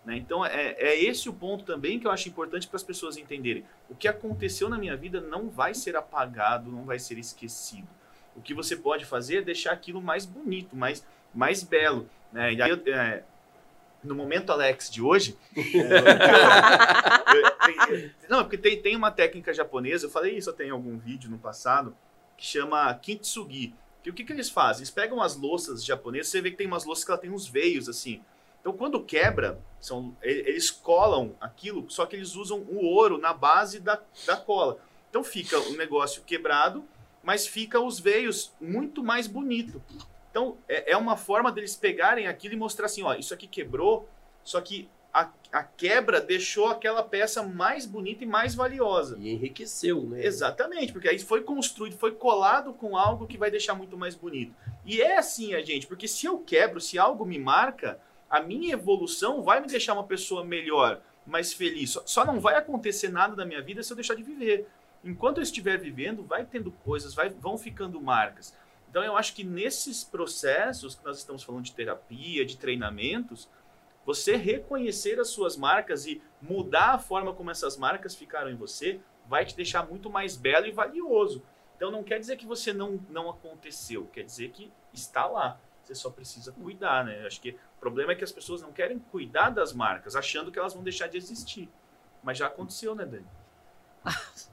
Né? 0.04 0.16
Então, 0.16 0.46
é, 0.46 0.76
é 0.78 1.02
esse 1.02 1.28
o 1.28 1.32
ponto 1.32 1.64
também 1.64 1.98
que 1.98 2.06
eu 2.06 2.10
acho 2.10 2.28
importante 2.28 2.66
para 2.66 2.76
as 2.76 2.82
pessoas 2.82 3.16
entenderem. 3.16 3.64
O 3.88 3.94
que 3.94 4.08
aconteceu 4.08 4.68
na 4.68 4.78
minha 4.78 4.96
vida 4.96 5.20
não 5.20 5.50
vai 5.50 5.74
ser 5.74 5.96
apagado, 5.96 6.70
não 6.70 6.84
vai 6.84 6.98
ser 6.98 7.18
esquecido. 7.18 7.88
O 8.36 8.40
que 8.40 8.54
você 8.54 8.76
pode 8.76 9.04
fazer 9.04 9.38
é 9.38 9.42
deixar 9.42 9.72
aquilo 9.72 10.00
mais 10.00 10.24
bonito, 10.24 10.76
mais, 10.76 11.04
mais 11.34 11.62
belo. 11.62 12.08
Né? 12.32 12.54
E 12.54 12.62
aí, 12.62 12.72
é, 12.86 13.22
no 14.02 14.14
momento 14.14 14.50
Alex 14.50 14.90
de 14.90 15.02
hoje. 15.02 15.36
é, 17.88 18.10
não, 18.28 18.42
porque 18.42 18.58
tem, 18.58 18.80
tem 18.80 18.96
uma 18.96 19.10
técnica 19.10 19.52
japonesa, 19.52 20.06
eu 20.06 20.10
falei 20.10 20.36
isso 20.36 20.50
até 20.50 20.64
em 20.64 20.70
algum 20.70 20.98
vídeo 20.98 21.30
no 21.30 21.38
passado, 21.38 21.94
que 22.36 22.46
chama 22.46 22.92
kintsugi. 22.94 23.74
Que 24.02 24.10
o 24.10 24.14
que, 24.14 24.24
que 24.24 24.32
eles 24.32 24.48
fazem? 24.48 24.80
Eles 24.80 24.90
pegam 24.90 25.20
as 25.20 25.36
louças 25.36 25.84
japonesas, 25.84 26.28
você 26.28 26.40
vê 26.40 26.50
que 26.50 26.56
tem 26.56 26.66
umas 26.66 26.84
louças 26.84 27.04
que 27.04 27.10
ela 27.10 27.20
tem 27.20 27.30
uns 27.30 27.46
veios 27.46 27.88
assim. 27.88 28.22
Então, 28.60 28.72
quando 28.72 29.02
quebra, 29.02 29.58
são, 29.80 30.16
eles 30.22 30.70
colam 30.70 31.34
aquilo, 31.40 31.90
só 31.90 32.04
que 32.06 32.16
eles 32.16 32.34
usam 32.34 32.58
o 32.60 32.84
ouro 32.84 33.18
na 33.18 33.32
base 33.32 33.80
da, 33.80 34.00
da 34.26 34.36
cola. 34.36 34.78
Então, 35.08 35.24
fica 35.24 35.58
o 35.58 35.76
negócio 35.76 36.22
quebrado, 36.22 36.84
mas 37.22 37.46
fica 37.46 37.80
os 37.80 38.00
veios 38.00 38.52
muito 38.60 39.02
mais 39.02 39.26
bonito. 39.26 39.82
Então, 40.30 40.56
é, 40.68 40.92
é 40.92 40.96
uma 40.96 41.16
forma 41.16 41.50
deles 41.50 41.76
pegarem 41.76 42.26
aquilo 42.26 42.54
e 42.54 42.56
mostrar 42.56 42.86
assim, 42.86 43.02
ó, 43.02 43.14
isso 43.14 43.34
aqui 43.34 43.46
quebrou, 43.46 44.08
só 44.42 44.60
que 44.60 44.88
a, 45.12 45.28
a, 45.52 45.62
quebra 45.62 46.20
deixou 46.20 46.68
aquela 46.68 47.02
peça 47.02 47.42
mais 47.42 47.84
bonita 47.84 48.22
e 48.22 48.26
mais 48.26 48.54
valiosa. 48.54 49.18
E 49.18 49.30
enriqueceu, 49.30 50.02
né? 50.02 50.24
Exatamente, 50.24 50.92
porque 50.92 51.08
aí 51.08 51.18
foi 51.18 51.42
construído, 51.42 51.96
foi 51.98 52.12
colado 52.12 52.72
com 52.72 52.96
algo 52.96 53.26
que 53.26 53.36
vai 53.36 53.50
deixar 53.50 53.74
muito 53.74 53.98
mais 53.98 54.14
bonito. 54.14 54.54
E 54.84 55.00
é 55.00 55.18
assim, 55.18 55.54
a 55.54 55.62
gente, 55.62 55.86
porque 55.86 56.06
se 56.06 56.26
eu 56.26 56.38
quebro, 56.38 56.80
se 56.80 56.98
algo 56.98 57.26
me 57.26 57.38
marca, 57.38 58.00
a 58.28 58.40
minha 58.40 58.72
evolução 58.72 59.42
vai 59.42 59.60
me 59.60 59.66
deixar 59.66 59.94
uma 59.94 60.04
pessoa 60.04 60.44
melhor, 60.44 61.00
mais 61.26 61.52
feliz. 61.52 61.90
Só, 61.90 62.02
só 62.06 62.24
não 62.24 62.38
vai 62.38 62.54
acontecer 62.54 63.08
nada 63.08 63.34
na 63.34 63.44
minha 63.44 63.60
vida 63.60 63.82
se 63.82 63.92
eu 63.92 63.96
deixar 63.96 64.14
de 64.14 64.22
viver. 64.22 64.68
Enquanto 65.02 65.38
eu 65.38 65.42
estiver 65.42 65.78
vivendo, 65.78 66.24
vai 66.24 66.44
tendo 66.44 66.70
coisas, 66.70 67.14
vai, 67.14 67.30
vão 67.30 67.56
ficando 67.56 68.00
marcas. 68.00 68.54
Então 68.88 69.02
eu 69.02 69.16
acho 69.16 69.34
que 69.34 69.44
nesses 69.44 70.02
processos 70.02 70.94
que 70.94 71.04
nós 71.04 71.18
estamos 71.18 71.42
falando 71.42 71.64
de 71.64 71.72
terapia, 71.72 72.44
de 72.44 72.56
treinamentos, 72.56 73.48
você 74.04 74.36
reconhecer 74.36 75.20
as 75.20 75.28
suas 75.28 75.56
marcas 75.56 76.06
e 76.06 76.20
mudar 76.42 76.94
a 76.94 76.98
forma 76.98 77.32
como 77.32 77.50
essas 77.50 77.76
marcas 77.76 78.14
ficaram 78.14 78.50
em 78.50 78.56
você 78.56 79.00
vai 79.26 79.44
te 79.44 79.54
deixar 79.54 79.86
muito 79.86 80.10
mais 80.10 80.36
belo 80.36 80.66
e 80.66 80.72
valioso. 80.72 81.42
Então 81.76 81.90
não 81.90 82.02
quer 82.02 82.18
dizer 82.18 82.36
que 82.36 82.44
você 82.44 82.72
não, 82.72 83.00
não 83.08 83.30
aconteceu, 83.30 84.06
quer 84.12 84.24
dizer 84.24 84.50
que 84.50 84.72
está 84.92 85.26
lá. 85.26 85.58
Você 85.84 85.94
só 85.94 86.10
precisa 86.10 86.52
cuidar, 86.52 87.04
né? 87.04 87.24
Acho 87.26 87.40
que 87.40 87.50
o 87.50 87.80
problema 87.80 88.12
é 88.12 88.14
que 88.14 88.24
as 88.24 88.32
pessoas 88.32 88.60
não 88.60 88.72
querem 88.72 88.98
cuidar 88.98 89.50
das 89.50 89.72
marcas, 89.72 90.14
achando 90.14 90.50
que 90.50 90.58
elas 90.58 90.74
vão 90.74 90.82
deixar 90.82 91.06
de 91.06 91.16
existir. 91.16 91.70
Mas 92.22 92.38
já 92.38 92.48
aconteceu, 92.48 92.94
né, 92.94 93.06
Dani? 93.06 93.26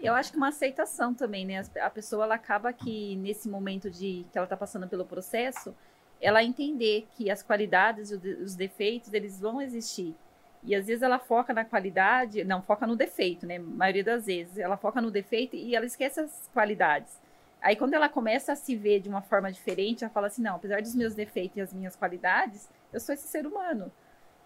Eu 0.00 0.14
acho 0.14 0.30
que 0.30 0.36
uma 0.36 0.48
aceitação 0.48 1.14
também, 1.14 1.44
né? 1.44 1.62
A 1.80 1.90
pessoa 1.90 2.24
ela 2.24 2.34
acaba 2.34 2.72
que 2.72 3.16
nesse 3.16 3.48
momento 3.48 3.90
de 3.90 4.26
que 4.30 4.38
ela 4.38 4.44
está 4.44 4.56
passando 4.56 4.88
pelo 4.88 5.04
processo, 5.04 5.74
ela 6.20 6.42
entender 6.42 7.06
que 7.12 7.30
as 7.30 7.42
qualidades 7.42 8.10
e 8.10 8.14
os 8.14 8.54
defeitos 8.54 9.12
eles 9.12 9.40
vão 9.40 9.60
existir. 9.60 10.14
E 10.62 10.74
às 10.74 10.86
vezes 10.86 11.02
ela 11.02 11.18
foca 11.18 11.52
na 11.52 11.64
qualidade, 11.64 12.42
não, 12.44 12.62
foca 12.62 12.86
no 12.86 12.96
defeito, 12.96 13.46
né? 13.46 13.56
A 13.56 13.60
maioria 13.60 14.04
das 14.04 14.26
vezes 14.26 14.58
ela 14.58 14.76
foca 14.76 15.00
no 15.00 15.10
defeito 15.10 15.54
e 15.54 15.74
ela 15.74 15.86
esquece 15.86 16.20
as 16.20 16.50
qualidades. 16.52 17.20
Aí 17.60 17.76
quando 17.76 17.94
ela 17.94 18.08
começa 18.08 18.52
a 18.52 18.56
se 18.56 18.74
ver 18.76 19.00
de 19.00 19.08
uma 19.08 19.22
forma 19.22 19.50
diferente, 19.50 20.04
ela 20.04 20.12
fala 20.12 20.26
assim: 20.26 20.42
não, 20.42 20.56
apesar 20.56 20.82
dos 20.82 20.94
meus 20.94 21.14
defeitos 21.14 21.56
e 21.56 21.60
as 21.60 21.72
minhas 21.72 21.96
qualidades, 21.96 22.68
eu 22.92 23.00
sou 23.00 23.14
esse 23.14 23.28
ser 23.28 23.46
humano. 23.46 23.90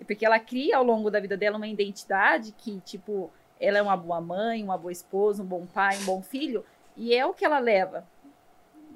Porque 0.07 0.27
ela 0.27 0.39
cria 0.39 0.77
ao 0.77 0.85
longo 0.85 1.11
da 1.11 1.21
vida 1.21 1.37
dela 1.37 1.57
uma 1.57 1.69
identidade 1.69 2.53
que, 2.53 2.81
tipo, 2.81 3.31
ela 3.63 3.79
é 3.79 3.83
uma 3.83 3.97
boa 3.97 4.21
mãe, 4.21 4.63
uma 4.63 4.77
boa 4.77 4.91
esposa, 4.91 5.41
um 5.41 5.47
bom 5.47 5.65
pai, 5.65 5.97
um 5.99 6.05
bom 6.05 6.21
filho, 6.21 6.65
e 6.97 7.15
é 7.15 7.25
o 7.25 7.33
que 7.33 7.45
ela 7.45 7.61
leva. 7.61 8.05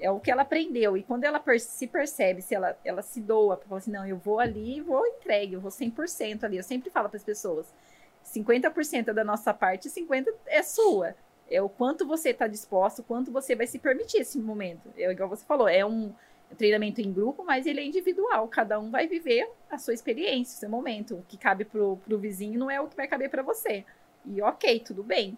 É 0.01 0.11
o 0.11 0.19
que 0.19 0.31
ela 0.31 0.43
aprendeu. 0.43 0.97
E 0.97 1.03
quando 1.05 1.25
ela 1.25 1.43
se 1.59 1.87
percebe, 1.87 2.43
se 2.43 2.55
ela, 2.55 2.77
ela 2.85 3.01
se 3.01 3.21
doa, 3.21 3.57
para 3.57 3.67
falar 3.69 3.79
assim, 3.79 3.93
não, 3.93 4.05
eu 4.05 4.17
vou 4.17 4.41
ali, 4.41 4.81
vou 4.81 5.07
entregue, 5.07 5.55
eu 5.55 5.61
vou 5.61 5.71
100% 5.71 6.43
ali. 6.43 6.57
Eu 6.57 6.65
sempre 6.65 6.91
falo 6.91 7.09
para 7.09 7.17
as 7.17 7.25
pessoas, 7.25 7.73
50% 8.25 9.09
é 9.09 9.13
da 9.15 9.25
nossa 9.25 9.55
parte, 9.55 9.89
50% 9.89 10.27
é 10.47 10.63
sua. 10.65 11.15
É 11.49 11.63
o 11.63 11.69
quanto 11.69 12.05
você 12.05 12.31
está 12.31 12.49
disposto, 12.49 12.99
o 12.99 13.05
quanto 13.05 13.31
você 13.31 13.55
vai 13.55 13.69
se 13.69 13.79
permitir 13.79 14.19
esse 14.19 14.37
momento. 14.37 14.93
É 14.97 15.11
igual 15.11 15.29
você 15.29 15.45
falou, 15.45 15.69
é 15.69 15.87
um 15.87 16.13
treinamento 16.59 17.01
em 17.01 17.13
grupo, 17.13 17.45
mas 17.45 17.67
ele 17.67 17.81
é 17.81 17.85
individual. 17.85 18.49
Cada 18.49 18.81
um 18.81 18.91
vai 18.91 19.07
viver 19.07 19.49
a 19.71 19.79
sua 19.79 19.95
experiência, 19.95 20.57
o 20.57 20.59
seu 20.59 20.69
momento. 20.69 21.15
O 21.15 21.23
que 21.23 21.39
cabe 21.39 21.65
pro, 21.65 21.97
pro 21.99 22.19
vizinho 22.19 22.59
não 22.59 22.69
é 22.69 22.81
o 22.81 22.89
que 22.89 22.97
vai 22.97 23.07
caber 23.07 23.31
para 23.31 23.43
você. 23.43 23.85
E 24.27 24.43
ok, 24.43 24.81
tudo 24.81 25.03
bem. 25.03 25.37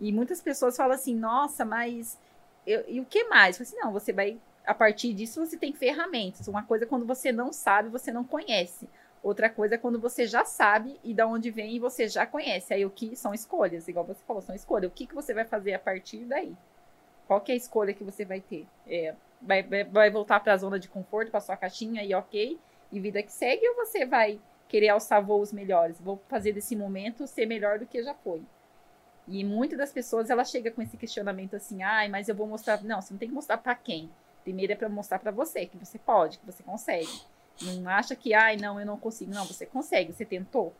E 0.00 0.12
muitas 0.12 0.40
pessoas 0.40 0.76
falam 0.76 0.94
assim, 0.94 1.14
nossa, 1.14 1.64
mas 1.64 2.18
eu, 2.66 2.84
e 2.88 3.00
o 3.00 3.04
que 3.04 3.24
mais? 3.24 3.58
Eu 3.58 3.62
assim, 3.62 3.76
não, 3.76 3.92
você 3.92 4.12
vai, 4.12 4.38
a 4.66 4.74
partir 4.74 5.12
disso, 5.12 5.44
você 5.44 5.56
tem 5.56 5.72
ferramentas. 5.72 6.48
Uma 6.48 6.62
coisa 6.62 6.84
é 6.84 6.88
quando 6.88 7.06
você 7.06 7.30
não 7.30 7.52
sabe, 7.52 7.88
você 7.88 8.10
não 8.10 8.24
conhece. 8.24 8.88
Outra 9.22 9.48
coisa 9.48 9.76
é 9.76 9.78
quando 9.78 10.00
você 10.00 10.26
já 10.26 10.44
sabe 10.44 10.98
e 11.04 11.14
da 11.14 11.26
onde 11.26 11.50
vem 11.50 11.76
e 11.76 11.78
você 11.78 12.08
já 12.08 12.26
conhece. 12.26 12.74
Aí 12.74 12.84
o 12.84 12.90
que 12.90 13.14
são 13.14 13.32
escolhas, 13.32 13.86
igual 13.86 14.04
você 14.04 14.20
falou, 14.26 14.42
são 14.42 14.54
escolhas. 14.54 14.90
O 14.90 14.94
que, 14.94 15.06
que 15.06 15.14
você 15.14 15.32
vai 15.32 15.44
fazer 15.44 15.74
a 15.74 15.78
partir 15.78 16.24
daí? 16.24 16.56
Qual 17.28 17.42
é 17.46 17.52
a 17.52 17.56
escolha 17.56 17.94
que 17.94 18.02
você 18.02 18.24
vai 18.24 18.40
ter? 18.40 18.66
É, 18.86 19.14
vai, 19.40 19.62
vai, 19.62 19.84
vai 19.84 20.10
voltar 20.10 20.40
para 20.40 20.52
a 20.52 20.56
zona 20.56 20.78
de 20.78 20.88
conforto, 20.88 21.30
para 21.30 21.40
sua 21.40 21.56
caixinha 21.56 22.02
e 22.02 22.12
ok, 22.14 22.58
e 22.90 23.00
vida 23.00 23.22
que 23.22 23.32
segue, 23.32 23.66
ou 23.68 23.76
você 23.76 24.04
vai 24.04 24.40
querer 24.72 24.88
alçar 24.88 25.22
voos 25.22 25.52
melhores. 25.52 26.00
Vou 26.00 26.18
fazer 26.28 26.54
desse 26.54 26.74
momento 26.74 27.26
ser 27.26 27.44
melhor 27.44 27.78
do 27.78 27.86
que 27.86 28.02
já 28.02 28.14
foi. 28.14 28.42
E 29.28 29.44
muitas 29.44 29.76
das 29.76 29.92
pessoas 29.92 30.30
ela 30.30 30.44
chega 30.44 30.70
com 30.70 30.80
esse 30.80 30.96
questionamento 30.96 31.54
assim: 31.54 31.82
"Ai, 31.82 32.08
mas 32.08 32.26
eu 32.26 32.34
vou 32.34 32.46
mostrar". 32.46 32.82
Não, 32.82 33.02
você 33.02 33.12
não 33.12 33.18
tem 33.18 33.28
que 33.28 33.34
mostrar 33.34 33.58
para 33.58 33.74
quem. 33.74 34.10
Primeiro 34.42 34.72
é 34.72 34.76
para 34.76 34.88
mostrar 34.88 35.18
para 35.18 35.30
você 35.30 35.66
que 35.66 35.76
você 35.76 35.98
pode, 35.98 36.38
que 36.38 36.46
você 36.46 36.62
consegue. 36.62 37.20
Não 37.60 37.86
acha 37.86 38.16
que, 38.16 38.32
ai, 38.32 38.56
não, 38.56 38.80
eu 38.80 38.86
não 38.86 38.96
consigo. 38.96 39.30
Não, 39.30 39.44
você 39.44 39.66
consegue, 39.66 40.12
você 40.12 40.24
tentou. 40.24 40.74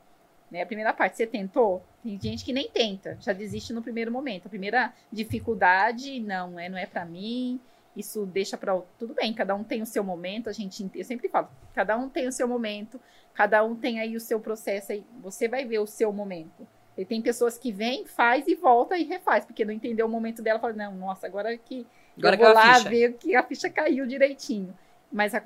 Né? 0.51 0.63
A 0.63 0.67
primeira 0.67 0.93
parte, 0.95 1.19
você 1.19 1.27
tentou. 1.27 1.85
Tem 2.03 2.19
gente 2.19 2.45
que 2.45 2.53
nem 2.53 2.69
tenta, 2.71 3.19
já 3.21 3.33
desiste 3.35 3.75
no 3.75 3.83
primeiro 3.83 4.11
momento. 4.11 4.47
A 4.47 4.49
primeira 4.49 4.93
dificuldade, 5.13 6.19
não, 6.19 6.59
é, 6.59 6.69
não 6.69 6.79
é 6.79 6.87
para 6.87 7.05
mim. 7.05 7.61
Isso 7.97 8.25
deixa 8.25 8.57
para 8.57 8.81
tudo 8.99 9.15
bem. 9.15 9.35
Cada 9.35 9.55
um 9.55 9.63
tem 9.63 9.83
o 9.83 9.87
seu 9.87 10.03
momento. 10.03 10.49
A 10.49 10.53
gente, 10.53 10.91
eu 10.95 11.05
sempre 11.05 11.29
falo, 11.29 11.49
cada 11.75 11.97
um 11.97 12.09
tem 12.09 12.27
o 12.27 12.33
seu 12.33 12.49
momento. 12.49 13.01
Cada 13.35 13.63
um 13.63 13.75
tem 13.75 14.01
aí 14.01 14.17
o 14.17 14.21
seu 14.21 14.41
processo. 14.41 14.93
Aí 14.93 15.05
você 15.21 15.47
vai 15.47 15.65
ver 15.65 15.79
o 15.79 15.87
seu 15.87 16.13
momento. 16.13 16.67
E 16.97 17.05
tem 17.05 17.23
pessoas 17.23 17.57
que 17.57 17.73
vêm, 17.73 18.07
faz 18.07 18.47
e 18.47 18.55
volta 18.55 18.99
e 18.99 19.05
refaz, 19.05 19.45
porque 19.45 19.65
não 19.65 19.73
entendeu 19.73 20.07
o 20.07 20.09
momento 20.09 20.43
dela. 20.43 20.59
Fala, 20.59 20.75
não, 20.75 20.95
nossa, 20.95 21.27
agora 21.27 21.57
que 21.57 21.87
agora 22.19 22.37
eu 22.37 22.41
vou 22.41 22.55
lá 22.55 22.79
ver 22.81 23.15
que 23.15 23.35
a 23.35 23.43
ficha 23.43 23.71
caiu 23.71 24.07
direitinho. 24.07 24.77
Mas 25.11 25.35
a, 25.35 25.43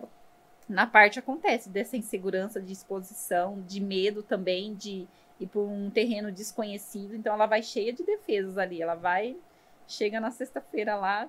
na 0.68 0.86
parte 0.86 1.18
acontece 1.18 1.68
dessa 1.68 1.96
insegurança 1.96 2.60
de 2.60 2.72
exposição, 2.72 3.62
de 3.66 3.80
medo 3.80 4.22
também 4.22 4.74
de 4.74 5.06
ir 5.38 5.46
por 5.46 5.62
um 5.62 5.88
terreno 5.90 6.32
desconhecido. 6.32 7.14
Então 7.14 7.34
ela 7.34 7.46
vai 7.46 7.62
cheia 7.62 7.92
de 7.92 8.02
defesas 8.04 8.58
ali. 8.58 8.82
Ela 8.82 8.94
vai, 8.94 9.36
chega 9.86 10.20
na 10.20 10.32
sexta-feira 10.32 10.96
lá, 10.96 11.28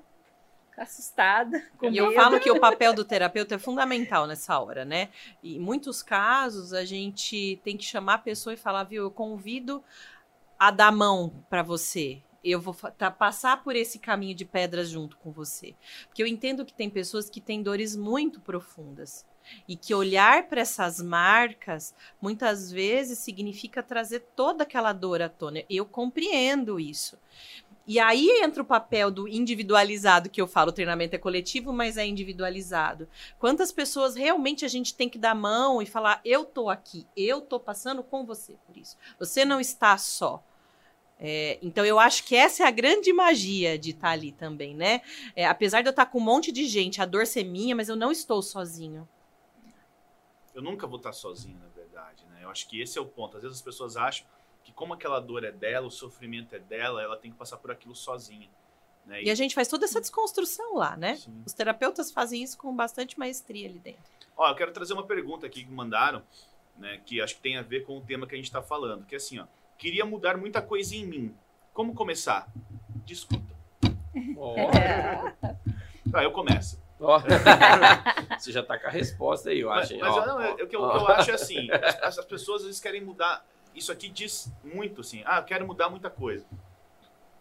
assustada. 0.78 1.62
Com 1.78 1.90
e 1.90 1.98
eu 1.98 2.12
falo 2.14 2.40
que 2.40 2.52
o 2.52 2.60
papel 2.62 2.94
do 2.94 3.04
terapeuta 3.04 3.56
é 3.56 3.58
fundamental 3.58 4.28
nessa 4.28 4.58
hora, 4.60 4.86
né? 4.86 5.10
E 5.42 5.58
em 5.58 5.60
muitos 5.60 6.04
casos 6.04 6.72
a 6.72 6.86
gente 6.86 7.60
tem 7.64 7.76
que 7.76 7.84
chamar 7.84 8.16
a 8.16 8.20
pessoa 8.20 8.54
e 8.54 8.58
falar, 8.58 8.84
viu, 8.84 9.04
eu 9.04 9.12
convido 9.12 9.84
a 10.58 10.70
dar 10.72 10.92
mão 10.92 11.44
para 11.50 11.64
você. 11.64 12.22
Eu 12.44 12.62
vou 12.62 12.74
tá, 12.74 13.12
passar 13.12 13.64
por 13.64 13.76
esse 13.76 14.00
caminho 14.00 14.36
de 14.36 14.46
pedras 14.46 14.90
junto 14.90 15.18
com 15.18 15.32
você. 15.32 15.76
Porque 16.08 16.22
eu 16.22 16.28
entendo 16.28 16.64
que 16.64 16.74
tem 16.74 16.90
pessoas 16.90 17.30
que 17.30 17.42
têm 17.42 17.62
dores 17.62 17.96
muito 17.96 18.40
profundas. 18.40 19.26
E 19.68 19.76
que 19.76 19.94
olhar 19.94 20.48
para 20.48 20.62
essas 20.62 21.02
marcas 21.02 21.96
muitas 22.22 22.70
vezes 22.70 23.20
significa 23.20 23.82
trazer 23.82 24.20
toda 24.36 24.64
aquela 24.64 24.92
dor 24.92 25.22
à 25.22 25.30
tona. 25.30 25.64
Eu 25.70 25.86
compreendo 25.86 26.80
isso. 26.80 27.18
E 27.88 28.00
aí 28.00 28.28
entra 28.44 28.62
o 28.62 28.66
papel 28.66 29.10
do 29.10 29.30
individualizado, 29.30 30.30
que 30.30 30.42
eu 30.42 30.46
falo, 30.46 30.70
o 30.72 30.74
treinamento 30.74 31.16
é 31.16 31.18
coletivo, 31.18 31.72
mas 31.72 31.96
é 31.96 32.06
individualizado. 32.06 33.08
Quantas 33.40 33.72
pessoas 33.72 34.14
realmente 34.14 34.66
a 34.66 34.68
gente 34.68 34.94
tem 34.94 35.08
que 35.08 35.18
dar 35.18 35.34
mão 35.34 35.82
e 35.82 35.86
falar: 35.86 36.20
eu 36.26 36.44
tô 36.44 36.70
aqui, 36.70 37.08
eu 37.16 37.40
tô 37.40 37.58
passando 37.58 38.04
com 38.04 38.26
você 38.26 38.58
por 38.66 38.76
isso. 38.76 38.98
Você 39.18 39.46
não 39.46 39.62
está 39.62 39.98
só. 39.98 40.44
É, 41.20 41.58
então 41.62 41.84
eu 41.86 41.98
acho 41.98 42.26
que 42.26 42.36
essa 42.36 42.64
é 42.64 42.68
a 42.68 42.72
grande 42.72 43.12
magia 43.14 43.78
de 43.78 43.92
estar 43.92 44.10
ali 44.10 44.34
também, 44.34 44.76
né? 44.76 45.02
É, 45.34 45.48
apesar 45.48 45.82
de 45.82 45.88
eu 45.88 45.92
estar 45.92 46.08
com 46.08 46.20
um 46.20 46.22
monte 46.22 46.52
de 46.52 46.68
gente, 46.68 47.02
a 47.02 47.06
dor 47.06 47.26
ser 47.26 47.46
minha, 47.46 47.76
mas 47.76 47.88
eu 47.88 47.96
não 47.96 48.12
estou 48.12 48.42
sozinho. 48.42 49.08
Eu 50.54 50.62
nunca 50.62 50.86
vou 50.86 50.98
estar 50.98 51.14
sozinho, 51.14 51.58
na 51.58 51.70
verdade, 51.70 52.26
né? 52.26 52.40
Eu 52.44 52.50
acho 52.50 52.68
que 52.68 52.82
esse 52.82 52.98
é 52.98 53.02
o 53.02 53.06
ponto. 53.06 53.38
Às 53.38 53.44
vezes 53.44 53.58
as 53.58 53.64
pessoas 53.64 53.96
acham 53.96 54.28
que 54.68 54.74
como 54.74 54.94
aquela 54.94 55.22
dor 55.22 55.46
é 55.46 55.52
dela, 55.52 55.88
o 55.88 55.90
sofrimento 55.90 56.54
é 56.54 56.60
dela, 56.60 57.02
ela 57.02 57.16
tem 57.16 57.32
que 57.32 57.38
passar 57.38 57.56
por 57.56 57.72
aquilo 57.72 57.96
sozinha. 57.96 58.50
Né? 59.06 59.24
E, 59.24 59.28
e, 59.28 59.32
a 59.32 59.36
gente 59.36 59.56
faz 59.56 59.70
toda 59.70 59.86
essa 59.86 60.02
desconstrução 60.02 60.76
lá, 60.76 60.98
né? 60.98 61.16
Sim. 61.16 61.42
Os 61.46 61.54
terapeutas 61.54 62.12
fazem 62.12 62.44
isso 62.44 62.58
com 62.58 62.76
bastante 62.76 63.18
maestria 63.18 63.70
ali 63.70 63.80
dentro. 63.80 64.02
Ó, 64.36 64.50
eu 64.50 64.56
quero 64.56 64.74
trazer 64.74 64.92
uma 64.92 65.06
pergunta 65.06 65.46
aqui 65.46 65.64
que 65.64 65.72
mandaram, 65.72 66.22
né? 66.78 67.00
Que 67.06 67.22
acho 67.22 67.36
que 67.36 67.42
tem 67.42 67.56
a 67.56 67.62
ver 67.62 67.86
com 67.86 67.98
o 67.98 68.02
tema 68.02 68.28
que 68.28 68.36
a 68.36 68.38
gente 68.38 68.48
está 68.48 68.62
falando, 68.62 69.06
que 69.06 69.16
é 69.16 69.18
assim, 69.18 69.40
ó. 69.40 69.46
Queria 69.78 70.06
mudar 70.06 70.36
muita 70.36 70.62
coisa 70.62 70.94
em 70.94 71.06
mim. 71.06 71.34
Como 71.74 71.96
começar? 71.96 72.52
Discuta. 73.06 73.56
Oh. 74.40 74.56
tá, 76.12 76.24
eu 76.26 76.32
começo. 76.32 76.82
Ó, 77.00 77.20
você 78.38 78.52
já 78.52 78.64
tá 78.64 78.78
com 78.78 78.88
a 78.88 78.90
resposta 78.90 79.50
aí, 79.50 79.60
eu 79.62 79.70
Mas, 79.70 79.92
acho. 79.92 80.00
mas 80.00 80.14
Ó, 80.14 80.26
não, 80.26 80.42
é- 80.42 80.52
o 80.54 80.68
que 80.68 80.76
eu, 80.76 80.82
ó. 80.82 80.88
o 80.88 80.92
que 80.92 81.12
eu 81.12 81.16
acho 81.16 81.32
é 81.32 81.34
assim, 81.36 81.70
as, 81.72 82.18
as 82.18 82.26
pessoas 82.26 82.62
às 82.62 82.68
vezes 82.68 82.82
querem 82.82 83.02
mudar. 83.02 83.46
Isso 83.78 83.92
aqui 83.92 84.10
diz 84.10 84.52
muito 84.64 85.02
assim, 85.02 85.22
ah, 85.26 85.38
eu 85.38 85.44
quero 85.44 85.66
mudar 85.68 85.90
muita 85.90 86.10
coisa. 86.10 86.46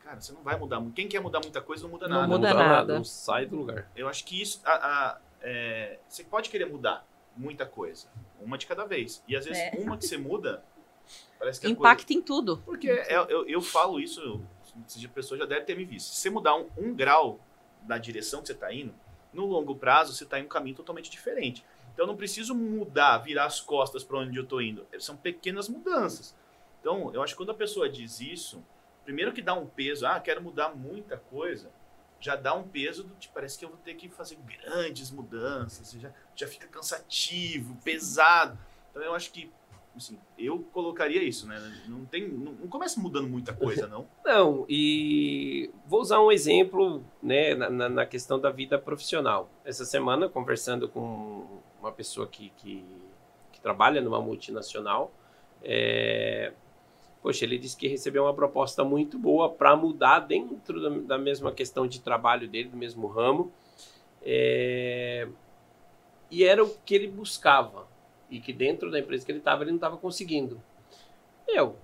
Cara, 0.04 0.20
você 0.20 0.32
não 0.32 0.42
vai 0.42 0.56
mudar 0.56 0.78
muito. 0.80 0.94
Quem 0.94 1.08
quer 1.08 1.20
mudar 1.20 1.40
muita 1.40 1.60
coisa 1.60 1.82
não 1.84 1.90
muda 1.90 2.06
Não 2.06 2.16
nada. 2.16 2.28
muda 2.28 2.48
dá 2.48 2.54
nada. 2.54 2.94
Não 2.96 3.04
sai 3.04 3.46
do 3.46 3.56
lugar. 3.56 3.90
Eu 3.96 4.08
acho 4.08 4.24
que 4.24 4.40
isso. 4.40 4.60
a- 4.64 4.70
a- 4.72 5.18
é, 5.40 5.98
você 6.08 6.22
pode 6.24 6.48
querer 6.50 6.66
mudar 6.66 7.04
muita 7.36 7.64
coisa. 7.66 8.06
Uma 8.40 8.56
de 8.58 8.66
cada 8.66 8.84
vez. 8.84 9.22
E 9.26 9.34
às 9.34 9.44
vezes 9.46 9.60
É. 9.62 9.72
uma 9.78 9.96
que 9.96 10.06
você 10.06 10.16
muda. 10.18 10.62
Parece 11.38 11.60
que 11.60 11.66
a 11.66 11.70
coisa- 11.70 11.80
Impacta 11.80 12.12
em 12.12 12.20
tudo. 12.22 12.58
Porque 12.64 12.88
eu, 12.88 13.24
eu, 13.24 13.48
eu 13.48 13.60
falo 13.62 13.98
isso, 13.98 14.40
se 14.86 15.04
a 15.04 15.08
pessoa 15.08 15.38
já 15.38 15.44
deve 15.46 15.62
ter 15.64 15.76
me 15.76 15.84
visto. 15.84 16.08
Se 16.08 16.20
você 16.20 16.30
mudar 16.30 16.54
um, 16.56 16.68
um 16.76 16.94
grau 16.94 17.40
da 17.82 17.96
direção 17.98 18.40
que 18.42 18.46
você 18.48 18.52
está 18.52 18.72
indo, 18.72 18.94
no 19.32 19.44
longo 19.46 19.74
prazo 19.74 20.14
você 20.14 20.24
está 20.24 20.38
em 20.38 20.44
um 20.44 20.48
caminho 20.48 20.76
totalmente 20.76 21.10
diferente. 21.10 21.64
Então 21.96 22.04
eu 22.04 22.08
não 22.08 22.16
preciso 22.16 22.54
mudar, 22.54 23.16
virar 23.16 23.46
as 23.46 23.58
costas 23.58 24.04
para 24.04 24.18
onde 24.18 24.36
eu 24.36 24.42
estou 24.42 24.60
indo. 24.60 24.86
São 24.98 25.16
pequenas 25.16 25.66
mudanças. 25.66 26.36
Então 26.78 27.10
eu 27.14 27.22
acho 27.22 27.32
que 27.32 27.38
quando 27.38 27.52
a 27.52 27.54
pessoa 27.54 27.88
diz 27.88 28.20
isso, 28.20 28.62
primeiro 29.02 29.32
que 29.32 29.40
dá 29.40 29.54
um 29.54 29.64
peso, 29.64 30.06
ah, 30.06 30.20
quero 30.20 30.42
mudar 30.42 30.76
muita 30.76 31.16
coisa, 31.16 31.70
já 32.20 32.36
dá 32.36 32.52
um 32.52 32.64
peso 32.68 33.02
do 33.02 33.14
tipo, 33.14 33.32
parece 33.32 33.58
que 33.58 33.64
eu 33.64 33.70
vou 33.70 33.78
ter 33.78 33.94
que 33.94 34.10
fazer 34.10 34.36
grandes 34.46 35.10
mudanças, 35.10 35.90
já, 35.92 36.12
já 36.34 36.46
fica 36.46 36.66
cansativo, 36.68 37.74
pesado. 37.82 38.58
Então 38.90 39.02
eu 39.02 39.14
acho 39.14 39.32
que 39.32 39.50
assim, 39.96 40.18
eu 40.38 40.58
colocaria 40.72 41.22
isso, 41.22 41.46
né? 41.48 41.58
Não 41.88 42.04
tem, 42.04 42.28
não, 42.28 42.52
não 42.52 42.68
começa 42.68 43.00
mudando 43.00 43.26
muita 43.26 43.54
coisa, 43.54 43.86
não. 43.86 44.06
Não, 44.22 44.66
e 44.68 45.70
vou 45.86 46.02
usar 46.02 46.20
um 46.20 46.30
exemplo 46.30 47.02
né, 47.22 47.54
na, 47.54 47.88
na- 47.88 48.04
questão 48.04 48.38
da 48.38 48.50
vida 48.50 48.78
profissional. 48.78 49.48
Essa 49.64 49.86
semana, 49.86 50.28
conversando 50.28 50.88
com 50.88 51.62
uma 51.80 51.92
pessoa 51.92 52.26
que, 52.26 52.50
que, 52.56 52.84
que 53.52 53.60
trabalha 53.60 54.00
numa 54.00 54.20
multinacional, 54.20 55.12
é, 55.62 56.52
poxa, 57.22 57.44
ele 57.44 57.58
disse 57.58 57.76
que 57.76 57.88
recebeu 57.88 58.24
uma 58.24 58.34
proposta 58.34 58.84
muito 58.84 59.18
boa 59.18 59.50
para 59.50 59.74
mudar 59.74 60.20
dentro 60.20 60.80
da, 60.80 61.16
da 61.16 61.18
mesma 61.18 61.52
questão 61.52 61.86
de 61.86 62.00
trabalho 62.00 62.48
dele, 62.48 62.68
do 62.68 62.76
mesmo 62.76 63.06
ramo, 63.06 63.52
é, 64.22 65.28
e 66.30 66.44
era 66.44 66.62
o 66.64 66.70
que 66.84 66.94
ele 66.94 67.08
buscava, 67.08 67.86
e 68.30 68.40
que 68.40 68.52
dentro 68.52 68.90
da 68.90 68.98
empresa 68.98 69.24
que 69.24 69.32
ele 69.32 69.38
estava, 69.38 69.62
ele 69.62 69.72
não 69.72 69.76
estava 69.76 69.96
conseguindo. 69.96 70.60
Eu, 71.46 71.76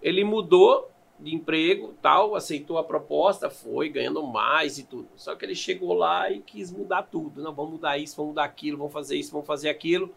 ele 0.00 0.24
mudou 0.24 0.91
de 1.22 1.34
emprego, 1.34 1.94
tal, 2.02 2.34
aceitou 2.34 2.78
a 2.78 2.84
proposta, 2.84 3.48
foi 3.48 3.88
ganhando 3.88 4.22
mais 4.26 4.78
e 4.78 4.82
tudo. 4.82 5.08
Só 5.16 5.34
que 5.36 5.44
ele 5.44 5.54
chegou 5.54 5.92
lá 5.92 6.30
e 6.30 6.40
quis 6.40 6.72
mudar 6.72 7.04
tudo. 7.04 7.42
Não, 7.42 7.54
vamos 7.54 7.72
mudar 7.72 7.96
isso, 7.98 8.16
vamos 8.16 8.30
mudar 8.30 8.44
aquilo, 8.44 8.76
vamos 8.78 8.92
fazer 8.92 9.16
isso, 9.16 9.30
vamos 9.30 9.46
fazer 9.46 9.68
aquilo. 9.68 10.12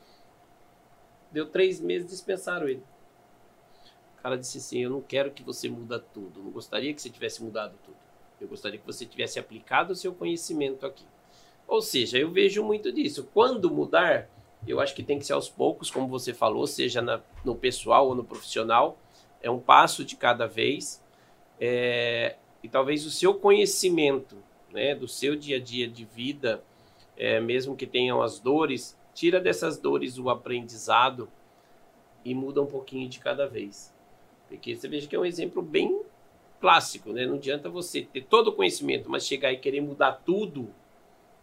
Deu 1.32 1.46
três 1.46 1.80
meses, 1.80 2.10
dispensaram 2.10 2.68
ele. 2.68 2.84
O 4.18 4.22
cara 4.24 4.38
disse 4.38 4.58
assim, 4.58 4.80
eu 4.80 4.90
não 4.90 5.02
quero 5.02 5.32
que 5.32 5.44
você 5.44 5.70
muda 5.70 6.00
tudo. 6.00 6.42
Não 6.42 6.50
gostaria 6.50 6.94
que 6.94 7.02
você 7.02 7.10
tivesse 7.10 7.44
mudado 7.44 7.76
tudo. 7.84 7.98
Eu 8.42 8.48
gostaria 8.48 8.80
que 8.80 8.86
você 8.86 9.06
tivesse 9.06 9.38
aplicado 9.38 9.94
o 9.94 9.96
seu 9.96 10.14
conhecimento 10.14 10.86
aqui. 10.86 11.06
Ou 11.68 11.82
seja, 11.82 12.18
eu 12.18 12.32
vejo 12.32 12.64
muito 12.64 12.92
disso. 12.92 13.30
Quando 13.34 13.70
mudar, 13.70 14.30
eu 14.68 14.80
acho 14.80 14.96
que 14.96 15.04
tem 15.04 15.20
que 15.20 15.26
ser 15.26 15.34
aos 15.34 15.50
poucos, 15.50 15.92
como 15.92 16.08
você 16.08 16.34
falou, 16.34 16.66
seja 16.66 17.02
na- 17.02 17.22
no 17.44 17.56
pessoal 17.56 18.08
ou 18.08 18.16
no 18.16 18.24
profissional. 18.24 18.98
É 19.46 19.50
um 19.52 19.60
passo 19.60 20.04
de 20.04 20.16
cada 20.16 20.48
vez. 20.48 21.04
É, 21.60 22.36
e 22.64 22.68
talvez 22.68 23.06
o 23.06 23.12
seu 23.12 23.36
conhecimento 23.36 24.38
né, 24.74 24.96
do 24.96 25.08
seu 25.08 25.36
dia 25.36 25.58
a 25.58 25.60
dia 25.60 25.88
de 25.88 26.04
vida, 26.04 26.64
é, 27.16 27.40
mesmo 27.40 27.76
que 27.76 27.86
tenham 27.86 28.24
as 28.24 28.40
dores, 28.40 28.98
tira 29.14 29.40
dessas 29.40 29.78
dores 29.78 30.18
o 30.18 30.32
aprendizado 30.32 31.30
e 32.26 32.34
muda 32.34 32.60
um 32.60 32.66
pouquinho 32.66 33.08
de 33.08 33.20
cada 33.20 33.46
vez. 33.48 33.94
Porque 34.50 34.76
você 34.76 34.88
veja 34.88 35.08
que 35.08 35.16
é 35.16 35.20
um 35.20 35.26
exemplo 35.26 35.62
bem 35.62 36.02
clássico, 36.60 37.14
né? 37.14 37.28
Não 37.28 37.36
adianta 37.36 37.70
você 37.70 38.02
ter 38.02 38.26
todo 38.26 38.48
o 38.48 38.54
conhecimento, 38.54 39.12
mas 39.12 39.28
chegar 39.28 39.54
e 39.54 39.58
querer 39.58 39.82
mudar 39.82 40.24
tudo, 40.26 40.74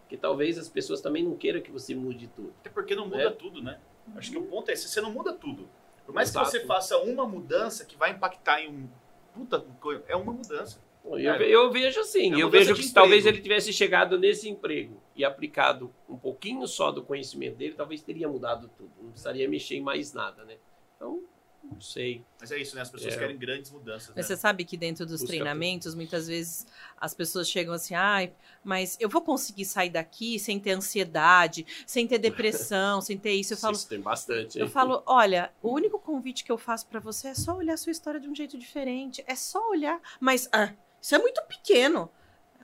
que 0.08 0.16
talvez 0.16 0.58
as 0.58 0.68
pessoas 0.68 1.00
também 1.00 1.22
não 1.22 1.36
queiram 1.36 1.60
que 1.60 1.70
você 1.70 1.94
mude 1.94 2.26
tudo. 2.26 2.52
Até 2.60 2.68
porque 2.68 2.96
não 2.96 3.06
muda 3.06 3.28
É. 3.28 3.30
tudo, 3.30 3.62
né? 3.62 3.78
Acho 4.16 4.32
que 4.32 4.38
o 4.38 4.42
ponto 4.42 4.68
é 4.70 4.74
esse, 4.74 4.88
você 4.88 5.00
não 5.00 5.12
muda 5.12 5.32
tudo. 5.32 5.68
Por 6.04 6.14
mais 6.14 6.28
Exato. 6.28 6.46
que 6.46 6.52
você 6.52 6.66
faça 6.66 6.98
uma 6.98 7.26
mudança 7.26 7.84
que 7.84 7.96
vai 7.96 8.10
impactar 8.10 8.60
em 8.60 8.68
um. 8.68 8.88
Puta, 9.34 9.64
é 10.08 10.16
uma 10.16 10.32
mudança. 10.32 10.80
Eu, 11.04 11.18
eu 11.18 11.70
vejo 11.72 12.00
assim, 12.00 12.32
É 12.32 12.42
eu 12.42 12.48
vejo 12.48 12.74
que 12.74 12.88
talvez 12.92 13.26
ele 13.26 13.40
tivesse 13.40 13.72
chegado 13.72 14.18
nesse 14.18 14.48
emprego 14.48 15.02
e 15.16 15.24
aplicado 15.24 15.92
um 16.08 16.16
pouquinho 16.16 16.66
só 16.68 16.92
do 16.92 17.02
conhecimento 17.02 17.56
dele, 17.56 17.74
talvez 17.74 18.02
teria 18.02 18.28
mudado 18.28 18.70
tudo. 18.78 18.92
Não 19.00 19.10
precisaria 19.10 19.48
mexer 19.48 19.76
em 19.76 19.80
mais 19.80 20.12
nada, 20.12 20.44
né? 20.44 20.58
Então, 20.96 21.22
não 21.62 21.80
sei. 21.80 22.24
Mas 22.40 22.50
é 22.50 22.58
isso, 22.58 22.74
né? 22.74 22.82
As 22.82 22.90
pessoas 22.90 23.14
É. 23.14 23.18
querem 23.18 23.36
grandes 23.36 23.70
mudanças. 23.70 24.08
Né? 24.08 24.14
Mas 24.16 24.26
você 24.26 24.36
sabe 24.36 24.64
que 24.64 24.76
dentro 24.76 25.04
dos 25.06 25.20
Busca 25.20 25.28
treinamentos, 25.28 25.94
muitas 25.94 26.26
vezes 26.26 26.66
as 27.00 27.14
pessoas 27.14 27.48
chegam 27.48 27.72
assim, 27.72 27.94
ai, 27.94 28.32
mas 28.64 28.96
eu 29.00 29.08
vou 29.08 29.22
conseguir 29.22 29.64
sair 29.64 29.90
daqui 29.90 30.38
sem 30.38 30.58
ter 30.58 30.72
ansiedade, 30.72 31.66
sem 31.86 32.06
ter 32.06 32.18
depressão, 32.18 33.00
sem 33.00 33.16
ter 33.18 33.32
isso. 33.32 33.54
Eu 33.54 33.56
falo, 33.58 33.74
Isso 33.74 33.88
tem 33.88 34.00
bastante. 34.00 34.58
eu 34.58 34.66
hein? 34.66 34.70
falo, 34.70 35.02
olha, 35.06 35.52
o 35.62 35.70
único 35.72 35.98
convite 35.98 36.44
que 36.44 36.52
eu 36.52 36.58
faço 36.58 36.86
pra 36.86 37.00
você 37.00 37.28
é 37.28 37.34
só 37.34 37.56
olhar 37.56 37.74
a 37.74 37.78
sua 37.78 37.92
história 37.92 38.20
de 38.20 38.28
um 38.28 38.34
jeito 38.34 38.58
diferente. 38.58 39.22
É 39.26 39.34
só 39.34 39.70
olhar. 39.70 40.00
Mas 40.20 40.48
ah, 40.52 40.72
isso 41.00 41.14
é 41.14 41.18
muito 41.18 41.42
pequeno. 41.42 42.10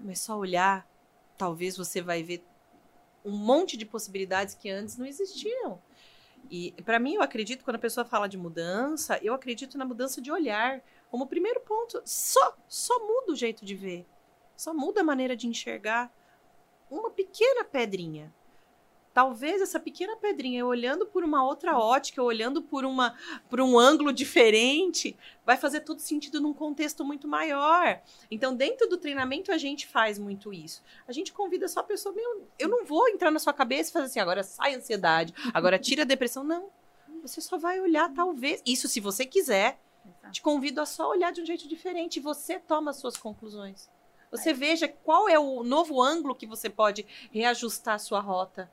Mas 0.00 0.20
só 0.20 0.36
olhar, 0.38 0.88
talvez 1.36 1.76
você 1.76 2.00
vai 2.00 2.22
ver 2.22 2.44
um 3.24 3.36
monte 3.36 3.76
de 3.76 3.84
possibilidades 3.84 4.54
que 4.54 4.70
antes 4.70 4.96
não 4.96 5.04
existiam. 5.04 5.80
E 6.50 6.72
pra 6.82 6.98
mim, 6.98 7.14
eu 7.14 7.22
acredito, 7.22 7.64
quando 7.64 7.76
a 7.76 7.80
pessoa 7.80 8.04
fala 8.04 8.28
de 8.28 8.38
mudança, 8.38 9.18
eu 9.22 9.34
acredito 9.34 9.76
na 9.76 9.84
mudança 9.84 10.20
de 10.20 10.32
olhar. 10.32 10.82
Como 11.10 11.26
primeiro 11.26 11.60
ponto, 11.60 12.00
só, 12.04 12.56
só 12.66 12.98
muda 13.00 13.32
o 13.32 13.36
jeito 13.36 13.64
de 13.64 13.74
ver. 13.74 14.06
Só 14.56 14.74
muda 14.74 15.00
a 15.02 15.04
maneira 15.04 15.36
de 15.36 15.46
enxergar 15.46 16.12
uma 16.90 17.10
pequena 17.10 17.64
pedrinha. 17.64 18.34
Talvez 19.18 19.60
essa 19.60 19.80
pequena 19.80 20.14
pedrinha, 20.14 20.64
olhando 20.64 21.04
por 21.04 21.24
uma 21.24 21.44
outra 21.44 21.76
ótica, 21.76 22.22
olhando 22.22 22.62
por, 22.62 22.84
uma, 22.84 23.16
por 23.50 23.60
um 23.60 23.76
ângulo 23.76 24.12
diferente, 24.12 25.18
vai 25.44 25.56
fazer 25.56 25.80
todo 25.80 25.98
sentido 25.98 26.40
num 26.40 26.54
contexto 26.54 27.04
muito 27.04 27.26
maior. 27.26 28.00
Então, 28.30 28.54
dentro 28.54 28.88
do 28.88 28.96
treinamento, 28.96 29.50
a 29.50 29.58
gente 29.58 29.88
faz 29.88 30.20
muito 30.20 30.52
isso. 30.52 30.84
A 31.08 31.10
gente 31.10 31.32
convida 31.32 31.66
só 31.66 31.80
a 31.80 31.82
pessoa, 31.82 32.14
meu, 32.14 32.46
eu 32.60 32.68
não 32.68 32.84
vou 32.84 33.08
entrar 33.08 33.32
na 33.32 33.40
sua 33.40 33.52
cabeça 33.52 33.90
e 33.90 33.92
fazer 33.92 34.06
assim, 34.06 34.20
agora 34.20 34.44
sai 34.44 34.76
a 34.76 34.78
ansiedade, 34.78 35.34
agora 35.52 35.80
tira 35.80 36.02
a 36.02 36.06
depressão. 36.06 36.44
Não. 36.44 36.70
Você 37.20 37.40
só 37.40 37.58
vai 37.58 37.80
olhar, 37.80 38.14
talvez. 38.14 38.62
Isso 38.64 38.86
se 38.86 39.00
você 39.00 39.26
quiser. 39.26 39.80
Te 40.30 40.40
convido 40.40 40.80
a 40.80 40.86
só 40.86 41.10
olhar 41.10 41.32
de 41.32 41.40
um 41.40 41.44
jeito 41.44 41.66
diferente 41.66 42.18
e 42.18 42.22
você 42.22 42.60
toma 42.60 42.92
as 42.92 42.98
suas 42.98 43.16
conclusões. 43.16 43.90
Você 44.30 44.52
veja 44.52 44.86
qual 44.86 45.28
é 45.28 45.40
o 45.40 45.64
novo 45.64 46.00
ângulo 46.00 46.36
que 46.36 46.46
você 46.46 46.70
pode 46.70 47.04
reajustar 47.32 47.96
a 47.96 47.98
sua 47.98 48.20
rota. 48.20 48.70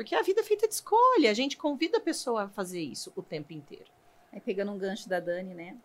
Porque 0.00 0.14
a 0.14 0.22
vida 0.22 0.40
é 0.40 0.44
feita 0.44 0.66
de 0.66 0.72
escolha. 0.72 1.30
A 1.30 1.34
gente 1.34 1.58
convida 1.58 1.98
a 1.98 2.00
pessoa 2.00 2.44
a 2.44 2.48
fazer 2.48 2.80
isso 2.80 3.12
o 3.14 3.22
tempo 3.22 3.52
inteiro. 3.52 3.84
Aí 4.32 4.40
pegando 4.40 4.72
um 4.72 4.78
gancho 4.78 5.06
da 5.06 5.20
Dani, 5.20 5.52
né? 5.52 5.76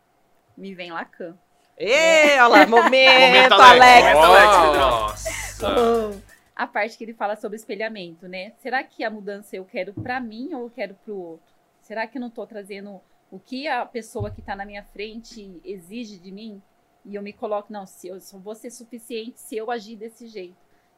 Me 0.55 0.73
vem 0.73 0.89
Lacan. 0.89 1.37
Ê, 1.77 2.39
olha 2.39 2.47
lá, 2.47 2.65
momento, 2.65 2.85
Momento 2.85 3.53
Alex. 3.55 4.07
Alex. 4.07 4.17
Alex. 4.17 5.59
Nossa! 5.59 6.23
A 6.55 6.65
parte 6.65 6.97
que 6.97 7.03
ele 7.03 7.13
fala 7.13 7.35
sobre 7.35 7.57
espelhamento, 7.57 8.25
né? 8.25 8.53
Será 8.61 8.85
que 8.85 9.03
a 9.03 9.09
mudança 9.09 9.57
eu 9.57 9.65
quero 9.65 9.93
pra 9.93 10.21
mim 10.21 10.53
ou 10.53 10.61
eu 10.61 10.69
quero 10.69 10.93
pro 11.03 11.13
outro? 11.13 11.53
Será 11.81 12.07
que 12.07 12.17
eu 12.17 12.21
não 12.21 12.29
tô 12.29 12.47
trazendo 12.47 13.01
o 13.29 13.37
que 13.37 13.67
a 13.67 13.85
pessoa 13.85 14.31
que 14.31 14.41
tá 14.41 14.55
na 14.55 14.63
minha 14.63 14.85
frente 14.85 15.59
exige 15.65 16.17
de 16.17 16.31
mim? 16.31 16.61
E 17.03 17.15
eu 17.15 17.21
me 17.21 17.33
coloco, 17.33 17.73
não, 17.73 17.85
se 17.85 18.07
eu 18.07 18.21
só 18.21 18.37
vou 18.37 18.55
ser 18.55 18.71
suficiente 18.71 19.41
se 19.41 19.57
eu 19.57 19.69
agir 19.69 19.97
desse 19.97 20.25
jeito, 20.29 20.55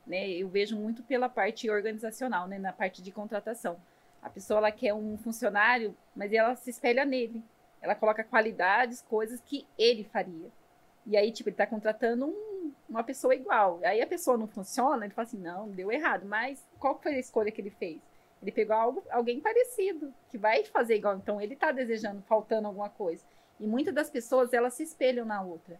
né? 0.08 0.28
Eu 0.30 0.48
vejo 0.48 0.76
muito 0.78 1.04
pela 1.04 1.30
parte 1.30 1.70
organizacional, 1.70 2.48
né? 2.48 2.58
Na 2.58 2.74
parte 2.74 3.02
de 3.02 3.12
contratação. 3.12 3.78
A 4.22 4.30
pessoa, 4.30 4.58
ela 4.58 4.72
quer 4.72 4.94
um 4.94 5.18
funcionário, 5.18 5.96
mas 6.16 6.34
ela 6.34 6.56
se 6.56 6.70
espelha 6.70 7.06
nele. 7.06 7.44
Ela 7.82 7.94
coloca 7.94 8.24
qualidades, 8.24 9.02
coisas 9.04 9.40
que 9.42 9.68
ele 9.78 10.04
faria. 10.04 10.50
E 11.06 11.16
aí, 11.16 11.32
tipo, 11.32 11.50
ele 11.50 11.56
tá 11.56 11.68
contratando 11.68 12.26
um- 12.26 12.72
uma 12.90 13.04
pessoa 13.04 13.36
igual. 13.36 13.80
Aí 13.84 14.02
a 14.02 14.08
pessoa 14.08 14.38
não 14.38 14.48
funciona, 14.48 15.06
ele 15.06 15.14
fala 15.14 15.28
assim, 15.28 15.38
não, 15.38 15.70
deu 15.70 15.92
errado. 15.92 16.26
Mas 16.26 16.66
qual 16.80 17.00
foi 17.00 17.16
a 17.16 17.20
escolha 17.20 17.52
que 17.52 17.62
ele 17.62 17.70
fez? 17.70 18.02
Ele 18.42 18.52
pegou 18.52 18.76
algo, 18.76 19.04
alguém 19.10 19.40
parecido, 19.40 20.14
que 20.30 20.38
vai 20.38 20.64
fazer 20.66 20.96
igual. 20.96 21.16
Então, 21.16 21.40
ele 21.40 21.56
tá 21.56 21.72
desejando, 21.72 22.22
faltando 22.24 22.68
alguma 22.68 22.90
coisa. 22.90 23.24
E 23.60 23.66
muitas 23.66 23.94
das 23.94 24.10
pessoas, 24.10 24.54
elas 24.54 24.74
se 24.74 24.84
espelham 24.84 25.26
na 25.26 25.42
outra. 25.42 25.80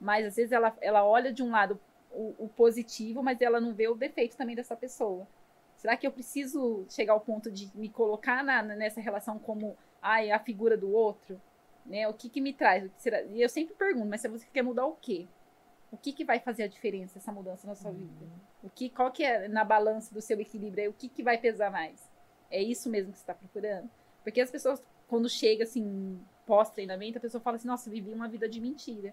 Mas, 0.00 0.26
às 0.26 0.36
vezes, 0.36 0.52
ela, 0.52 0.76
ela 0.80 1.04
olha 1.04 1.32
de 1.32 1.42
um 1.42 1.50
lado 1.50 1.78
o, 2.12 2.44
o 2.44 2.48
positivo, 2.48 3.22
mas 3.22 3.40
ela 3.40 3.60
não 3.60 3.74
vê 3.74 3.88
o 3.88 3.94
defeito 3.94 4.36
também 4.36 4.54
dessa 4.56 4.76
pessoa. 4.76 5.26
Será 5.76 5.96
que 5.96 6.06
eu 6.06 6.12
preciso 6.12 6.86
chegar 6.88 7.12
ao 7.12 7.20
ponto 7.20 7.50
de 7.50 7.70
me 7.76 7.88
colocar 7.88 8.44
na- 8.44 8.62
nessa 8.62 9.00
relação 9.00 9.38
como 9.38 9.76
ai, 10.00 10.30
a 10.30 10.38
figura 10.38 10.76
do 10.76 10.90
outro? 10.92 11.40
Né? 11.84 12.06
O 12.08 12.14
que, 12.14 12.28
que 12.28 12.40
me 12.40 12.52
traz? 12.52 12.90
E 13.32 13.42
eu 13.42 13.48
sempre 13.48 13.74
pergunto, 13.74 14.06
mas 14.06 14.20
se 14.20 14.28
você 14.28 14.46
quer 14.52 14.62
mudar 14.62 14.86
o 14.86 14.94
quê? 14.94 15.26
O 15.90 15.96
que, 15.96 16.12
que 16.12 16.24
vai 16.24 16.38
fazer 16.38 16.62
a 16.62 16.68
diferença 16.68 17.18
essa 17.18 17.32
mudança 17.32 17.66
na 17.66 17.74
sua 17.74 17.90
vida? 17.90 18.26
O 18.62 18.70
que, 18.70 18.88
qual 18.88 19.10
que 19.10 19.24
é 19.24 19.48
na 19.48 19.64
balança 19.64 20.14
do 20.14 20.20
seu 20.22 20.40
equilíbrio? 20.40 20.90
O 20.90 20.94
que, 20.94 21.08
que 21.08 21.22
vai 21.22 21.36
pesar 21.36 21.70
mais? 21.70 22.08
É 22.50 22.62
isso 22.62 22.88
mesmo 22.88 23.12
que 23.12 23.18
você 23.18 23.22
está 23.24 23.34
procurando? 23.34 23.90
Porque 24.22 24.40
as 24.40 24.50
pessoas, 24.50 24.82
quando 25.08 25.28
chega 25.28 25.64
assim, 25.64 26.18
pós-treinamento, 26.46 27.18
a 27.18 27.20
pessoa 27.20 27.42
fala 27.42 27.56
assim, 27.56 27.66
nossa, 27.68 27.90
vivi 27.90 28.12
uma 28.12 28.28
vida 28.28 28.48
de 28.48 28.60
mentira. 28.60 29.12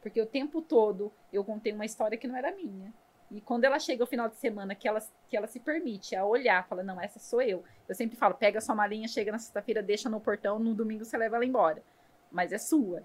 Porque 0.00 0.20
o 0.20 0.26
tempo 0.26 0.62
todo 0.62 1.12
eu 1.32 1.44
contei 1.44 1.72
uma 1.72 1.84
história 1.84 2.16
que 2.16 2.28
não 2.28 2.36
era 2.36 2.54
minha. 2.54 2.92
E 3.30 3.40
quando 3.40 3.64
ela 3.64 3.78
chega 3.78 4.02
ao 4.02 4.06
final 4.06 4.28
de 4.28 4.36
semana, 4.36 4.74
que 4.74 4.86
ela, 4.86 5.00
que 5.28 5.36
ela 5.36 5.48
se 5.48 5.58
permite 5.58 6.14
a 6.14 6.24
olhar, 6.24 6.66
fala, 6.68 6.82
não, 6.82 7.00
essa 7.00 7.18
sou 7.18 7.42
eu. 7.42 7.64
Eu 7.88 7.94
sempre 7.94 8.16
falo, 8.16 8.34
pega 8.34 8.58
a 8.58 8.60
sua 8.60 8.74
malinha, 8.74 9.08
chega 9.08 9.32
na 9.32 9.38
sexta-feira, 9.38 9.82
deixa 9.82 10.08
no 10.08 10.20
portão, 10.20 10.58
no 10.58 10.74
domingo 10.74 11.04
você 11.04 11.16
leva 11.16 11.36
ela 11.36 11.44
embora. 11.44 11.82
Mas 12.30 12.52
é 12.52 12.58
sua. 12.58 13.02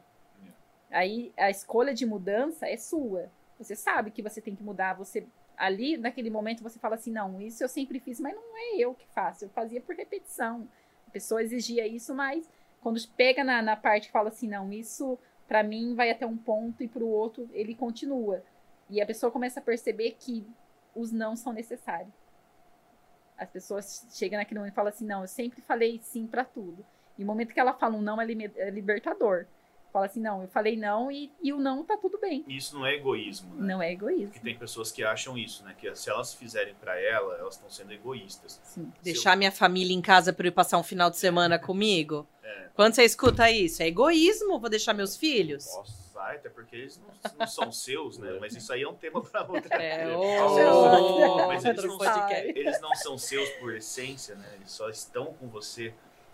Aí 0.92 1.34
a 1.38 1.50
escolha 1.50 1.94
de 1.94 2.06
mudança 2.06 2.68
é 2.68 2.78
sua. 2.78 3.32
Você 3.58 3.76
sabe 3.76 4.12
que 4.12 4.22
você 4.22 4.42
tem 4.42 4.56
que 4.56 4.64
mudar, 4.64 4.94
você 4.94 5.26
ali 5.58 5.96
naquele 5.96 6.30
momento 6.30 6.64
você 6.64 6.80
fala 6.80 6.96
assim, 6.96 7.12
não, 7.12 7.39
isso 7.39 7.64
eu 7.64 7.70
sempre 7.70 8.00
fiz, 8.00 8.20
mas 8.20 8.34
não 8.34 8.58
é 8.58 8.78
eu 8.78 8.96
que 8.96 9.08
faço, 9.08 9.46
eu 9.46 9.50
fazia 9.50 9.80
por 9.80 9.96
repetição. 9.96 10.68
A 11.08 11.12
pessoa 11.12 11.44
exigia 11.44 11.86
isso, 11.86 12.16
mas 12.16 12.50
quando 12.82 13.00
pega 13.16 13.44
na, 13.44 13.62
na 13.62 13.76
parte 13.76 14.08
que 14.08 14.12
fala 14.12 14.30
assim, 14.30 14.48
não, 14.48 14.74
isso 14.74 15.20
para 15.52 15.64
mim 15.64 15.93
vai 15.95 16.10
até 16.10 16.26
um 16.26 16.38
ponto 16.38 16.82
e 16.82 16.88
para 16.88 17.04
o 17.04 17.10
outro 17.10 17.49
ele 17.52 17.76
continua. 17.76 18.41
E 18.89 19.02
a 19.02 19.06
pessoa 19.06 19.30
começa 19.30 19.60
a 19.60 19.62
perceber 19.62 20.12
que 20.18 20.47
os 20.95 21.12
não 21.12 21.36
são 21.36 21.52
necessários. 21.52 22.14
As 23.38 23.49
pessoas 23.49 24.08
chegam 24.12 24.39
naquele 24.39 24.62
momento 24.62 24.72
e 24.72 24.76
falam 24.76 24.88
assim, 24.88 25.06
não, 25.06 25.24
eu 25.24 25.28
sempre 25.28 25.62
falei 25.62 25.99
sim 26.02 26.26
para 26.26 26.45
tudo. 26.45 26.86
E 27.18 27.24
o 27.26 27.28
momento 27.28 27.54
que 27.54 27.60
ela 27.60 27.74
fala 27.74 27.97
um 27.97 28.02
não 28.02 28.22
é, 28.22 28.26
é 28.56 28.70
libertador. 28.70 29.45
Fala 29.92 30.06
assim, 30.06 30.22
não, 30.22 30.42
eu 30.42 30.48
falei 30.48 30.78
não 30.78 31.12
e, 31.12 31.30
e 31.42 31.52
o 31.52 31.58
não 31.58 31.84
tá 31.84 31.98
tudo 31.98 32.18
bem. 32.18 32.46
Isso 32.48 32.76
não 32.76 32.86
é 32.86 32.96
egoísmo, 32.96 33.54
né? 33.56 33.74
Não 33.74 33.82
é 33.82 33.92
egoísmo. 33.92 34.28
Porque 34.28 34.39
tem 34.39 34.58
pessoas 34.58 34.89
que 34.89 35.04
acham 35.04 35.38
isso, 35.38 35.66
né? 35.66 35.76
Que 35.78 35.94
se 35.96 36.10
elas 36.10 36.34
fizerem 36.34 36.74
para 36.76 36.98
ela, 36.98 37.36
elas 37.36 37.56
estão 37.56 37.70
sendo 37.70 37.92
egoístas. 37.92 38.62
Sim. 38.64 38.92
Deixar 39.04 39.34
eu... 39.34 39.38
minha 39.38 39.52
família 39.52 39.94
em 39.94 40.02
casa 40.02 40.32
para 40.32 40.48
ir 40.48 40.52
passar 40.52 40.78
um 40.78 40.84
final 40.84 41.10
de 41.10 41.18
semana 41.18 41.60
comigo? 41.60 42.26
É. 42.42 42.70
Quando 42.74 42.94
você 42.94 43.04
escuta 43.04 43.52
isso, 43.52 43.84
é 43.84 43.88
egoísmo? 43.88 44.60
Vou 44.60 44.70
deixar 44.70 44.94
meus 44.94 45.18
filhos? 45.18 45.66
Nossa, 45.76 46.02
até 46.30 46.50
porque 46.50 46.76
eles 46.76 46.98
não, 46.98 47.32
não 47.39 47.48
são 47.48 47.72
seus, 47.72 48.18
né? 48.18 48.38
Mas 48.39 48.56
isso 48.56 48.72
aí 48.72 48.84
é 48.84 48.88
um 48.88 48.96
tema 48.96 49.22
para 49.22 49.44
outra. 49.44 49.76
É, 49.76 50.08
oh, 50.16 51.48
Mas 51.48 51.66
eles 51.66 51.84
não, 51.84 52.00
são, 52.00 52.30
eles 52.30 52.82
não 52.82 52.96
são 52.96 53.18
seus 53.18 53.50
por 53.52 53.76
essência, 53.76 54.36
né? 54.36 54.48
Eles 54.56 54.72
só 54.72 54.89
estão 54.89 55.34
com 55.34 55.48
você 55.48 55.94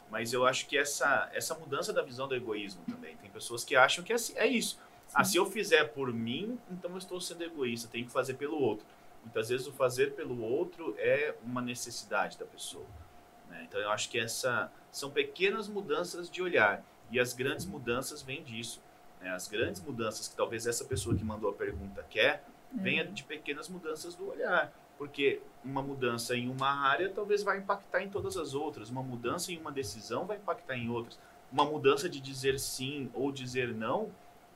mas 0.10 0.34
eu 0.34 0.46
acho 0.46 0.68
que 0.68 0.78
essa, 0.78 1.30
essa 1.34 1.54
mudança 1.56 1.92
da 1.92 2.02
visão 2.02 2.28
do 2.28 2.36
egoísmo 2.36 2.84
também. 2.90 3.16
Tem 3.18 3.30
pessoas 3.30 3.64
que 3.64 3.76
acham 3.76 4.04
que 4.04 4.12
é, 4.12 4.16
assim, 4.16 4.34
é 4.38 4.48
isso. 4.48 4.80
Ah, 5.14 5.24
se 5.24 5.38
eu 5.38 5.46
fizer 5.46 5.86
por 5.86 6.14
mim, 6.14 6.60
então 6.70 6.92
eu 6.92 6.98
estou 6.98 7.20
sendo 7.20 7.44
egoísta, 7.44 7.88
tenho 7.92 8.06
que 8.06 8.12
fazer 8.12 8.36
pelo 8.36 8.60
outro. 8.60 8.86
Muitas 9.24 9.50
vezes 9.50 9.68
o 9.68 9.74
fazer 9.74 10.14
pelo 10.16 10.42
outro 10.42 10.96
é 10.98 11.36
uma 11.44 11.62
necessidade 11.62 12.38
da 12.38 12.46
pessoa. 12.46 12.86
Né? 13.50 13.66
Então 13.68 13.80
eu 13.80 13.90
acho 13.90 14.10
que 14.10 14.20
essa 14.20 14.72
são 14.92 15.10
pequenas 15.10 15.68
mudanças 15.68 16.30
de 16.30 16.42
olhar. 16.42 16.84
E 17.12 17.20
as 17.20 17.34
grandes 17.34 17.66
mudanças 17.66 18.22
vêm 18.22 18.44
disso. 18.44 18.82
Né? 19.22 19.30
As 19.30 19.48
grandes 19.48 19.82
mudanças 19.82 20.28
que 20.28 20.36
talvez 20.36 20.68
essa 20.68 20.86
pessoa 20.86 21.16
que 21.16 21.24
mandou 21.24 21.50
a 21.50 21.54
pergunta 21.54 22.06
quer, 22.10 22.44
venha 22.74 23.06
uhum. 23.06 23.14
de 23.14 23.24
pequenas 23.24 23.68
mudanças 23.70 24.16
do 24.16 24.30
olhar 24.30 24.74
porque 24.98 25.42
uma 25.64 25.82
mudança 25.82 26.36
em 26.36 26.50
uma 26.50 26.70
área 26.70 27.10
talvez 27.10 27.44
vai 27.44 27.58
impactar 27.58 28.02
em 28.02 28.10
todas 28.10 28.38
as 28.38 28.54
outras, 28.54 28.90
uma 28.90 29.04
mudança 29.04 29.52
em 29.52 29.58
uma 29.58 29.72
decisão 29.72 30.26
vai 30.26 30.38
impactar 30.38 30.76
em 30.76 30.90
outras, 30.90 31.20
uma 31.52 31.66
mudança 31.66 32.10
de 32.10 32.20
dizer 32.20 32.60
sim 32.60 33.10
ou 33.14 33.32
dizer 33.32 33.74
não 33.74 34.10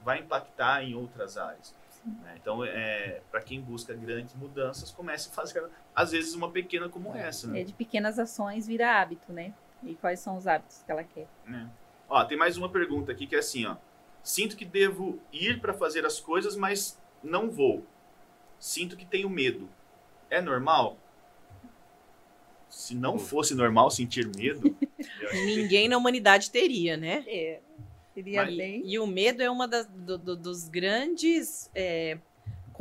vai 0.04 0.20
impactar 0.20 0.84
em 0.84 0.96
outras 0.96 1.38
áreas. 1.38 1.76
Né? 2.04 2.36
Então, 2.42 2.66
é, 2.66 3.22
para 3.30 3.42
quem 3.42 3.62
busca 3.62 3.94
grandes 3.94 4.34
mudanças, 4.36 4.92
comece 4.92 5.30
a 5.30 5.32
fazer, 5.32 5.64
às 5.96 6.12
vezes, 6.12 6.34
uma 6.34 6.50
pequena 6.50 6.90
como 6.90 7.16
essa. 7.16 7.48
Né? 7.48 7.62
É, 7.62 7.64
de 7.64 7.74
pequenas 7.74 8.18
ações 8.18 8.66
vira 8.66 9.00
hábito, 9.00 9.32
né? 9.32 9.54
E 9.84 9.94
quais 9.96 10.20
são 10.20 10.36
os 10.36 10.48
hábitos 10.48 10.82
que 10.84 10.92
ela 10.92 11.04
quer? 11.04 11.28
É. 11.48 11.68
Ó, 12.10 12.24
tem 12.26 12.38
mais 12.38 12.58
uma 12.58 12.70
pergunta 12.70 13.12
aqui 13.12 13.28
que 13.28 13.36
é 13.36 13.40
assim, 13.40 13.66
ó. 13.66 13.78
Sinto 14.24 14.56
que 14.56 14.66
devo 14.66 15.20
ir 15.32 15.60
para 15.60 15.74
fazer 15.74 16.06
as 16.06 16.20
coisas, 16.20 16.56
mas 16.56 17.00
não 17.24 17.50
vou. 17.50 17.86
Sinto 18.60 18.98
que 18.98 19.06
tenho 19.06 19.30
medo 19.30 19.70
é 20.32 20.42
normal? 20.42 20.98
Se 22.70 22.96
não 22.96 23.20
fosse 23.20 23.54
normal 23.54 23.92
sentir 23.92 24.28
medo, 24.36 24.76
ninguém 25.46 25.90
na 25.90 25.98
humanidade 25.98 26.50
teria, 26.50 26.98
né? 26.98 27.24
É. 27.28 27.60
Seria 28.14 28.46
Mas, 28.46 28.56
bem. 28.56 28.82
E, 28.86 28.94
e, 28.94 29.00
o 29.00 29.06
medo 29.06 29.44
é 29.44 29.50
uma 29.50 29.68
das, 29.68 29.88
do, 29.88 30.18
do, 30.18 30.36
dos 30.36 30.68
grandes 30.68 31.70
é, 31.76 32.18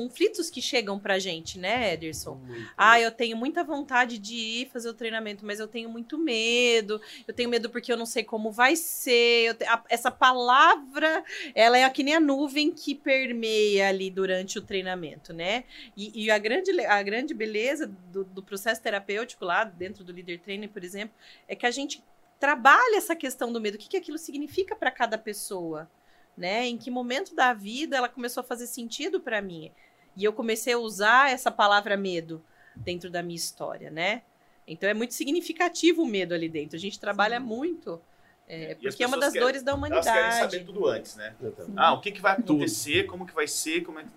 conflitos 0.00 0.48
que 0.48 0.62
chegam 0.62 0.98
pra 0.98 1.18
gente, 1.18 1.58
né, 1.58 1.92
Ederson? 1.92 2.36
Muito. 2.36 2.70
Ah, 2.74 2.98
eu 2.98 3.10
tenho 3.10 3.36
muita 3.36 3.62
vontade 3.62 4.16
de 4.16 4.34
ir 4.34 4.70
fazer 4.70 4.88
o 4.88 4.94
treinamento, 4.94 5.44
mas 5.44 5.60
eu 5.60 5.68
tenho 5.68 5.90
muito 5.90 6.16
medo. 6.16 6.98
Eu 7.28 7.34
tenho 7.34 7.50
medo 7.50 7.68
porque 7.68 7.92
eu 7.92 7.98
não 7.98 8.06
sei 8.06 8.24
como 8.24 8.50
vai 8.50 8.76
ser. 8.76 9.54
Te... 9.56 9.64
a, 9.64 9.84
essa 9.90 10.10
palavra, 10.10 11.22
ela 11.54 11.76
é 11.76 11.90
que 11.90 12.02
nem 12.02 12.14
a 12.14 12.20
nuvem 12.20 12.72
que 12.72 12.94
permeia 12.94 13.88
ali 13.88 14.10
durante 14.10 14.58
o 14.58 14.62
treinamento, 14.62 15.34
né? 15.34 15.64
E, 15.94 16.24
e 16.24 16.30
a, 16.30 16.38
grande, 16.38 16.70
a 16.86 17.02
grande 17.02 17.34
beleza 17.34 17.86
do, 17.86 18.24
do 18.24 18.42
processo 18.42 18.80
terapêutico 18.80 19.44
lá 19.44 19.64
dentro 19.64 20.02
do 20.02 20.12
Leader 20.12 20.40
Training, 20.40 20.68
por 20.68 20.82
exemplo, 20.82 21.14
é 21.46 21.54
que 21.54 21.66
a 21.66 21.70
gente 21.70 22.02
trabalha 22.38 22.96
essa 22.96 23.14
questão 23.14 23.52
do 23.52 23.60
medo. 23.60 23.74
O 23.74 23.78
que, 23.78 23.88
que 23.90 23.98
aquilo 23.98 24.16
significa 24.16 24.74
para 24.74 24.90
cada 24.90 25.18
pessoa? 25.18 25.90
Né? 26.38 26.66
Em 26.68 26.78
que 26.78 26.90
momento 26.90 27.34
da 27.34 27.52
vida 27.52 27.98
ela 27.98 28.08
começou 28.08 28.40
a 28.40 28.44
fazer 28.44 28.66
sentido 28.66 29.20
para 29.20 29.42
mim? 29.42 29.70
E 30.16 30.24
eu 30.24 30.32
comecei 30.32 30.72
a 30.72 30.78
usar 30.78 31.30
essa 31.30 31.50
palavra 31.50 31.96
medo 31.96 32.42
dentro 32.76 33.10
da 33.10 33.22
minha 33.22 33.36
história, 33.36 33.90
né? 33.90 34.22
Então 34.66 34.88
é 34.88 34.94
muito 34.94 35.14
significativo 35.14 36.02
o 36.02 36.06
medo 36.06 36.34
ali 36.34 36.48
dentro. 36.48 36.76
A 36.76 36.80
gente 36.80 36.98
trabalha 36.98 37.40
Sim. 37.40 37.46
muito. 37.46 38.00
É, 38.46 38.74
porque 38.74 39.04
é 39.04 39.06
uma 39.06 39.18
das 39.18 39.32
querem, 39.32 39.46
dores 39.46 39.62
da 39.62 39.74
humanidade. 39.74 40.08
Elas 40.08 40.34
querem 40.34 40.50
saber 40.50 40.64
tudo 40.64 40.86
antes, 40.88 41.16
né? 41.16 41.34
Sim. 41.40 41.72
Ah, 41.76 41.92
o 41.92 42.00
que, 42.00 42.10
que 42.10 42.20
vai 42.20 42.32
acontecer, 42.32 43.02
tudo. 43.02 43.10
como 43.10 43.26
que 43.26 43.34
vai 43.34 43.46
ser, 43.46 43.82
como 43.82 44.00
é 44.00 44.04
que... 44.04 44.10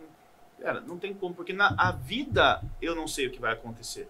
Cara, 0.62 0.82
não 0.82 0.98
tem 0.98 1.14
como, 1.14 1.36
porque 1.36 1.54
na 1.54 1.76
a 1.78 1.92
vida 1.92 2.64
eu 2.82 2.96
não 2.96 3.08
sei 3.08 3.28
o 3.28 3.32
que 3.32 3.40
vai 3.40 3.54
acontecer. 3.54 4.08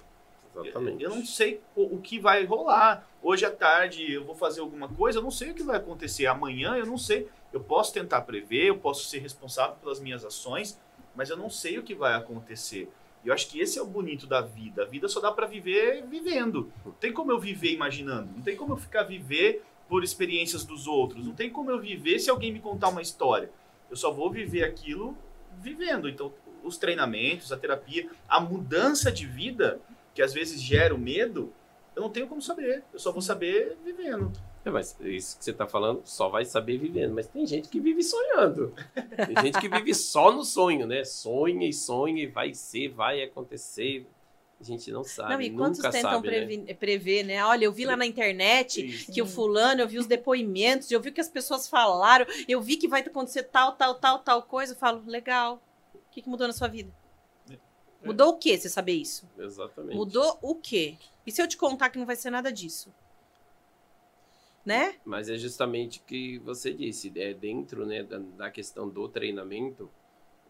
Exatamente. 0.55 1.03
Eu, 1.03 1.09
eu 1.09 1.15
não 1.15 1.25
sei 1.25 1.61
o, 1.75 1.95
o, 1.95 2.01
que 2.01 2.19
vai 2.19 2.45
rolar. 2.45 3.07
Hoje 3.21 3.45
à 3.45 3.51
tarde 3.51 4.11
eu 4.11 4.23
vou 4.23 4.35
fazer 4.35 4.61
alguma 4.61 4.87
coisa, 4.87 5.19
eu 5.19 5.23
não 5.23 5.31
sei 5.31 5.51
o 5.51 5.53
que 5.53 5.63
vai 5.63 5.77
acontecer. 5.77 6.25
Amanhã 6.27 6.75
eu 6.75 6.85
não 6.85 6.97
sei. 6.97 7.27
Eu 7.51 7.59
posso 7.59 7.93
tentar 7.93 8.21
prever, 8.21 8.65
eu 8.65 8.77
posso 8.77 9.05
ser 9.05 9.19
responsável 9.19 9.75
pelas 9.77 9.99
minhas 9.99 10.23
ações, 10.23 10.79
mas 11.15 11.29
eu 11.29 11.37
não 11.37 11.49
sei 11.49 11.77
o 11.77 11.83
que 11.83 11.95
vai 11.95 12.13
acontecer. 12.13 12.89
E 13.23 13.27
eu 13.29 13.33
acho 13.33 13.47
que 13.49 13.59
esse 13.59 13.79
é 13.79 13.81
o 13.81 13.85
bonito 13.85 14.27
da 14.27 14.41
vida. 14.41 14.83
A 14.83 14.85
vida 14.85 15.07
só 15.07 15.19
dá 15.21 15.31
para 15.31 15.47
viver 15.47 16.05
vivendo. 16.07 16.71
Não 16.85 16.91
tem 16.91 17.13
como 17.13 17.31
eu 17.31 17.39
viver 17.39 17.71
imaginando. 17.71 18.29
Não 18.35 18.41
tem 18.41 18.55
como 18.55 18.73
eu 18.73 18.77
ficar 18.77 19.03
viver 19.03 19.63
por 19.87 20.03
experiências 20.03 20.65
dos 20.65 20.87
outros. 20.87 21.25
Não 21.25 21.33
tem 21.33 21.49
como 21.49 21.71
eu 21.71 21.79
viver 21.79 22.19
se 22.19 22.29
alguém 22.29 22.51
me 22.51 22.59
contar 22.59 22.89
uma 22.89 23.01
história. 23.01 23.49
Eu 23.89 23.95
só 23.95 24.11
vou 24.11 24.29
viver 24.29 24.63
aquilo 24.63 25.17
vivendo. 25.59 26.09
Então, 26.09 26.33
os 26.63 26.77
treinamentos, 26.77 27.51
a 27.51 27.57
terapia, 27.57 28.09
a 28.27 28.39
mudança 28.39 29.11
de 29.11 29.25
vida, 29.25 29.79
que 30.13 30.21
às 30.21 30.33
vezes 30.33 30.61
gera 30.61 30.93
o 30.93 30.97
medo, 30.97 31.53
eu 31.95 32.01
não 32.01 32.09
tenho 32.09 32.27
como 32.27 32.41
saber. 32.41 32.83
Eu 32.91 32.99
só 32.99 33.11
vou 33.11 33.21
saber 33.21 33.77
vivendo. 33.85 34.31
É, 34.65 34.69
mas 34.69 34.97
isso 35.01 35.37
que 35.37 35.43
você 35.43 35.51
está 35.51 35.67
falando 35.67 36.01
só 36.05 36.29
vai 36.29 36.45
saber 36.45 36.77
vivendo. 36.77 37.13
Mas 37.13 37.27
tem 37.27 37.45
gente 37.45 37.67
que 37.67 37.79
vive 37.79 38.01
sonhando. 38.01 38.73
Tem 38.93 39.43
gente 39.43 39.59
que 39.59 39.67
vive 39.67 39.93
só 39.93 40.31
no 40.31 40.43
sonho, 40.43 40.87
né? 40.87 41.03
Sonha 41.03 41.67
e 41.67 41.73
sonha 41.73 42.23
e 42.23 42.27
vai 42.27 42.53
ser, 42.53 42.89
vai 42.89 43.21
acontecer. 43.21 44.07
A 44.59 44.63
gente 44.63 44.89
não 44.91 45.03
sabe. 45.03 45.33
Não, 45.33 45.41
e 45.41 45.49
quantos 45.51 45.81
tentam 45.81 46.01
sabe, 46.01 46.57
né? 46.57 46.73
prever, 46.75 47.23
né? 47.23 47.43
Olha, 47.43 47.65
eu 47.65 47.71
vi 47.73 47.83
lá 47.83 47.97
na 47.97 48.05
internet 48.05 48.85
Isso. 48.85 49.11
que 49.11 49.21
o 49.21 49.25
fulano, 49.25 49.81
eu 49.81 49.87
vi 49.87 49.99
os 49.99 50.07
depoimentos, 50.07 50.89
eu 50.89 51.01
vi 51.01 51.09
o 51.09 51.13
que 51.13 51.19
as 51.19 51.27
pessoas 51.27 51.67
falaram, 51.67 52.25
eu 52.47 52.61
vi 52.61 52.77
que 52.77 52.87
vai 52.87 53.01
acontecer 53.01 53.43
tal, 53.43 53.73
tal, 53.73 53.95
tal, 53.95 54.19
tal 54.19 54.43
coisa. 54.43 54.71
Eu 54.71 54.77
falo, 54.77 55.03
legal. 55.05 55.61
O 55.93 55.99
que, 56.13 56.21
que 56.21 56.29
mudou 56.29 56.47
na 56.47 56.53
sua 56.53 56.69
vida? 56.69 56.89
É. 57.51 57.57
Mudou 58.07 58.29
o 58.29 58.37
que 58.37 58.57
você 58.57 58.69
saber 58.69 58.93
isso? 58.93 59.29
Exatamente. 59.37 59.97
Mudou 59.97 60.39
o 60.41 60.55
quê? 60.55 60.95
E 61.27 61.31
se 61.31 61.41
eu 61.41 61.47
te 61.47 61.57
contar 61.57 61.89
que 61.89 61.99
não 61.99 62.05
vai 62.05 62.15
ser 62.15 62.29
nada 62.29 62.49
disso? 62.49 62.93
Né? 64.65 64.95
Mas 65.03 65.29
é 65.29 65.37
justamente 65.37 65.99
o 65.99 66.03
que 66.03 66.37
você 66.39 66.73
disse, 66.73 67.11
é 67.15 67.33
dentro 67.33 67.85
né, 67.85 68.03
da, 68.03 68.17
da 68.17 68.51
questão 68.51 68.87
do 68.87 69.07
treinamento, 69.09 69.89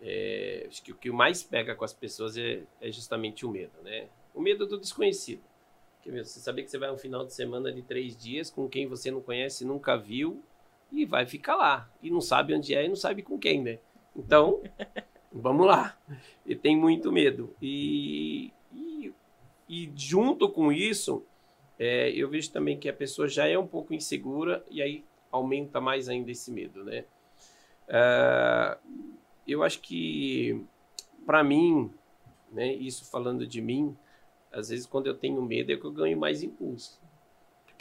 é, 0.02 0.66
acho 0.68 0.84
que 0.84 0.92
o 0.92 0.96
que 0.96 1.10
mais 1.12 1.44
pega 1.44 1.76
com 1.76 1.86
as 1.86 1.94
pessoas 1.94 2.38
é, 2.38 2.64
é, 2.82 2.92
justamente 2.92 3.46
o 3.46 3.50
medo, 3.50 3.82
né? 3.82 4.10
O 4.34 4.42
medo 4.42 4.68
do 4.68 4.78
desconhecido. 4.78 5.42
Você 6.06 6.42
saber 6.42 6.64
que 6.64 6.72
você 6.72 6.78
vai 6.78 6.92
um 6.92 6.98
final 6.98 7.26
de 7.26 7.34
semana 7.34 7.72
de 7.72 7.82
três 7.82 8.18
dias 8.18 8.50
com 8.50 8.68
quem 8.68 8.86
você 8.86 9.10
não 9.10 9.22
conhece, 9.22 9.64
nunca 9.64 9.96
viu, 9.96 10.44
e 10.92 11.06
vai 11.06 11.26
ficar 11.26 11.56
lá. 11.56 11.90
E 12.02 12.12
não 12.12 12.20
sabe 12.20 12.54
onde 12.54 12.76
é 12.76 12.86
e 12.86 12.90
não 12.90 12.96
sabe 12.96 13.24
com 13.24 13.40
quem, 13.40 13.62
né? 13.64 13.80
Então, 14.14 14.62
vamos 15.32 15.66
lá. 15.66 15.98
E 16.46 16.56
tem 16.56 16.76
muito 16.76 17.10
medo. 17.10 17.56
E, 17.62 18.52
e, 18.74 19.14
e 19.70 19.92
junto 19.96 20.50
com 20.50 20.72
isso, 20.72 21.26
é, 21.84 22.10
eu 22.12 22.30
vejo 22.30 22.52
também 22.52 22.80
que 22.80 22.88
a 22.88 22.94
pessoa 22.94 23.28
já 23.28 23.48
é 23.48 23.58
um 23.58 23.68
pouco 23.68 23.94
insegura 23.94 24.64
e 24.72 24.82
aí 24.82 25.04
aumenta 25.30 25.82
mais 25.82 26.08
ainda 26.08 26.32
esse 26.32 26.52
medo, 26.52 26.84
né? 26.84 27.04
É, 27.88 28.78
eu 29.48 29.64
acho 29.64 29.82
que, 29.82 30.64
para 31.26 31.44
mim, 31.44 31.92
né, 32.52 32.74
isso 32.74 33.04
falando 33.12 33.46
de 33.46 33.62
mim, 33.62 33.98
às 34.52 34.70
vezes 34.70 34.86
quando 34.86 35.08
eu 35.08 35.16
tenho 35.16 35.42
medo 35.42 35.74
é 35.74 35.76
que 35.76 35.84
eu 35.84 35.92
ganho 35.92 36.18
mais 36.18 36.42
impulso. 36.42 37.02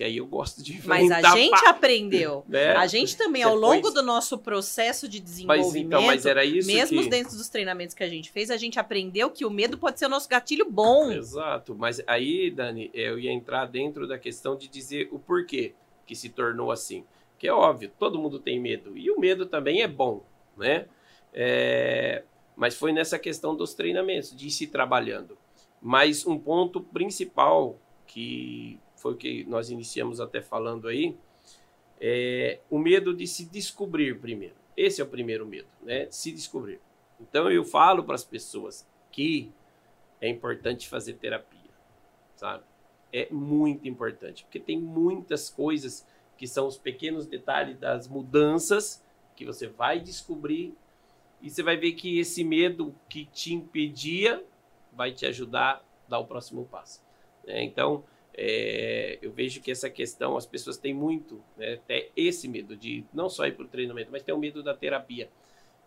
Porque 0.03 0.05
aí 0.05 0.17
eu 0.17 0.27
gosto 0.27 0.63
de 0.63 0.81
Mas 0.85 1.11
a 1.11 1.21
gente 1.37 1.51
pá, 1.51 1.71
aprendeu. 1.71 2.45
né? 2.49 2.73
A 2.73 2.87
gente 2.89 3.17
também, 3.17 3.43
ao 3.43 3.55
longo 3.55 3.91
do 3.91 4.03
nosso 4.03 4.37
processo 4.37 5.09
de 5.09 5.21
Mas 5.21 5.31
desenvolvimento, 5.31 5.87
então, 5.87 6.03
mas 6.03 6.27
era 6.27 6.45
isso 6.45 6.67
mesmo 6.67 7.03
que... 7.03 7.09
dentro 7.09 7.37
dos 7.37 7.49
treinamentos 7.49 7.95
que 7.95 8.03
a 8.03 8.09
gente 8.09 8.31
fez, 8.31 8.51
a 8.51 8.57
gente 8.57 8.81
aprendeu 8.81 9.31
que 9.31 9.45
o 9.45 9.51
medo 9.51 9.79
pode 9.79 9.99
ser 10.01 10.07
o 10.07 10.09
nosso 10.09 10.29
gatilho 10.29 10.69
bom. 10.69 11.13
Exato, 11.13 11.75
mas 11.77 12.03
aí, 12.07 12.51
Dani, 12.51 12.91
eu 12.93 13.19
ia 13.19 13.31
entrar 13.31 13.67
dentro 13.67 14.09
da 14.09 14.19
questão 14.19 14.57
de 14.57 14.67
dizer 14.67 15.09
o 15.13 15.19
porquê 15.21 15.73
que 16.05 16.17
se 16.17 16.29
tornou 16.29 16.73
assim. 16.73 17.05
Que 17.39 17.47
é 17.47 17.53
óbvio, 17.53 17.91
todo 17.97 18.19
mundo 18.19 18.41
tem 18.41 18.59
medo, 18.59 18.97
e 18.99 19.11
o 19.11 19.21
medo 19.21 19.47
também 19.47 19.83
é 19.83 19.89
bom, 19.89 20.25
né? 20.57 20.87
É, 21.33 22.25
Mas 22.57 22.75
foi 22.75 22.93
nessa 22.93 23.19
questão 23.19 23.55
dos 23.55 23.73
treinamentos, 23.73 24.35
de 24.35 24.49
ir 24.49 24.51
se 24.51 24.67
trabalhando. 24.67 25.39
Mas 25.81 26.27
um 26.27 26.39
ponto 26.39 26.81
principal, 26.81 27.79
que 28.13 28.79
foi 28.95 29.15
o 29.15 29.17
que 29.17 29.43
nós 29.45 29.71
iniciamos 29.71 30.21
até 30.21 30.43
falando 30.43 30.87
aí, 30.87 31.17
é 31.99 32.61
o 32.69 32.79
medo 32.79 33.15
de 33.15 33.27
se 33.27 33.47
descobrir 33.47 34.21
primeiro. 34.21 34.55
Esse 34.77 35.01
é 35.01 35.05
o 35.05 35.09
primeiro 35.09 35.47
medo, 35.47 35.69
né? 35.81 36.09
Se 36.11 36.31
descobrir. 36.31 36.79
Então 37.19 37.51
eu 37.51 37.65
falo 37.65 38.05
para 38.05 38.15
as 38.15 38.25
pessoas 38.25 38.87
que 39.11 39.51
é 40.21 40.29
importante 40.29 40.89
fazer 40.89 41.15
terapia, 41.15 41.71
sabe? 42.37 42.65
É 43.11 43.29
muito 43.31 43.89
importante, 43.89 44.45
porque 44.45 44.61
tem 44.61 44.79
muitas 44.79 45.49
coisas 45.49 46.07
que 46.37 46.47
são 46.47 46.67
os 46.67 46.77
pequenos 46.77 47.27
detalhes 47.27 47.79
das 47.79 48.07
mudanças 48.07 49.03
que 49.35 49.47
você 49.47 49.69
vai 49.69 49.99
descobrir 49.99 50.75
e 51.41 51.49
você 51.49 51.63
vai 51.63 51.79
ver 51.79 51.93
que 51.93 52.19
esse 52.19 52.45
medo 52.45 52.95
que 53.09 53.25
te 53.25 53.55
impedia 53.55 54.45
vai 54.93 55.13
te 55.13 55.25
ajudar 55.25 55.77
a 55.77 56.11
dar 56.11 56.19
o 56.19 56.27
próximo 56.27 56.67
passo. 56.67 57.03
Né? 57.47 57.63
Então, 57.63 58.05
é, 58.35 59.19
eu 59.21 59.31
vejo 59.31 59.61
que 59.61 59.71
essa 59.71 59.91
questão, 59.91 60.37
as 60.37 60.47
pessoas 60.47 60.77
têm 60.77 60.95
muito, 60.95 61.43
né, 61.57 61.75
até 61.75 62.09
esse 62.17 62.49
medo 62.49 62.77
de 62.77 63.05
não 63.13 63.29
só 63.29 63.47
ir 63.47 63.53
para 63.53 63.65
o 63.65 63.69
treinamento, 63.69 64.11
mas 64.11 64.23
tem 64.23 64.35
o 64.35 64.39
medo 64.39 64.63
da 64.63 64.75
terapia. 64.75 65.29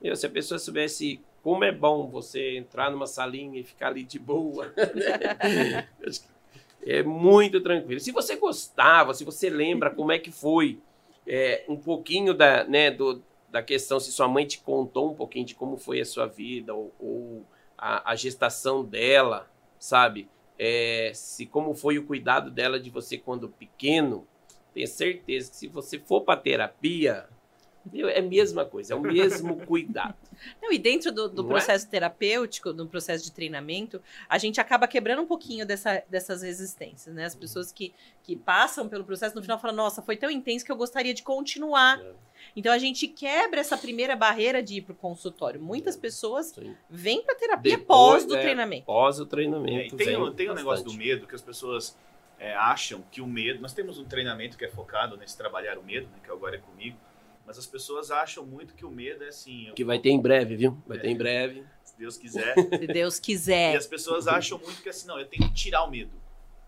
Meu, 0.01 0.15
se 0.15 0.25
a 0.25 0.29
pessoa 0.29 0.59
soubesse 0.59 1.19
como 1.41 1.63
é 1.63 1.71
bom 1.71 2.07
você 2.07 2.57
entrar 2.57 2.91
numa 2.91 3.07
salinha 3.07 3.59
e 3.59 3.63
ficar 3.63 3.87
ali 3.87 4.03
de 4.03 4.19
boa, 4.19 4.73
né? 4.77 5.87
É 6.85 7.01
muito 7.01 7.61
tranquilo. 7.61 7.99
Se 7.99 8.11
você 8.11 8.35
gostava, 8.35 9.13
se 9.13 9.23
você 9.23 9.49
lembra 9.49 9.89
como 9.89 10.11
é 10.11 10.19
que 10.19 10.31
foi 10.31 10.79
é, 11.25 11.63
um 11.67 11.75
pouquinho 11.75 12.33
da, 12.33 12.63
né, 12.63 12.91
do, 12.91 13.23
da 13.49 13.63
questão, 13.63 13.99
se 13.99 14.11
sua 14.11 14.27
mãe 14.27 14.45
te 14.45 14.59
contou 14.59 15.11
um 15.11 15.15
pouquinho 15.15 15.45
de 15.45 15.55
como 15.55 15.77
foi 15.77 15.99
a 15.99 16.05
sua 16.05 16.27
vida 16.27 16.75
ou, 16.75 16.93
ou 16.99 17.45
a, 17.75 18.11
a 18.11 18.15
gestação 18.15 18.83
dela, 18.83 19.49
sabe? 19.79 20.27
É, 20.57 21.11
se 21.13 21.45
como 21.45 21.73
foi 21.73 21.97
o 21.97 22.05
cuidado 22.05 22.49
dela 22.49 22.79
de 22.79 22.89
você 22.89 23.17
quando 23.17 23.49
pequeno, 23.49 24.25
tenho 24.73 24.87
certeza 24.87 25.51
que 25.51 25.57
se 25.57 25.67
você 25.67 25.99
for 25.99 26.21
para 26.21 26.39
terapia, 26.39 27.27
é 27.93 28.19
a 28.19 28.21
mesma 28.21 28.65
coisa, 28.65 28.93
é 28.93 28.95
o 28.95 29.01
mesmo 29.01 29.55
cuidado. 29.65 30.15
Não, 30.61 30.71
e 30.71 30.77
dentro 30.77 31.11
do, 31.11 31.29
do 31.29 31.43
Não 31.43 31.49
é? 31.51 31.53
processo 31.53 31.89
terapêutico, 31.89 32.73
do 32.73 32.86
processo 32.88 33.23
de 33.23 33.31
treinamento, 33.31 34.01
a 34.27 34.38
gente 34.38 34.59
acaba 34.59 34.88
quebrando 34.88 35.21
um 35.21 35.25
pouquinho 35.25 35.65
dessa, 35.65 36.03
dessas 36.09 36.41
resistências, 36.41 37.13
né? 37.15 37.25
As 37.25 37.36
pessoas 37.36 37.71
que, 37.71 37.93
que 38.23 38.36
passam 38.36 38.89
pelo 38.89 39.03
processo, 39.03 39.36
no 39.36 39.41
final 39.41 39.59
falam, 39.59 39.75
nossa, 39.75 40.01
foi 40.01 40.17
tão 40.17 40.29
intenso 40.29 40.65
que 40.65 40.71
eu 40.71 40.75
gostaria 40.75 41.13
de 41.13 41.23
continuar. 41.23 41.99
É. 42.01 42.11
Então 42.55 42.71
a 42.73 42.77
gente 42.77 43.07
quebra 43.07 43.59
essa 43.59 43.77
primeira 43.77 44.15
barreira 44.15 44.61
de 44.61 44.75
ir 44.77 44.81
para 44.81 44.93
o 44.93 44.95
consultório. 44.95 45.59
Muitas 45.61 45.95
pessoas 45.95 46.47
Sim. 46.47 46.75
vêm 46.89 47.21
para 47.23 47.36
terapia 47.36 47.77
Depois, 47.77 47.88
pós 48.23 48.25
do 48.25 48.36
é, 48.36 48.41
treinamento. 48.41 48.86
Pós 48.86 49.19
o 49.19 49.23
É, 49.23 49.25
e 49.25 49.29
treinamento. 49.29 49.95
tem, 49.95 50.15
o- 50.15 50.31
tem 50.31 50.49
o 50.49 50.53
negócio 50.53 50.83
do 50.86 50.93
medo 50.93 51.25
que 51.27 51.36
as 51.36 51.41
pessoas 51.41 51.97
é, 52.38 52.53
acham 52.55 53.01
que 53.11 53.21
o 53.21 53.27
medo. 53.27 53.61
Nós 53.61 53.73
temos 53.73 53.97
um 53.97 54.03
treinamento 54.03 54.57
que 54.57 54.65
é 54.65 54.69
focado 54.69 55.15
nesse 55.17 55.38
trabalhar 55.38 55.77
o 55.77 55.83
medo, 55.83 56.07
né, 56.07 56.17
que 56.23 56.29
agora 56.29 56.55
é 56.57 56.59
comigo. 56.59 56.97
Mas 57.45 57.57
as 57.59 57.65
pessoas 57.67 58.09
acham 58.11 58.45
muito 58.45 58.73
que 58.73 58.85
o 58.85 58.89
medo 58.89 59.23
é 59.23 59.27
assim, 59.27 59.67
eu- 59.67 59.73
Que 59.75 59.83
vai 59.85 59.99
ter 59.99 60.09
em 60.09 60.19
breve, 60.19 60.55
viu? 60.55 60.77
Vai 60.87 60.97
É. 60.97 61.01
ter 61.01 61.09
em 61.09 61.17
breve. 61.17 61.63
se 61.83 61.95
Deus 61.97 62.17
quiser. 62.17 62.55
Se 62.81 62.87
Deus 62.87 63.17
E 63.17 63.21
quiser. 63.21 63.77
as 63.77 63.85
pessoas 63.87 64.27
acham 64.27 64.57
muito 64.57 64.81
que 64.81 64.89
assim, 64.89 65.07
não, 65.07 65.19
eu 65.19 65.27
tenho 65.27 65.47
que 65.47 65.53
tirar 65.53 65.83
o 65.83 65.89
medo. 65.91 66.11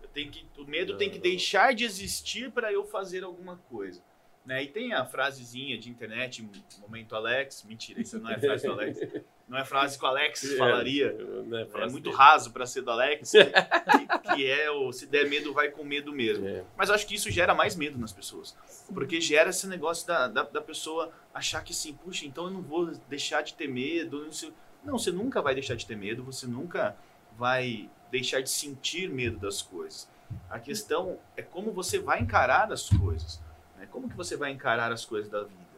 Eu 0.00 0.08
tenho 0.08 0.30
que, 0.30 0.46
o 0.56 0.64
medo 0.64 0.96
tem 0.96 1.10
que 1.10 1.16
Não. 1.16 1.22
deixar 1.22 1.74
de 1.74 1.84
existir 1.84 2.50
para 2.52 2.72
eu 2.72 2.84
fazer 2.84 3.24
alguma 3.24 3.56
coisa. 3.68 4.02
Né? 4.48 4.62
E 4.62 4.66
tem 4.68 4.94
a 4.94 5.04
frasezinha 5.04 5.76
de 5.76 5.90
internet, 5.90 6.42
momento 6.80 7.14
Alex, 7.14 7.64
mentira, 7.68 8.00
isso 8.00 8.18
não 8.18 8.30
é 8.30 8.38
frase 8.38 8.66
do 8.66 8.72
Alex. 8.72 8.98
Não 9.46 9.58
é 9.58 9.64
frase 9.64 9.98
que 9.98 10.04
o 10.04 10.08
Alex 10.08 10.56
falaria. 10.56 11.12
Né, 11.46 11.66
É 11.74 11.86
muito 11.86 12.10
raso 12.10 12.50
para 12.50 12.64
ser 12.64 12.80
do 12.80 12.90
Alex, 12.90 13.30
que, 14.24 14.34
que 14.34 14.46
é 14.50 14.70
o 14.70 14.90
se 14.90 15.04
der 15.06 15.28
medo, 15.28 15.52
vai 15.52 15.70
com 15.70 15.84
medo 15.84 16.12
mesmo. 16.14 16.48
É. 16.48 16.64
Mas 16.78 16.88
acho 16.88 17.06
que 17.06 17.14
isso 17.14 17.30
gera 17.30 17.54
mais 17.54 17.76
medo 17.76 17.98
nas 17.98 18.10
pessoas. 18.10 18.56
Porque 18.94 19.20
gera 19.20 19.50
esse 19.50 19.66
negócio 19.66 20.06
da, 20.06 20.28
da, 20.28 20.42
da 20.44 20.62
pessoa 20.62 21.12
achar 21.34 21.62
que 21.62 21.72
assim, 21.74 21.92
puxa, 21.92 22.24
então 22.24 22.44
eu 22.44 22.50
não 22.50 22.62
vou 22.62 22.86
deixar 23.06 23.42
de 23.42 23.52
ter 23.52 23.68
medo. 23.68 24.24
Não, 24.24 24.32
sei- 24.32 24.54
não, 24.82 24.98
você 24.98 25.12
nunca 25.12 25.42
vai 25.42 25.52
deixar 25.52 25.74
de 25.74 25.84
ter 25.84 25.96
medo, 25.96 26.22
você 26.24 26.46
nunca 26.46 26.96
vai 27.36 27.90
deixar 28.10 28.40
de 28.40 28.48
sentir 28.48 29.10
medo 29.10 29.38
das 29.38 29.60
coisas. 29.60 30.08
A 30.48 30.58
questão 30.58 31.18
é 31.36 31.42
como 31.42 31.70
você 31.70 31.98
vai 31.98 32.20
encarar 32.20 32.72
as 32.72 32.88
coisas. 32.88 33.46
Né? 33.78 33.86
Como 33.90 34.08
que 34.08 34.16
você 34.16 34.36
vai 34.36 34.50
encarar 34.50 34.92
as 34.92 35.04
coisas 35.04 35.30
da 35.30 35.42
vida? 35.42 35.68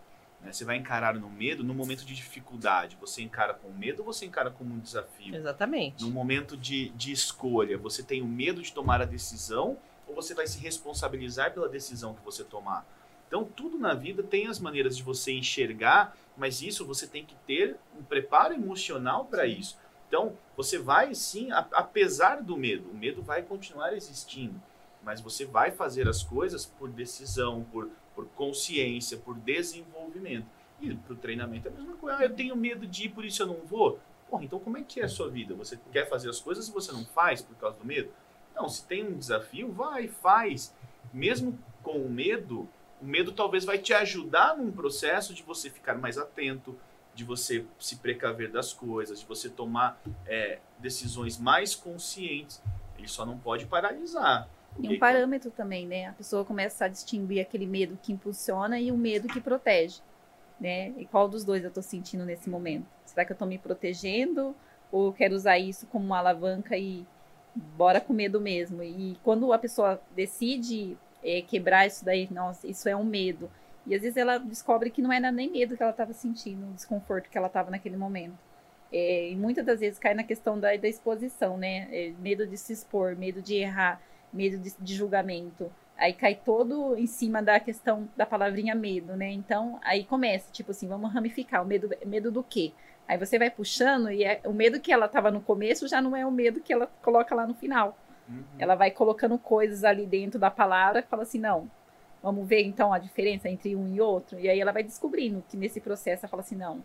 né? 0.40 0.52
Você 0.52 0.64
vai 0.64 0.76
encarar 0.76 1.14
no 1.14 1.28
medo 1.28 1.62
no 1.62 1.74
momento 1.74 2.04
de 2.04 2.14
dificuldade. 2.14 2.96
Você 3.00 3.22
encara 3.22 3.54
com 3.54 3.70
medo 3.70 4.00
ou 4.00 4.06
você 4.06 4.26
encara 4.26 4.50
como 4.50 4.74
um 4.74 4.78
desafio? 4.78 5.34
Exatamente. 5.34 6.02
no 6.02 6.10
momento 6.10 6.56
de, 6.56 6.90
de 6.90 7.12
escolha, 7.12 7.76
você 7.78 8.02
tem 8.02 8.22
o 8.22 8.26
medo 8.26 8.62
de 8.62 8.72
tomar 8.72 9.00
a 9.00 9.04
decisão 9.04 9.76
ou 10.06 10.14
você 10.14 10.34
vai 10.34 10.46
se 10.46 10.58
responsabilizar 10.58 11.52
pela 11.52 11.68
decisão 11.68 12.14
que 12.14 12.24
você 12.24 12.42
tomar? 12.42 12.86
Então, 13.28 13.44
tudo 13.44 13.78
na 13.78 13.94
vida 13.94 14.24
tem 14.24 14.48
as 14.48 14.58
maneiras 14.58 14.96
de 14.96 15.04
você 15.04 15.32
enxergar, 15.32 16.16
mas 16.36 16.62
isso 16.62 16.84
você 16.84 17.06
tem 17.06 17.24
que 17.24 17.36
ter 17.46 17.76
um 17.96 18.02
preparo 18.02 18.52
emocional 18.54 19.26
para 19.26 19.46
isso. 19.46 19.78
Então, 20.08 20.36
você 20.56 20.78
vai 20.78 21.14
sim, 21.14 21.50
apesar 21.52 22.42
do 22.42 22.56
medo, 22.56 22.90
o 22.90 22.94
medo 22.94 23.22
vai 23.22 23.42
continuar 23.42 23.92
existindo, 23.94 24.60
mas 25.02 25.20
você 25.20 25.44
vai 25.44 25.70
fazer 25.70 26.08
as 26.08 26.22
coisas 26.22 26.66
por 26.66 26.90
decisão, 26.90 27.64
por, 27.72 27.88
por 28.14 28.26
consciência, 28.28 29.18
por 29.18 29.36
desenvolvimento. 29.38 30.46
E 30.80 30.94
para 30.94 31.12
o 31.12 31.16
treinamento 31.16 31.68
é 31.68 31.70
a 31.70 31.74
mesma 31.74 31.94
coisa. 31.96 32.18
Ah, 32.18 32.24
eu 32.24 32.34
tenho 32.34 32.56
medo 32.56 32.86
de 32.86 33.06
ir, 33.06 33.08
por 33.10 33.24
isso 33.24 33.42
eu 33.42 33.46
não 33.46 33.60
vou. 33.66 33.98
Porra, 34.28 34.44
então 34.44 34.58
como 34.58 34.78
é 34.78 34.82
que 34.82 35.00
é 35.00 35.04
a 35.04 35.08
sua 35.08 35.28
vida? 35.28 35.54
Você 35.54 35.78
quer 35.92 36.08
fazer 36.08 36.30
as 36.30 36.40
coisas 36.40 36.68
e 36.68 36.72
você 36.72 36.92
não 36.92 37.04
faz 37.04 37.42
por 37.42 37.56
causa 37.56 37.78
do 37.78 37.84
medo? 37.84 38.10
Não, 38.54 38.68
se 38.68 38.84
tem 38.86 39.06
um 39.06 39.18
desafio, 39.18 39.72
vai, 39.72 40.08
faz. 40.08 40.74
Mesmo 41.12 41.58
com 41.82 41.98
o 41.98 42.08
medo, 42.08 42.68
o 43.00 43.04
medo 43.04 43.32
talvez 43.32 43.64
vai 43.64 43.78
te 43.78 43.92
ajudar 43.92 44.56
num 44.56 44.70
processo 44.70 45.34
de 45.34 45.42
você 45.42 45.68
ficar 45.68 45.96
mais 45.96 46.18
atento, 46.18 46.78
de 47.14 47.24
você 47.24 47.66
se 47.78 47.96
precaver 47.96 48.50
das 48.50 48.72
coisas, 48.72 49.20
de 49.20 49.26
você 49.26 49.48
tomar 49.48 50.00
é, 50.26 50.60
decisões 50.78 51.38
mais 51.38 51.74
conscientes. 51.74 52.62
Ele 52.96 53.08
só 53.08 53.26
não 53.26 53.38
pode 53.38 53.66
paralisar. 53.66 54.48
E 54.78 54.94
um 54.94 54.98
parâmetro 54.98 55.50
também, 55.50 55.86
né? 55.86 56.06
A 56.06 56.12
pessoa 56.12 56.44
começa 56.44 56.84
a 56.84 56.88
distinguir 56.88 57.40
aquele 57.40 57.66
medo 57.66 57.98
que 58.02 58.12
impulsiona 58.12 58.78
e 58.78 58.90
o 58.92 58.96
medo 58.96 59.28
que 59.28 59.40
protege, 59.40 60.00
né? 60.60 60.92
E 60.96 61.06
qual 61.06 61.28
dos 61.28 61.44
dois 61.44 61.64
eu 61.64 61.70
tô 61.70 61.82
sentindo 61.82 62.24
nesse 62.24 62.48
momento? 62.48 62.86
Será 63.04 63.24
que 63.24 63.32
eu 63.32 63.36
tô 63.36 63.46
me 63.46 63.58
protegendo 63.58 64.54
ou 64.92 65.12
quero 65.12 65.34
usar 65.34 65.58
isso 65.58 65.86
como 65.86 66.04
uma 66.04 66.18
alavanca 66.18 66.76
e 66.76 67.06
bora 67.54 68.00
com 68.00 68.12
medo 68.12 68.40
mesmo? 68.40 68.82
E 68.82 69.18
quando 69.22 69.52
a 69.52 69.58
pessoa 69.58 70.00
decide 70.14 70.96
eh, 71.22 71.42
quebrar 71.42 71.86
isso 71.86 72.04
daí, 72.04 72.28
nossa, 72.30 72.66
isso 72.66 72.88
é 72.88 72.96
um 72.96 73.04
medo. 73.04 73.50
E 73.86 73.94
às 73.94 74.02
vezes 74.02 74.16
ela 74.16 74.38
descobre 74.38 74.90
que 74.90 75.02
não 75.02 75.12
era 75.12 75.32
nem 75.32 75.50
medo 75.50 75.76
que 75.76 75.82
ela 75.82 75.92
estava 75.92 76.12
sentindo, 76.12 76.66
o 76.66 76.74
desconforto 76.74 77.28
que 77.28 77.36
ela 77.36 77.48
estava 77.48 77.70
naquele 77.70 77.96
momento. 77.96 78.38
É, 78.92 79.30
e 79.30 79.36
muitas 79.36 79.64
das 79.64 79.80
vezes 79.80 79.98
cai 79.98 80.14
na 80.14 80.24
questão 80.24 80.58
da, 80.58 80.74
da 80.76 80.88
exposição, 80.88 81.56
né? 81.56 81.88
É, 81.90 82.12
medo 82.18 82.46
de 82.46 82.56
se 82.56 82.72
expor, 82.72 83.16
medo 83.16 83.40
de 83.40 83.54
errar, 83.56 84.00
medo 84.32 84.58
de, 84.58 84.74
de 84.78 84.94
julgamento. 84.94 85.70
Aí 85.96 86.12
cai 86.14 86.34
todo 86.34 86.96
em 86.96 87.06
cima 87.06 87.42
da 87.42 87.60
questão 87.60 88.08
da 88.16 88.24
palavrinha 88.24 88.74
medo, 88.74 89.16
né? 89.16 89.30
Então, 89.30 89.78
aí 89.82 90.04
começa, 90.04 90.50
tipo 90.50 90.70
assim, 90.70 90.88
vamos 90.88 91.12
ramificar. 91.12 91.62
O 91.62 91.66
medo, 91.66 91.90
medo 92.06 92.30
do 92.30 92.42
quê? 92.42 92.72
Aí 93.06 93.18
você 93.18 93.38
vai 93.38 93.50
puxando 93.50 94.10
e 94.10 94.24
é- 94.24 94.40
o 94.44 94.52
medo 94.52 94.80
que 94.80 94.92
ela 94.92 95.08
tava 95.08 95.30
no 95.30 95.40
começo 95.40 95.88
já 95.88 96.00
não 96.00 96.16
é 96.16 96.24
o 96.24 96.30
medo 96.30 96.60
que 96.60 96.72
ela 96.72 96.86
coloca 97.02 97.34
lá 97.34 97.46
no 97.46 97.54
final. 97.54 97.98
Uhum. 98.28 98.44
Ela 98.58 98.74
vai 98.74 98.90
colocando 98.90 99.36
coisas 99.36 99.84
ali 99.84 100.06
dentro 100.06 100.38
da 100.38 100.50
palavra 100.50 101.02
que 101.02 101.08
fala 101.08 101.24
assim, 101.24 101.38
não, 101.38 101.68
vamos 102.22 102.46
ver 102.48 102.62
então 102.62 102.92
a 102.92 102.98
diferença 102.98 103.48
entre 103.48 103.74
um 103.74 103.88
e 103.88 104.00
outro. 104.00 104.38
E 104.38 104.48
aí 104.48 104.60
ela 104.60 104.72
vai 104.72 104.82
descobrindo 104.82 105.44
que 105.48 105.56
nesse 105.56 105.80
processo 105.80 106.24
ela 106.24 106.30
fala 106.30 106.42
assim, 106.42 106.56
não, 106.56 106.82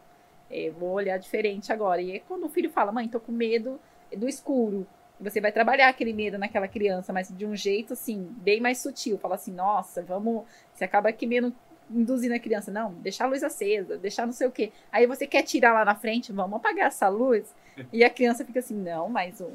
é, 0.49 0.71
vou 0.71 0.91
olhar 0.91 1.17
diferente 1.17 1.71
agora. 1.71 2.01
E 2.01 2.17
é 2.17 2.19
quando 2.19 2.45
o 2.45 2.49
filho 2.49 2.69
fala, 2.69 2.91
mãe, 2.91 3.07
tô 3.07 3.19
com 3.19 3.31
medo 3.31 3.79
do 4.15 4.27
escuro. 4.27 4.85
Você 5.19 5.39
vai 5.39 5.51
trabalhar 5.51 5.87
aquele 5.87 6.13
medo 6.13 6.37
naquela 6.37 6.67
criança, 6.67 7.13
mas 7.13 7.29
de 7.29 7.45
um 7.45 7.55
jeito 7.55 7.93
assim, 7.93 8.27
bem 8.37 8.59
mais 8.59 8.79
sutil. 8.79 9.17
Fala 9.17 9.35
assim, 9.35 9.53
nossa, 9.53 10.01
vamos. 10.01 10.43
Você 10.73 10.83
acaba 10.83 11.11
que 11.11 11.25
menos 11.25 11.53
induzindo 11.89 12.33
a 12.33 12.39
criança, 12.39 12.71
não, 12.71 12.93
deixar 12.95 13.25
a 13.25 13.27
luz 13.27 13.43
acesa, 13.43 13.97
deixar 13.97 14.25
não 14.25 14.33
sei 14.33 14.47
o 14.47 14.51
quê. 14.51 14.71
Aí 14.91 15.05
você 15.05 15.27
quer 15.27 15.43
tirar 15.43 15.73
lá 15.73 15.85
na 15.85 15.95
frente, 15.95 16.31
vamos 16.31 16.57
apagar 16.57 16.87
essa 16.87 17.07
luz. 17.07 17.53
E 17.91 18.03
a 18.03 18.09
criança 18.09 18.45
fica 18.45 18.59
assim, 18.59 18.75
não, 18.75 19.09
mas 19.09 19.39
o, 19.39 19.51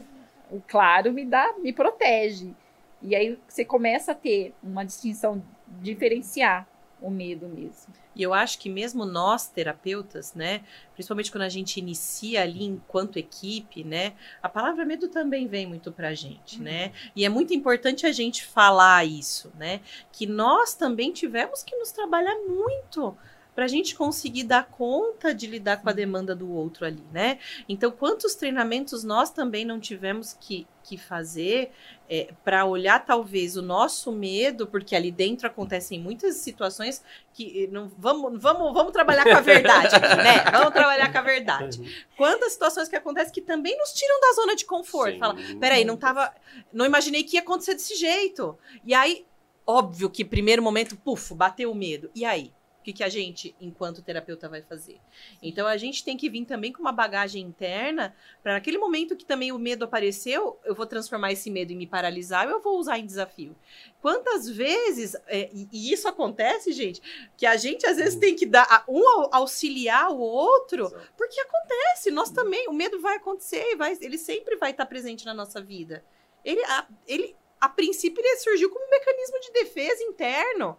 o 0.51 0.63
claro 0.67 1.13
me 1.13 1.25
dá, 1.25 1.55
me 1.59 1.73
protege. 1.73 2.55
E 3.03 3.17
aí 3.17 3.39
você 3.49 3.65
começa 3.65 4.13
a 4.13 4.15
ter 4.15 4.55
uma 4.63 4.85
distinção, 4.85 5.43
diferenciar 5.81 6.69
o 7.01 7.11
medo 7.11 7.49
mesmo. 7.49 7.93
E 8.15 8.23
eu 8.23 8.35
acho 8.35 8.59
que 8.59 8.69
mesmo 8.69 9.05
nós, 9.05 9.49
terapeutas, 9.49 10.35
né, 10.35 10.63
principalmente 10.95 11.31
quando 11.31 11.43
a 11.43 11.49
gente 11.49 11.79
inicia 11.79 12.43
ali 12.43 12.65
enquanto 12.65 13.19
equipe, 13.19 13.85
né, 13.85 14.15
a 14.43 14.49
palavra 14.49 14.85
medo 14.85 15.09
também 15.09 15.47
vem 15.47 15.67
muito 15.67 15.93
pra 15.93 16.13
gente, 16.15 16.59
uhum. 16.59 16.65
né? 16.65 16.93
E 17.15 17.25
é 17.25 17.29
muito 17.29 17.55
importante 17.55 18.07
a 18.07 18.13
gente 18.13 18.45
falar 18.45 19.05
isso, 19.07 19.53
né? 19.59 19.81
Que 20.13 20.27
nós 20.27 20.75
também 20.75 21.13
tivemos 21.13 21.63
que 21.63 21.77
nos 21.77 21.93
trabalhar 21.93 22.37
muito 22.47 23.17
para 23.55 23.65
a 23.65 23.69
gente 23.69 23.95
conseguir 23.95 24.45
dar 24.45 24.67
conta 24.67 25.35
de 25.35 25.47
lidar 25.47 25.79
com 25.83 25.89
a 25.89 25.93
demanda 25.93 26.35
do 26.35 26.51
outro 26.51 26.87
ali, 26.87 27.05
né? 27.13 27.39
Então, 27.69 27.91
quantos 27.91 28.35
treinamentos 28.35 29.05
nós 29.05 29.31
também 29.31 29.65
não 29.65 29.81
tivemos 29.81 30.37
que, 30.39 30.67
que 30.83 30.97
fazer 30.97 31.73
é, 32.09 32.33
para 32.45 32.65
olhar 32.65 33.05
talvez 33.05 33.57
o 33.57 33.63
nosso 33.63 34.11
medo, 34.13 34.67
porque 34.67 34.97
ali 34.97 35.11
dentro 35.11 35.47
acontecem 35.47 36.01
muitas 36.01 36.37
situações 36.37 37.03
que 37.33 37.69
não 37.71 37.91
vamos 37.99 38.41
vamos 38.43 38.73
vamos 38.75 38.93
trabalhar 38.93 39.25
com 39.25 39.37
a 39.37 39.41
verdade 39.41 39.95
aqui, 39.95 40.17
né? 40.17 40.45
Vamos 40.51 40.73
trabalhar 40.73 41.11
com 41.13 41.19
a 41.19 41.23
verdade. 41.23 42.07
Quantas 42.17 42.53
situações 42.53 42.89
que 42.89 42.97
acontecem 42.97 43.33
que 43.33 43.41
também 43.41 43.77
nos 43.79 43.93
tiram 43.93 44.21
da 44.21 44.33
zona 44.35 44.57
de 44.57 44.65
conforto. 44.65 45.15
Sim. 45.15 45.19
Fala, 45.19 45.37
peraí, 45.59 45.85
não 45.85 45.97
tava, 45.97 46.33
não 46.73 46.85
imaginei 46.85 47.23
que 47.23 47.37
ia 47.37 47.41
acontecer 47.41 47.75
desse 47.75 47.95
jeito. 47.97 48.59
E 48.85 48.93
aí, 48.93 49.25
óbvio 49.67 50.11
que 50.11 50.25
primeiro 50.25 50.63
momento, 50.63 50.97
puf, 50.97 51.35
bateu 51.35 51.71
o 51.71 51.75
medo. 51.75 52.11
E 52.15 52.25
aí? 52.25 52.53
O 52.81 52.83
que, 52.83 52.95
que 52.95 53.05
a 53.05 53.11
gente, 53.11 53.55
enquanto 53.61 54.01
terapeuta, 54.01 54.49
vai 54.49 54.63
fazer. 54.63 54.99
Então 55.43 55.67
a 55.67 55.77
gente 55.77 56.03
tem 56.03 56.17
que 56.17 56.31
vir 56.31 56.47
também 56.47 56.73
com 56.73 56.81
uma 56.81 56.93
bagagem 56.93 57.43
interna 57.43 58.17
para 58.43 58.55
naquele 58.55 58.79
momento 58.79 59.15
que 59.15 59.25
também 59.25 59.53
o 59.53 59.59
medo 59.59 59.85
apareceu, 59.85 60.59
eu 60.65 60.75
vou 60.75 60.87
transformar 60.87 61.31
esse 61.31 61.51
medo 61.51 61.73
em 61.73 61.77
me 61.77 61.87
paralisar 61.87 62.47
ou 62.47 62.55
eu 62.55 62.61
vou 62.61 62.79
usar 62.79 62.99
em 62.99 63.05
desafio. 63.05 63.55
Quantas 64.01 64.49
vezes, 64.49 65.15
é, 65.27 65.51
e, 65.53 65.93
isso 65.93 66.09
acontece, 66.09 66.73
gente, 66.73 67.03
que 67.37 67.45
a 67.45 67.55
gente 67.59 67.87
às 67.87 67.99
vezes 67.99 68.19
tem 68.19 68.35
que 68.35 68.47
dar 68.47 68.83
um 68.89 69.03
auxiliar 69.31 70.11
o 70.11 70.19
outro, 70.19 70.91
porque 71.19 71.39
acontece, 71.39 72.11
nós 72.11 72.31
também, 72.31 72.67
o 72.67 72.73
medo 72.73 72.99
vai 72.99 73.17
acontecer, 73.17 73.77
vai, 73.77 73.97
ele 74.01 74.17
sempre 74.17 74.57
vai 74.57 74.71
estar 74.71 74.87
presente 74.87 75.27
na 75.27 75.35
nossa 75.35 75.61
vida. 75.61 76.03
Ele, 76.43 76.65
a, 76.65 76.87
ele, 77.07 77.37
a 77.61 77.69
princípio, 77.69 78.25
ele 78.25 78.39
surgiu 78.39 78.71
como 78.71 78.87
um 78.87 78.91
mecanismo 78.91 79.39
de 79.39 79.53
defesa 79.53 80.03
interno. 80.03 80.79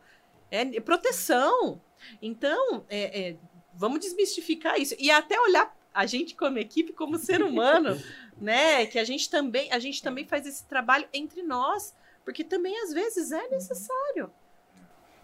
É 0.52 0.82
proteção. 0.82 1.82
Então, 2.22 2.86
é, 2.90 3.30
é, 3.30 3.38
vamos 3.74 4.00
desmistificar 4.00 4.80
isso. 4.80 4.96
E 5.00 5.10
até 5.12 5.40
olhar 5.40 5.76
a 5.94 6.06
gente 6.06 6.36
como 6.36 6.58
equipe, 6.58 6.94
como 6.94 7.18
ser 7.18 7.42
humano, 7.44 8.02
né? 8.40 8.86
Que 8.86 9.00
a 9.00 9.04
gente 9.04 9.30
também, 9.30 9.72
a 9.72 9.80
gente 9.80 10.02
também 10.02 10.26
faz 10.26 10.46
esse 10.46 10.66
trabalho 10.66 11.08
entre 11.14 11.42
nós, 11.44 11.96
porque 12.24 12.44
também 12.44 12.78
às 12.84 12.94
vezes 12.94 13.32
é 13.32 13.48
necessário. 13.50 14.32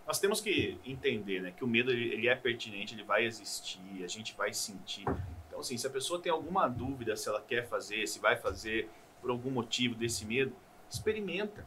Nós 0.06 0.20
temos 0.20 0.40
que 0.40 0.80
entender, 0.86 1.42
né, 1.42 1.52
que 1.52 1.66
o 1.66 1.68
medo 1.68 1.92
ele, 1.92 2.14
ele 2.14 2.30
é 2.30 2.36
pertinente, 2.36 2.96
ele 2.96 3.04
vai 3.04 3.26
existir, 3.26 3.82
a 4.06 4.08
gente 4.08 4.34
vai 4.38 4.54
sentir. 4.54 5.04
Então, 5.48 5.60
assim, 5.60 5.78
se 5.78 5.86
a 5.86 5.90
pessoa 5.90 6.22
tem 6.22 6.32
alguma 6.32 6.66
dúvida 6.68 7.18
se 7.18 7.28
ela 7.28 7.42
quer 7.42 7.68
fazer, 7.68 8.08
se 8.08 8.18
vai 8.18 8.38
fazer 8.38 8.90
por 9.20 9.30
algum 9.30 9.52
motivo 9.52 9.96
desse 9.96 10.24
medo, 10.24 10.56
experimenta 10.90 11.66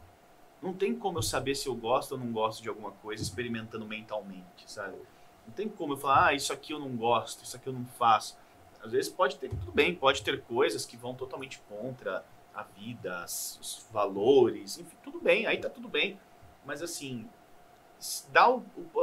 não 0.61 0.73
tem 0.73 0.95
como 0.95 1.17
eu 1.17 1.23
saber 1.23 1.55
se 1.55 1.67
eu 1.67 1.75
gosto 1.75 2.13
ou 2.13 2.17
não 2.17 2.31
gosto 2.31 2.61
de 2.61 2.69
alguma 2.69 2.91
coisa 2.91 3.23
experimentando 3.23 3.85
mentalmente, 3.85 4.63
sabe? 4.67 4.95
Não 5.45 5.53
tem 5.53 5.67
como 5.67 5.93
eu 5.93 5.97
falar, 5.97 6.27
ah, 6.27 6.33
isso 6.33 6.53
aqui 6.53 6.71
eu 6.71 6.79
não 6.79 6.95
gosto, 6.95 7.43
isso 7.43 7.55
aqui 7.55 7.67
eu 7.67 7.73
não 7.73 7.85
faço. 7.85 8.37
Às 8.81 8.91
vezes 8.91 9.11
pode 9.11 9.37
ter, 9.37 9.49
tudo 9.49 9.71
bem, 9.71 9.95
pode 9.95 10.23
ter 10.23 10.41
coisas 10.43 10.85
que 10.85 10.95
vão 10.95 11.15
totalmente 11.15 11.59
contra 11.67 12.23
a 12.53 12.63
vida, 12.63 13.25
os 13.25 13.85
valores, 13.91 14.77
enfim, 14.77 14.95
tudo 15.03 15.19
bem, 15.19 15.47
aí 15.47 15.57
tá 15.57 15.69
tudo 15.69 15.87
bem. 15.87 16.19
Mas 16.63 16.83
assim, 16.83 17.27
dá 18.31 18.47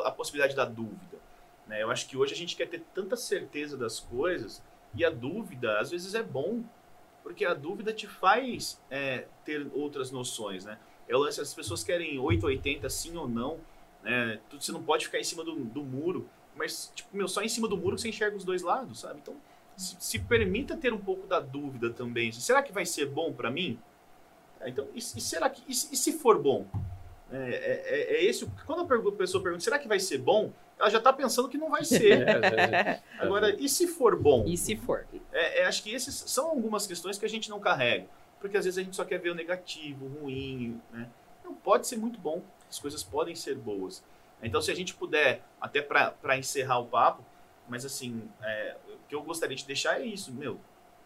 a 0.05 0.11
possibilidade 0.13 0.55
da 0.55 0.65
dúvida. 0.65 1.19
Né? 1.67 1.83
Eu 1.83 1.91
acho 1.91 2.09
que 2.09 2.17
hoje 2.17 2.35
a 2.35 2.37
gente 2.37 2.57
quer 2.57 2.69
ter 2.69 2.85
tanta 2.95 3.17
certeza 3.17 3.77
das 3.77 3.99
coisas 3.99 4.63
e 4.95 5.05
a 5.05 5.11
dúvida 5.11 5.79
às 5.79 5.91
vezes 5.91 6.15
é 6.15 6.23
bom, 6.23 6.63
porque 7.23 7.45
a 7.45 7.55
dúvida 7.55 7.93
te 7.93 8.07
faz 8.07 8.81
é, 8.91 9.27
ter 9.45 9.71
outras 9.75 10.11
noções, 10.11 10.65
né? 10.65 10.79
É 11.09 11.17
o 11.17 11.19
lance, 11.19 11.41
as 11.41 11.55
pessoas 11.55 11.83
querem 11.83 12.19
880 12.19 12.89
sim 12.91 13.17
ou 13.17 13.27
não, 13.27 13.59
né? 14.03 14.39
Você 14.53 14.71
não 14.73 14.83
pode 14.83 15.07
ficar 15.07 15.19
em 15.19 15.25
cima 15.25 15.43
do, 15.43 15.55
do 15.55 15.83
muro, 15.83 16.29
mas, 16.55 16.93
tipo, 16.95 17.17
meu, 17.17 17.27
só 17.27 17.43
em 17.43 17.49
cima 17.49 17.67
do 17.67 17.77
muro 17.77 17.97
você 17.97 18.09
enxerga 18.09 18.37
os 18.37 18.45
dois 18.45 18.63
lados, 18.63 19.01
sabe? 19.01 19.21
Então, 19.23 19.35
se, 19.77 19.97
se 19.99 20.19
permita 20.19 20.77
ter 20.77 20.93
um 20.93 20.99
pouco 20.99 21.27
da 21.27 21.41
dúvida 21.41 21.91
também. 21.91 22.33
Será 22.33 22.63
que 22.63 22.73
vai 22.73 22.85
ser 22.85 23.07
bom 23.07 23.33
para 23.33 23.51
mim? 23.51 23.79
É, 24.61 24.69
então, 24.69 24.87
e, 24.93 24.99
e, 24.99 25.21
será 25.21 25.49
que, 25.49 25.63
e, 25.67 25.71
e 25.71 25.97
se 25.97 26.13
for 26.13 26.41
bom? 26.43 26.67
É, 27.31 27.37
é, 27.37 27.83
é, 27.87 28.17
é 28.17 28.25
esse, 28.25 28.47
quando 28.67 28.81
a 28.93 29.13
pessoa 29.13 29.43
pergunta, 29.43 29.63
será 29.63 29.79
que 29.79 29.87
vai 29.87 30.01
ser 30.01 30.19
bom? 30.19 30.53
Ela 30.79 30.91
já 30.91 30.99
está 30.99 31.13
pensando 31.13 31.49
que 31.49 31.59
não 31.59 31.71
vai 31.71 31.85
ser. 31.85 32.27
É, 32.29 33.01
Agora, 33.19 33.55
e 33.59 33.69
se 33.69 33.87
for 33.87 34.17
bom? 34.17 34.45
E 34.47 34.57
se 34.57 34.77
for? 34.77 35.07
É, 35.33 35.65
acho 35.65 35.83
que 35.83 35.93
esses 35.93 36.15
são 36.15 36.47
algumas 36.47 36.87
questões 36.87 37.19
que 37.19 37.25
a 37.25 37.29
gente 37.29 37.49
não 37.51 37.61
carrega 37.61 38.07
porque 38.41 38.57
às 38.57 38.65
vezes 38.65 38.79
a 38.79 38.83
gente 38.83 38.97
só 38.97 39.05
quer 39.05 39.19
ver 39.19 39.31
o 39.31 39.35
negativo, 39.35 40.07
o 40.07 40.23
ruim, 40.23 40.81
né? 40.93 41.09
Não, 41.45 41.55
pode 41.55 41.87
ser 41.87 41.97
muito 41.97 42.19
bom, 42.19 42.43
as 42.69 42.79
coisas 42.79 43.03
podem 43.03 43.35
ser 43.35 43.57
boas. 43.57 44.03
Então, 44.43 44.61
se 44.61 44.71
a 44.71 44.75
gente 44.75 44.95
puder, 44.95 45.43
até 45.61 45.83
para 45.83 46.39
encerrar 46.39 46.79
o 46.79 46.87
papo, 46.87 47.25
mas 47.69 47.85
assim, 47.85 48.23
é, 48.43 48.77
o 48.87 49.09
que 49.09 49.15
eu 49.15 49.23
gostaria 49.23 49.57
de 49.57 49.67
deixar 49.67 50.01
é 50.01 50.07
isso, 50.07 50.33
meu. 50.33 50.61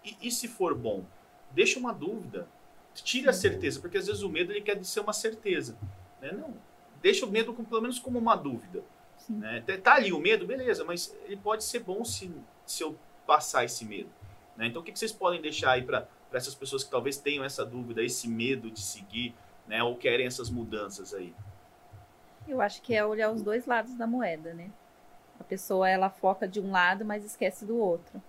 E, 0.04 0.16
e, 0.22 0.30
se 0.30 0.48
for 0.48 0.74
bom? 0.74 1.04
Deixa 1.50 1.78
uma 1.78 1.92
dúvida, 1.92 2.46
tire 2.94 3.28
a 3.28 3.32
certeza, 3.32 3.80
porque 3.80 3.98
às 3.98 4.06
vezes 4.06 4.22
o 4.22 4.28
medo 4.28 4.52
ele 4.52 4.60
quer 4.60 4.82
ser 4.84 5.00
uma 5.00 5.12
certeza. 5.12 5.78
Né? 6.20 6.32
Não, 6.32 6.54
deixa 7.00 7.24
o 7.24 7.30
medo 7.30 7.52
com, 7.54 7.64
pelo 7.64 7.82
menos 7.82 7.98
como 7.98 8.18
uma 8.18 8.36
dúvida. 8.36 8.82
Né? 9.28 9.60
Tá 9.82 9.94
ali 9.94 10.12
o 10.12 10.18
medo, 10.18 10.46
beleza, 10.46 10.84
mas 10.84 11.16
ele 11.24 11.36
pode 11.36 11.64
ser 11.64 11.80
bom 11.80 12.04
se, 12.04 12.30
se 12.66 12.82
eu 12.82 12.98
passar 13.26 13.64
esse 13.64 13.84
medo. 13.84 14.10
Né? 14.56 14.66
Então, 14.66 14.82
o 14.82 14.84
que, 14.84 14.92
que 14.92 14.98
vocês 14.98 15.12
podem 15.12 15.40
deixar 15.40 15.72
aí 15.72 15.82
para 15.82 16.06
para 16.32 16.38
essas 16.38 16.54
pessoas 16.54 16.82
que 16.82 16.90
talvez 16.90 17.18
tenham 17.18 17.44
essa 17.44 17.62
dúvida, 17.62 18.02
esse 18.02 18.26
medo 18.26 18.70
de 18.70 18.80
seguir, 18.80 19.34
né, 19.66 19.82
ou 19.82 19.94
querem 19.96 20.26
essas 20.26 20.48
mudanças 20.48 21.12
aí? 21.12 21.34
Eu 22.48 22.62
acho 22.62 22.80
que 22.80 22.94
é 22.94 23.04
olhar 23.04 23.30
os 23.30 23.42
dois 23.42 23.66
lados 23.66 23.94
da 23.94 24.06
moeda, 24.06 24.54
né? 24.54 24.70
A 25.38 25.44
pessoa 25.44 25.88
ela 25.88 26.08
foca 26.08 26.48
de 26.48 26.58
um 26.58 26.70
lado, 26.70 27.04
mas 27.04 27.22
esquece 27.22 27.66
do 27.66 27.76
outro. 27.76 28.20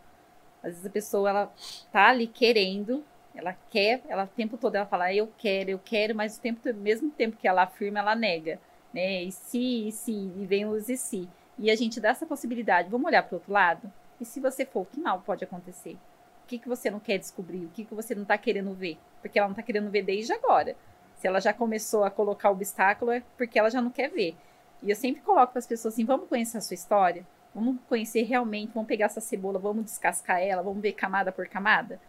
Às 0.62 0.72
vezes 0.72 0.86
a 0.86 0.90
pessoa 0.90 1.30
ela 1.30 1.54
tá 1.94 2.10
ali 2.10 2.28
querendo, 2.28 3.06
ela 3.34 3.54
quer, 3.70 4.02
ela 4.10 4.26
o 4.26 4.28
tempo 4.28 4.58
todo 4.58 4.76
ela 4.76 4.86
fala, 4.86 5.14
eu 5.14 5.32
quero, 5.38 5.70
eu 5.70 5.80
quero, 5.80 6.14
mas 6.14 6.38
o 6.38 6.42
tempo 6.42 6.74
mesmo 6.74 7.10
tempo 7.10 7.38
que 7.38 7.48
ela 7.48 7.64
afirma, 7.64 8.00
ela 8.00 8.16
nega, 8.16 8.60
né? 8.94 9.24
E 9.24 9.32
se, 9.32 9.88
e 9.88 9.92
se, 9.94 10.12
e 10.12 10.46
vem 10.46 10.66
os 10.66 10.90
e 10.90 10.98
se. 10.98 11.30
E 11.58 11.72
a 11.72 11.76
gente 11.76 12.02
dá 12.02 12.10
essa 12.10 12.26
possibilidade. 12.26 12.90
Vamos 12.90 13.08
olhar 13.08 13.24
para 13.24 13.36
o 13.36 13.38
outro 13.38 13.54
lado? 13.54 13.90
E 14.20 14.26
se 14.26 14.42
você 14.42 14.66
for, 14.66 14.86
que 14.88 15.00
mal 15.00 15.22
pode 15.22 15.46
acontecer? 15.46 15.98
O 16.44 16.48
que, 16.48 16.58
que 16.58 16.68
você 16.68 16.90
não 16.90 17.00
quer 17.00 17.18
descobrir? 17.18 17.66
O 17.66 17.70
que, 17.70 17.86
que 17.86 17.94
você 17.94 18.14
não 18.14 18.24
está 18.24 18.38
querendo 18.38 18.74
ver? 18.74 18.98
Porque 19.22 19.40
ela 19.40 19.48
não 19.48 19.54
está 19.54 19.64
querendo 19.64 19.90
ver 19.90 20.04
desde 20.04 20.34
agora. 20.34 20.76
Se 21.16 21.28
ela 21.28 21.40
já 21.40 21.54
começou 21.54 22.04
a 22.04 22.12
colocar 22.12 22.52
obstáculo, 22.52 23.12
é 23.12 23.24
porque 23.38 23.58
ela 23.58 23.70
já 23.70 23.82
não 23.82 23.90
quer 23.90 24.10
ver. 24.10 24.36
E 24.82 24.90
eu 24.90 24.96
sempre 24.96 25.22
coloco 25.22 25.54
para 25.54 25.60
as 25.60 25.68
pessoas 25.68 25.94
assim: 25.94 26.04
vamos 26.06 26.28
conhecer 26.28 26.58
a 26.58 26.62
sua 26.62 26.76
história? 26.76 27.26
Vamos 27.56 27.78
conhecer 27.88 28.24
realmente, 28.24 28.74
vamos 28.74 28.88
pegar 28.88 29.06
essa 29.06 29.22
cebola, 29.22 29.58
vamos 29.60 29.86
descascar 29.86 30.42
ela, 30.42 30.62
vamos 30.62 30.82
ver 30.82 30.94
camada 30.94 31.32
por 31.32 31.48
camada. 31.48 32.00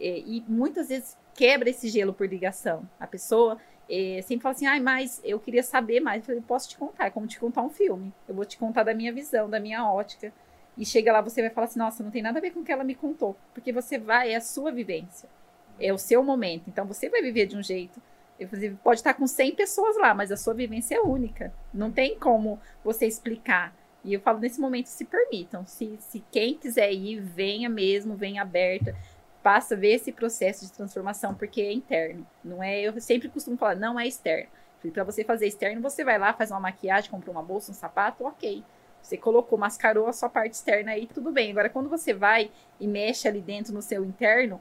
É, 0.00 0.18
e 0.18 0.42
muitas 0.48 0.88
vezes 0.88 1.16
quebra 1.34 1.70
esse 1.70 1.88
gelo 1.88 2.12
por 2.12 2.26
ligação. 2.26 2.88
A 2.98 3.06
pessoa 3.06 3.58
é, 3.88 4.20
sempre 4.22 4.42
fala 4.42 4.54
assim: 4.54 4.66
ah, 4.66 4.80
mas 4.80 5.20
eu 5.24 5.38
queria 5.38 5.62
saber 5.62 6.00
mais. 6.00 6.20
Eu 6.20 6.26
falei, 6.26 6.40
posso 6.40 6.68
te 6.68 6.76
contar, 6.76 7.06
é 7.06 7.10
como 7.10 7.26
te 7.26 7.38
contar 7.38 7.62
um 7.62 7.70
filme. 7.70 8.12
Eu 8.26 8.34
vou 8.34 8.44
te 8.44 8.58
contar 8.58 8.82
da 8.82 8.94
minha 8.94 9.12
visão, 9.12 9.48
da 9.48 9.60
minha 9.60 9.88
ótica. 9.88 10.32
E 10.78 10.86
chega 10.86 11.12
lá, 11.12 11.20
você 11.20 11.42
vai 11.42 11.50
falar 11.50 11.66
assim: 11.66 11.78
nossa, 11.80 12.04
não 12.04 12.10
tem 12.10 12.22
nada 12.22 12.38
a 12.38 12.40
ver 12.40 12.52
com 12.52 12.60
o 12.60 12.64
que 12.64 12.70
ela 12.70 12.84
me 12.84 12.94
contou. 12.94 13.36
Porque 13.52 13.72
você 13.72 13.98
vai, 13.98 14.32
é 14.32 14.36
a 14.36 14.40
sua 14.40 14.70
vivência. 14.70 15.28
É 15.80 15.92
o 15.92 15.98
seu 15.98 16.22
momento. 16.22 16.64
Então 16.68 16.86
você 16.86 17.08
vai 17.08 17.20
viver 17.20 17.46
de 17.46 17.56
um 17.56 17.62
jeito. 17.62 18.00
Pode 18.84 19.00
estar 19.00 19.14
com 19.14 19.26
100 19.26 19.56
pessoas 19.56 19.96
lá, 19.96 20.14
mas 20.14 20.30
a 20.30 20.36
sua 20.36 20.54
vivência 20.54 20.94
é 20.94 21.00
única. 21.00 21.52
Não 21.74 21.90
tem 21.90 22.16
como 22.16 22.60
você 22.84 23.04
explicar. 23.06 23.74
E 24.04 24.14
eu 24.14 24.20
falo 24.20 24.38
nesse 24.38 24.60
momento, 24.60 24.86
se 24.86 25.04
permitam. 25.04 25.66
Se, 25.66 25.96
se 25.98 26.24
quem 26.30 26.54
quiser 26.54 26.92
ir, 26.92 27.20
venha 27.20 27.68
mesmo, 27.68 28.14
venha 28.14 28.42
aberta. 28.42 28.94
Passa 29.42 29.74
ver 29.74 29.94
esse 29.94 30.12
processo 30.12 30.64
de 30.64 30.72
transformação, 30.72 31.34
porque 31.34 31.60
é 31.60 31.72
interno. 31.72 32.24
Não 32.44 32.62
é, 32.62 32.80
eu 32.80 33.00
sempre 33.00 33.28
costumo 33.28 33.56
falar, 33.56 33.74
não 33.74 33.98
é 33.98 34.06
externo. 34.06 34.48
Para 34.92 35.02
você 35.02 35.24
fazer 35.24 35.48
externo, 35.48 35.82
você 35.82 36.04
vai 36.04 36.18
lá, 36.18 36.32
faz 36.32 36.52
uma 36.52 36.60
maquiagem, 36.60 37.10
compra 37.10 37.32
uma 37.32 37.42
bolsa, 37.42 37.72
um 37.72 37.74
sapato, 37.74 38.24
ok. 38.24 38.62
Você 39.02 39.16
colocou, 39.16 39.58
mascarou 39.58 40.06
a 40.06 40.12
sua 40.12 40.28
parte 40.28 40.52
externa 40.54 40.92
aí, 40.92 41.06
tudo 41.06 41.30
bem. 41.32 41.50
Agora, 41.50 41.70
quando 41.70 41.88
você 41.88 42.12
vai 42.12 42.50
e 42.78 42.86
mexe 42.86 43.26
ali 43.26 43.40
dentro 43.40 43.72
no 43.72 43.80
seu 43.80 44.04
interno, 44.04 44.60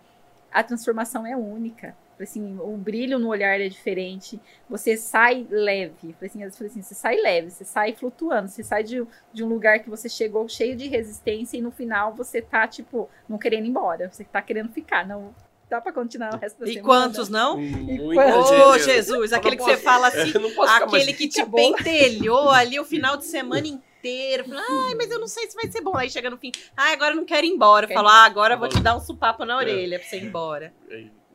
a 0.51 0.63
transformação 0.63 1.25
é 1.25 1.35
única. 1.35 1.95
assim, 2.19 2.57
o 2.59 2.75
brilho 2.77 3.19
no 3.19 3.27
olhar 3.27 3.59
é 3.59 3.67
diferente. 3.67 4.39
Você 4.69 4.97
sai 4.97 5.45
leve. 5.49 6.15
Assim, 6.23 6.43
assim, 6.43 6.81
você 6.81 6.95
sai 6.95 7.17
leve, 7.17 7.51
você 7.51 7.65
sai 7.65 7.93
flutuando, 7.93 8.47
você 8.47 8.63
sai 8.63 8.83
de, 8.83 9.05
de 9.33 9.43
um 9.43 9.47
lugar 9.47 9.79
que 9.79 9.89
você 9.89 10.07
chegou 10.09 10.47
cheio 10.47 10.75
de 10.75 10.88
resistência 10.88 11.57
e 11.57 11.61
no 11.61 11.71
final 11.71 12.13
você 12.13 12.41
tá, 12.41 12.67
tipo, 12.67 13.09
não 13.27 13.38
querendo 13.38 13.65
ir 13.65 13.69
embora. 13.69 14.09
Você 14.11 14.23
tá 14.23 14.41
querendo 14.41 14.71
ficar. 14.71 15.05
Não, 15.05 15.35
dá 15.69 15.81
pra 15.81 15.91
continuar 15.91 16.33
o 16.33 16.38
resto 16.38 16.59
da 16.59 16.65
e 16.65 16.75
semana. 16.75 16.88
quantos 16.88 17.29
não? 17.29 17.57
Muita 17.57 18.39
Ô, 18.39 18.73
gente. 18.73 18.85
Jesus, 18.85 19.31
Eu 19.31 19.38
aquele 19.38 19.57
que 19.57 19.63
você 19.63 19.77
fala 19.77 20.07
assim, 20.07 20.33
aquele 20.81 21.13
que 21.13 21.27
te 21.27 21.45
pentelhou 21.45 22.49
ali 22.49 22.79
o 22.79 22.85
final 22.85 23.17
de 23.17 23.25
semana 23.27 23.67
inteiro. 23.67 23.86
Fala, 24.02 24.62
Ai, 24.88 24.95
mas 24.95 25.12
eu 25.12 25.20
não 25.20 25.28
sei 25.28 25.50
se 25.50 25.56
vai 25.56 25.70
ser 25.72 25.82
bom. 25.82 25.95
Aí 25.95 26.10
chega 26.10 26.30
no 26.30 26.38
fim, 26.38 26.52
ai, 26.76 26.93
agora 26.93 27.14
eu 27.14 27.18
não 27.18 27.26
quero 27.26 27.45
ir 27.45 27.50
embora. 27.50 27.86
Eu 27.86 27.93
falo, 27.93 28.08
ah, 28.08 28.26
agora 28.26 28.56
eu 28.56 28.60
vou 28.60 28.70
te 28.70 28.80
dar 28.80 28.95
um 28.95 29.00
supapo 29.00 29.43
na 29.45 29.54
É. 29.54 29.58
orelha 29.58 30.00
pra 30.00 30.08
você 30.08 30.18
ir 30.18 30.24
embora. 30.24 30.74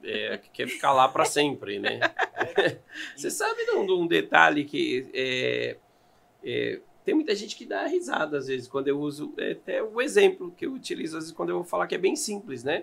É, 0.04 0.36
que 0.38 0.50
quer 0.50 0.66
ficar 0.68 0.92
lá 0.92 1.08
para 1.08 1.24
sempre, 1.24 1.78
né? 1.78 2.00
Você 3.16 3.30
sabe 3.30 3.64
de 3.64 3.70
um, 3.70 3.86
de 3.86 3.92
um 3.92 4.06
detalhe 4.06 4.64
que 4.64 5.08
é, 5.14 5.76
é, 6.42 6.80
tem 7.04 7.14
muita 7.14 7.34
gente 7.36 7.54
que 7.54 7.64
dá 7.64 7.86
risada 7.86 8.36
às 8.38 8.48
vezes 8.48 8.66
quando 8.66 8.88
eu 8.88 8.98
uso 8.98 9.32
é, 9.38 9.52
até 9.52 9.80
o 9.80 10.00
exemplo 10.00 10.50
que 10.56 10.66
eu 10.66 10.72
utilizo 10.72 11.16
às 11.16 11.24
vezes 11.24 11.36
quando 11.36 11.50
eu 11.50 11.56
vou 11.56 11.64
falar 11.64 11.86
que 11.86 11.94
é 11.94 11.98
bem 11.98 12.16
simples, 12.16 12.64
né? 12.64 12.82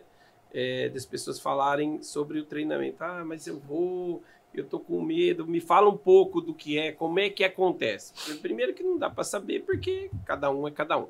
É, 0.54 0.88
das 0.90 1.06
pessoas 1.06 1.40
falarem 1.42 2.02
sobre 2.02 2.40
o 2.40 2.46
treinamento. 2.46 3.04
Ah, 3.04 3.24
mas 3.26 3.46
eu 3.48 3.60
vou, 3.60 4.24
eu 4.54 4.66
tô 4.66 4.80
com 4.80 5.02
medo. 5.02 5.46
Me 5.46 5.60
fala 5.60 5.90
um 5.90 5.98
pouco 5.98 6.42
do 6.42 6.54
que 6.54 6.78
é, 6.78 6.92
como 6.92 7.20
é 7.20 7.30
que 7.30 7.44
acontece. 7.44 8.14
Primeiro 8.40 8.74
que 8.74 8.84
não 8.84 8.98
dá 8.98 9.10
para 9.10 9.24
saber 9.24 9.62
porque 9.62 10.10
cada 10.26 10.50
um 10.52 10.68
é 10.68 10.72
cada 10.72 10.98
um. 10.98 11.08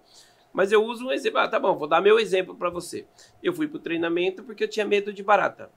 Mas 0.51 0.71
eu 0.71 0.83
uso 0.83 1.07
um 1.07 1.11
exemplo. 1.11 1.39
Ah, 1.39 1.47
tá 1.47 1.59
bom, 1.59 1.77
vou 1.77 1.87
dar 1.87 2.01
meu 2.01 2.19
exemplo 2.19 2.55
para 2.55 2.69
você. 2.69 3.05
Eu 3.41 3.53
fui 3.53 3.67
pro 3.67 3.79
treinamento 3.79 4.43
porque 4.43 4.63
eu 4.63 4.67
tinha 4.67 4.85
medo 4.85 5.13
de 5.13 5.23
barata. 5.23 5.71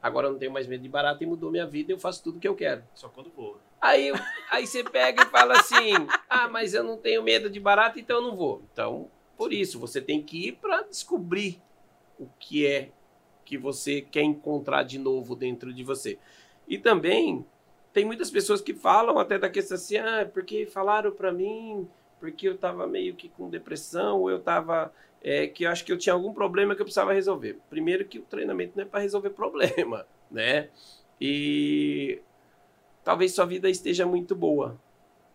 Agora 0.00 0.28
eu 0.28 0.32
não 0.32 0.38
tenho 0.38 0.52
mais 0.52 0.66
medo 0.66 0.82
de 0.82 0.88
barata 0.88 1.24
e 1.24 1.26
mudou 1.26 1.50
minha 1.50 1.66
vida, 1.66 1.90
eu 1.90 1.98
faço 1.98 2.22
tudo 2.22 2.38
que 2.38 2.46
eu 2.46 2.54
quero. 2.54 2.84
Só 2.94 3.08
quando 3.08 3.30
voa. 3.30 3.58
Aí, 3.80 4.12
aí 4.50 4.66
você 4.66 4.84
pega 4.84 5.24
e 5.24 5.26
fala 5.26 5.58
assim: 5.58 5.92
ah, 6.30 6.48
mas 6.48 6.74
eu 6.74 6.84
não 6.84 6.96
tenho 6.96 7.22
medo 7.22 7.50
de 7.50 7.58
barata, 7.58 7.98
então 7.98 8.16
eu 8.16 8.22
não 8.22 8.36
vou. 8.36 8.62
Então, 8.72 9.10
por 9.36 9.52
isso, 9.52 9.80
você 9.80 10.00
tem 10.00 10.22
que 10.22 10.48
ir 10.48 10.52
para 10.52 10.82
descobrir 10.82 11.60
o 12.18 12.28
que 12.38 12.66
é 12.66 12.90
que 13.44 13.56
você 13.56 14.00
quer 14.00 14.22
encontrar 14.22 14.82
de 14.82 14.98
novo 14.98 15.34
dentro 15.34 15.72
de 15.72 15.84
você. 15.84 16.18
E 16.68 16.78
também 16.78 17.44
tem 17.92 18.04
muitas 18.04 18.30
pessoas 18.30 18.60
que 18.60 18.74
falam 18.74 19.18
até 19.18 19.38
da 19.38 19.48
questão 19.48 19.76
assim: 19.76 19.96
ah, 19.96 20.28
porque 20.32 20.66
falaram 20.66 21.12
para 21.12 21.32
mim, 21.32 21.88
porque 22.20 22.48
eu 22.48 22.58
tava 22.58 22.86
meio 22.86 23.14
que 23.14 23.28
com 23.28 23.48
depressão, 23.48 24.20
ou 24.20 24.30
eu 24.30 24.40
tava. 24.40 24.92
é, 25.22 25.46
que 25.46 25.64
eu 25.64 25.70
acho 25.70 25.84
que 25.84 25.92
eu 25.92 25.98
tinha 25.98 26.12
algum 26.12 26.32
problema 26.32 26.74
que 26.74 26.82
eu 26.82 26.84
precisava 26.84 27.12
resolver. 27.12 27.58
Primeiro 27.70 28.04
que 28.04 28.18
o 28.18 28.22
treinamento 28.22 28.72
não 28.76 28.84
é 28.84 28.86
para 28.86 29.00
resolver 29.00 29.30
problema, 29.36 30.06
né? 30.30 30.68
E 31.20 32.20
talvez 33.02 33.32
sua 33.34 33.46
vida 33.46 33.68
esteja 33.70 34.04
muito 34.06 34.34
boa. 34.34 34.78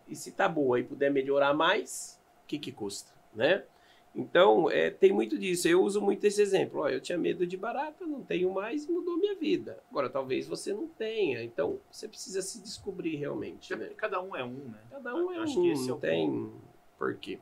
E 0.08 0.16
se 0.16 0.32
tá 0.32 0.48
boa 0.48 0.80
e 0.80 0.84
puder 0.84 1.10
melhorar 1.12 1.54
mais, 1.54 2.20
o 2.44 2.48
que 2.48 2.60
que 2.60 2.72
custa, 2.72 3.12
né? 3.34 3.64
Então, 4.14 4.70
é, 4.70 4.90
tem 4.90 5.14
muito 5.14 5.38
disso. 5.38 5.68
Eu 5.68 5.82
uso 5.82 6.02
muito 6.02 6.24
esse 6.26 6.42
exemplo. 6.42 6.82
Ó, 6.82 6.90
eu 6.90 7.00
tinha 7.00 7.18
medo 7.18 7.48
de 7.48 7.56
barata, 7.56 8.06
não 8.06 8.22
tenho 8.22 8.52
mais 8.54 8.84
e 8.86 8.92
mudou 8.92 9.18
minha 9.18 9.36
vida. 9.36 9.82
Agora, 9.90 10.10
talvez 10.10 10.48
você 10.48 10.74
não 10.74 10.88
tenha. 10.88 11.42
Então, 11.42 11.80
você 11.90 12.08
precisa 12.08 12.42
se 12.42 12.62
descobrir 12.62 13.16
realmente, 13.16 13.74
né? 13.74 13.92
Cada 13.96 14.22
um 14.22 14.36
é 14.36 14.44
um, 14.44 14.70
né? 14.70 14.80
Cada 14.90 15.16
um 15.16 15.32
é 15.32 15.38
Eu 15.38 15.40
um, 15.40 15.44
acho 15.44 15.62
que 15.62 15.70
esse 15.70 15.86
é 15.86 15.88
não 15.88 15.96
o 15.96 16.00
tem 16.00 16.52
porquê. 16.98 17.40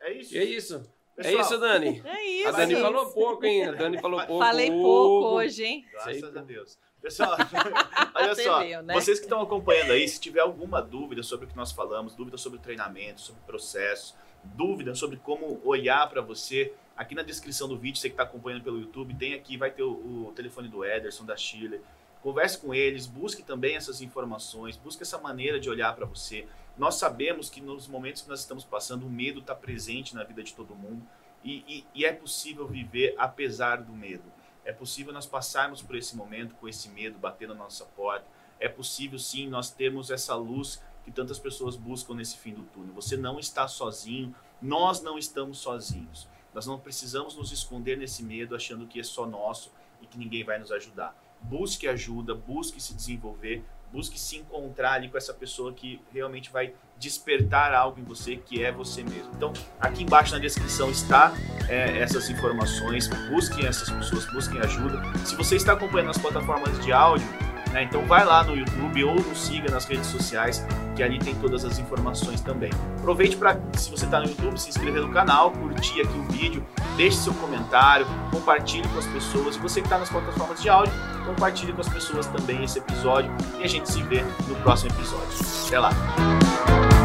É 0.00 0.12
isso. 0.14 0.36
É 0.36 0.44
isso. 0.44 0.90
é 1.16 1.22
Pessoal, 1.22 1.40
isso, 1.42 1.58
Dani. 1.58 2.02
É 2.06 2.24
isso. 2.24 2.48
A 2.48 2.52
Dani 2.52 2.72
isso. 2.72 2.82
falou 2.82 3.12
pouco, 3.12 3.44
hein? 3.44 3.64
A 3.66 3.72
Dani 3.72 4.00
falou 4.00 4.18
pouco. 4.26 4.44
Falei 4.44 4.70
pouco 4.70 5.26
hoje, 5.36 5.64
hein? 5.64 5.86
Graças 5.92 6.20
Sei. 6.20 6.28
a 6.38 6.42
Deus. 6.42 6.78
Pessoal, 7.02 7.36
olha 8.14 8.34
só, 8.36 8.60
né? 8.60 8.94
vocês 8.94 9.18
que 9.18 9.24
estão 9.24 9.40
acompanhando 9.40 9.90
aí, 9.90 10.06
se 10.06 10.20
tiver 10.20 10.38
alguma 10.38 10.80
dúvida 10.80 11.20
sobre 11.24 11.46
o 11.46 11.48
que 11.48 11.56
nós 11.56 11.72
falamos, 11.72 12.14
dúvida 12.14 12.38
sobre 12.38 12.60
treinamento, 12.60 13.20
sobre 13.20 13.42
processo, 13.42 14.14
dúvida 14.44 14.94
sobre 14.94 15.16
como 15.16 15.60
olhar 15.64 16.08
para 16.08 16.20
você, 16.20 16.72
aqui 16.96 17.14
na 17.14 17.22
descrição 17.22 17.68
do 17.68 17.76
vídeo, 17.78 18.00
você 18.00 18.08
que 18.08 18.14
está 18.14 18.22
acompanhando 18.24 18.62
pelo 18.64 18.80
YouTube, 18.80 19.14
tem 19.14 19.34
aqui, 19.34 19.56
vai 19.56 19.70
ter 19.70 19.82
o, 19.82 20.26
o 20.28 20.32
telefone 20.34 20.68
do 20.68 20.84
Ederson, 20.84 21.24
da 21.24 21.36
Shirley. 21.36 21.80
Converse 22.22 22.58
com 22.58 22.72
eles, 22.72 23.06
busque 23.06 23.42
também 23.42 23.74
essas 23.74 24.00
informações, 24.00 24.76
busque 24.76 25.02
essa 25.02 25.18
maneira 25.18 25.58
de 25.58 25.68
olhar 25.68 25.94
para 25.96 26.06
você. 26.06 26.46
Nós 26.78 26.94
sabemos 26.94 27.50
que 27.50 27.60
nos 27.60 27.88
momentos 27.88 28.22
que 28.22 28.28
nós 28.28 28.40
estamos 28.40 28.64
passando, 28.64 29.06
o 29.06 29.10
medo 29.10 29.40
está 29.40 29.54
presente 29.54 30.14
na 30.14 30.22
vida 30.22 30.42
de 30.42 30.54
todo 30.54 30.74
mundo 30.74 31.02
e, 31.44 31.64
e- 31.66 31.84
e 31.94 32.04
é 32.04 32.12
possível 32.12 32.66
viver 32.66 33.14
apesar 33.18 33.82
do 33.82 33.92
medo. 33.92 34.22
É 34.64 34.72
possível 34.72 35.12
nós 35.12 35.26
passarmos 35.26 35.82
por 35.82 35.96
esse 35.96 36.16
momento 36.16 36.54
com 36.54 36.68
esse 36.68 36.88
medo 36.88 37.18
batendo 37.18 37.54
na 37.54 37.64
nossa 37.64 37.84
porta. 37.84 38.24
É 38.60 38.68
possível 38.68 39.18
sim 39.18 39.48
nós 39.48 39.70
termos 39.70 40.08
essa 40.08 40.36
luz 40.36 40.80
que 41.04 41.10
tantas 41.10 41.38
pessoas 41.38 41.76
buscam 41.76 42.14
nesse 42.14 42.36
fim 42.38 42.52
do 42.52 42.62
túnel. 42.62 42.94
Você 42.94 43.16
não 43.16 43.38
está 43.38 43.66
sozinho, 43.66 44.34
nós 44.60 45.02
não 45.02 45.18
estamos 45.18 45.58
sozinhos. 45.58 46.28
Nós 46.54 46.66
não 46.66 46.78
precisamos 46.78 47.34
nos 47.34 47.50
esconder 47.50 47.96
nesse 47.96 48.22
medo 48.22 48.54
achando 48.54 48.86
que 48.86 49.00
é 49.00 49.02
só 49.02 49.26
nosso 49.26 49.72
e 50.00 50.06
que 50.06 50.18
ninguém 50.18 50.44
vai 50.44 50.58
nos 50.58 50.70
ajudar. 50.70 51.16
Busque 51.40 51.88
ajuda, 51.88 52.34
busque 52.34 52.80
se 52.80 52.94
desenvolver, 52.94 53.64
busque 53.90 54.18
se 54.18 54.36
encontrar 54.36 54.92
ali 54.92 55.08
com 55.08 55.16
essa 55.16 55.34
pessoa 55.34 55.72
que 55.72 56.00
realmente 56.12 56.50
vai 56.50 56.74
despertar 56.98 57.74
algo 57.74 57.98
em 57.98 58.04
você 58.04 58.36
que 58.36 58.62
é 58.62 58.70
você 58.70 59.02
mesmo. 59.02 59.30
Então, 59.34 59.52
aqui 59.80 60.02
embaixo 60.02 60.32
na 60.32 60.38
descrição 60.38 60.90
está 60.90 61.32
é, 61.68 61.98
essas 61.98 62.30
informações. 62.30 63.08
Busquem 63.28 63.66
essas 63.66 63.90
pessoas, 63.90 64.24
busquem 64.32 64.60
ajuda. 64.60 65.02
Se 65.26 65.34
você 65.34 65.56
está 65.56 65.72
acompanhando 65.72 66.10
as 66.10 66.18
plataformas 66.18 66.78
de 66.84 66.92
áudio, 66.92 67.26
né, 67.72 67.84
então 67.84 68.04
vai 68.06 68.24
lá 68.24 68.44
no 68.44 68.56
YouTube 68.56 69.04
ou 69.04 69.14
nos 69.14 69.40
siga 69.40 69.70
nas 69.70 69.84
redes 69.86 70.06
sociais, 70.06 70.64
que 70.94 71.02
ali 71.02 71.18
tem 71.18 71.34
todas 71.34 71.64
as 71.64 71.78
informações 71.78 72.40
também. 72.40 72.70
Aproveite 72.98 73.36
para, 73.36 73.58
se 73.74 73.90
você 73.90 74.04
está 74.04 74.20
no 74.20 74.26
YouTube, 74.26 74.58
se 74.58 74.68
inscrever 74.68 75.02
no 75.02 75.10
canal, 75.10 75.50
curtir 75.50 76.02
aqui 76.02 76.18
o 76.18 76.32
vídeo, 76.32 76.64
deixe 76.96 77.16
seu 77.16 77.34
comentário, 77.34 78.06
compartilhe 78.30 78.86
com 78.88 78.98
as 78.98 79.06
pessoas. 79.06 79.56
E 79.56 79.58
você 79.58 79.80
que 79.80 79.86
está 79.86 79.98
nas 79.98 80.10
plataformas 80.10 80.60
de 80.60 80.68
áudio, 80.68 80.92
compartilhe 81.24 81.72
com 81.72 81.80
as 81.80 81.88
pessoas 81.88 82.26
também 82.26 82.62
esse 82.62 82.78
episódio. 82.78 83.32
E 83.58 83.64
a 83.64 83.68
gente 83.68 83.90
se 83.90 84.02
vê 84.02 84.22
no 84.46 84.54
próximo 84.56 84.90
episódio. 84.90 85.28
Até 85.66 85.78
lá! 85.78 87.01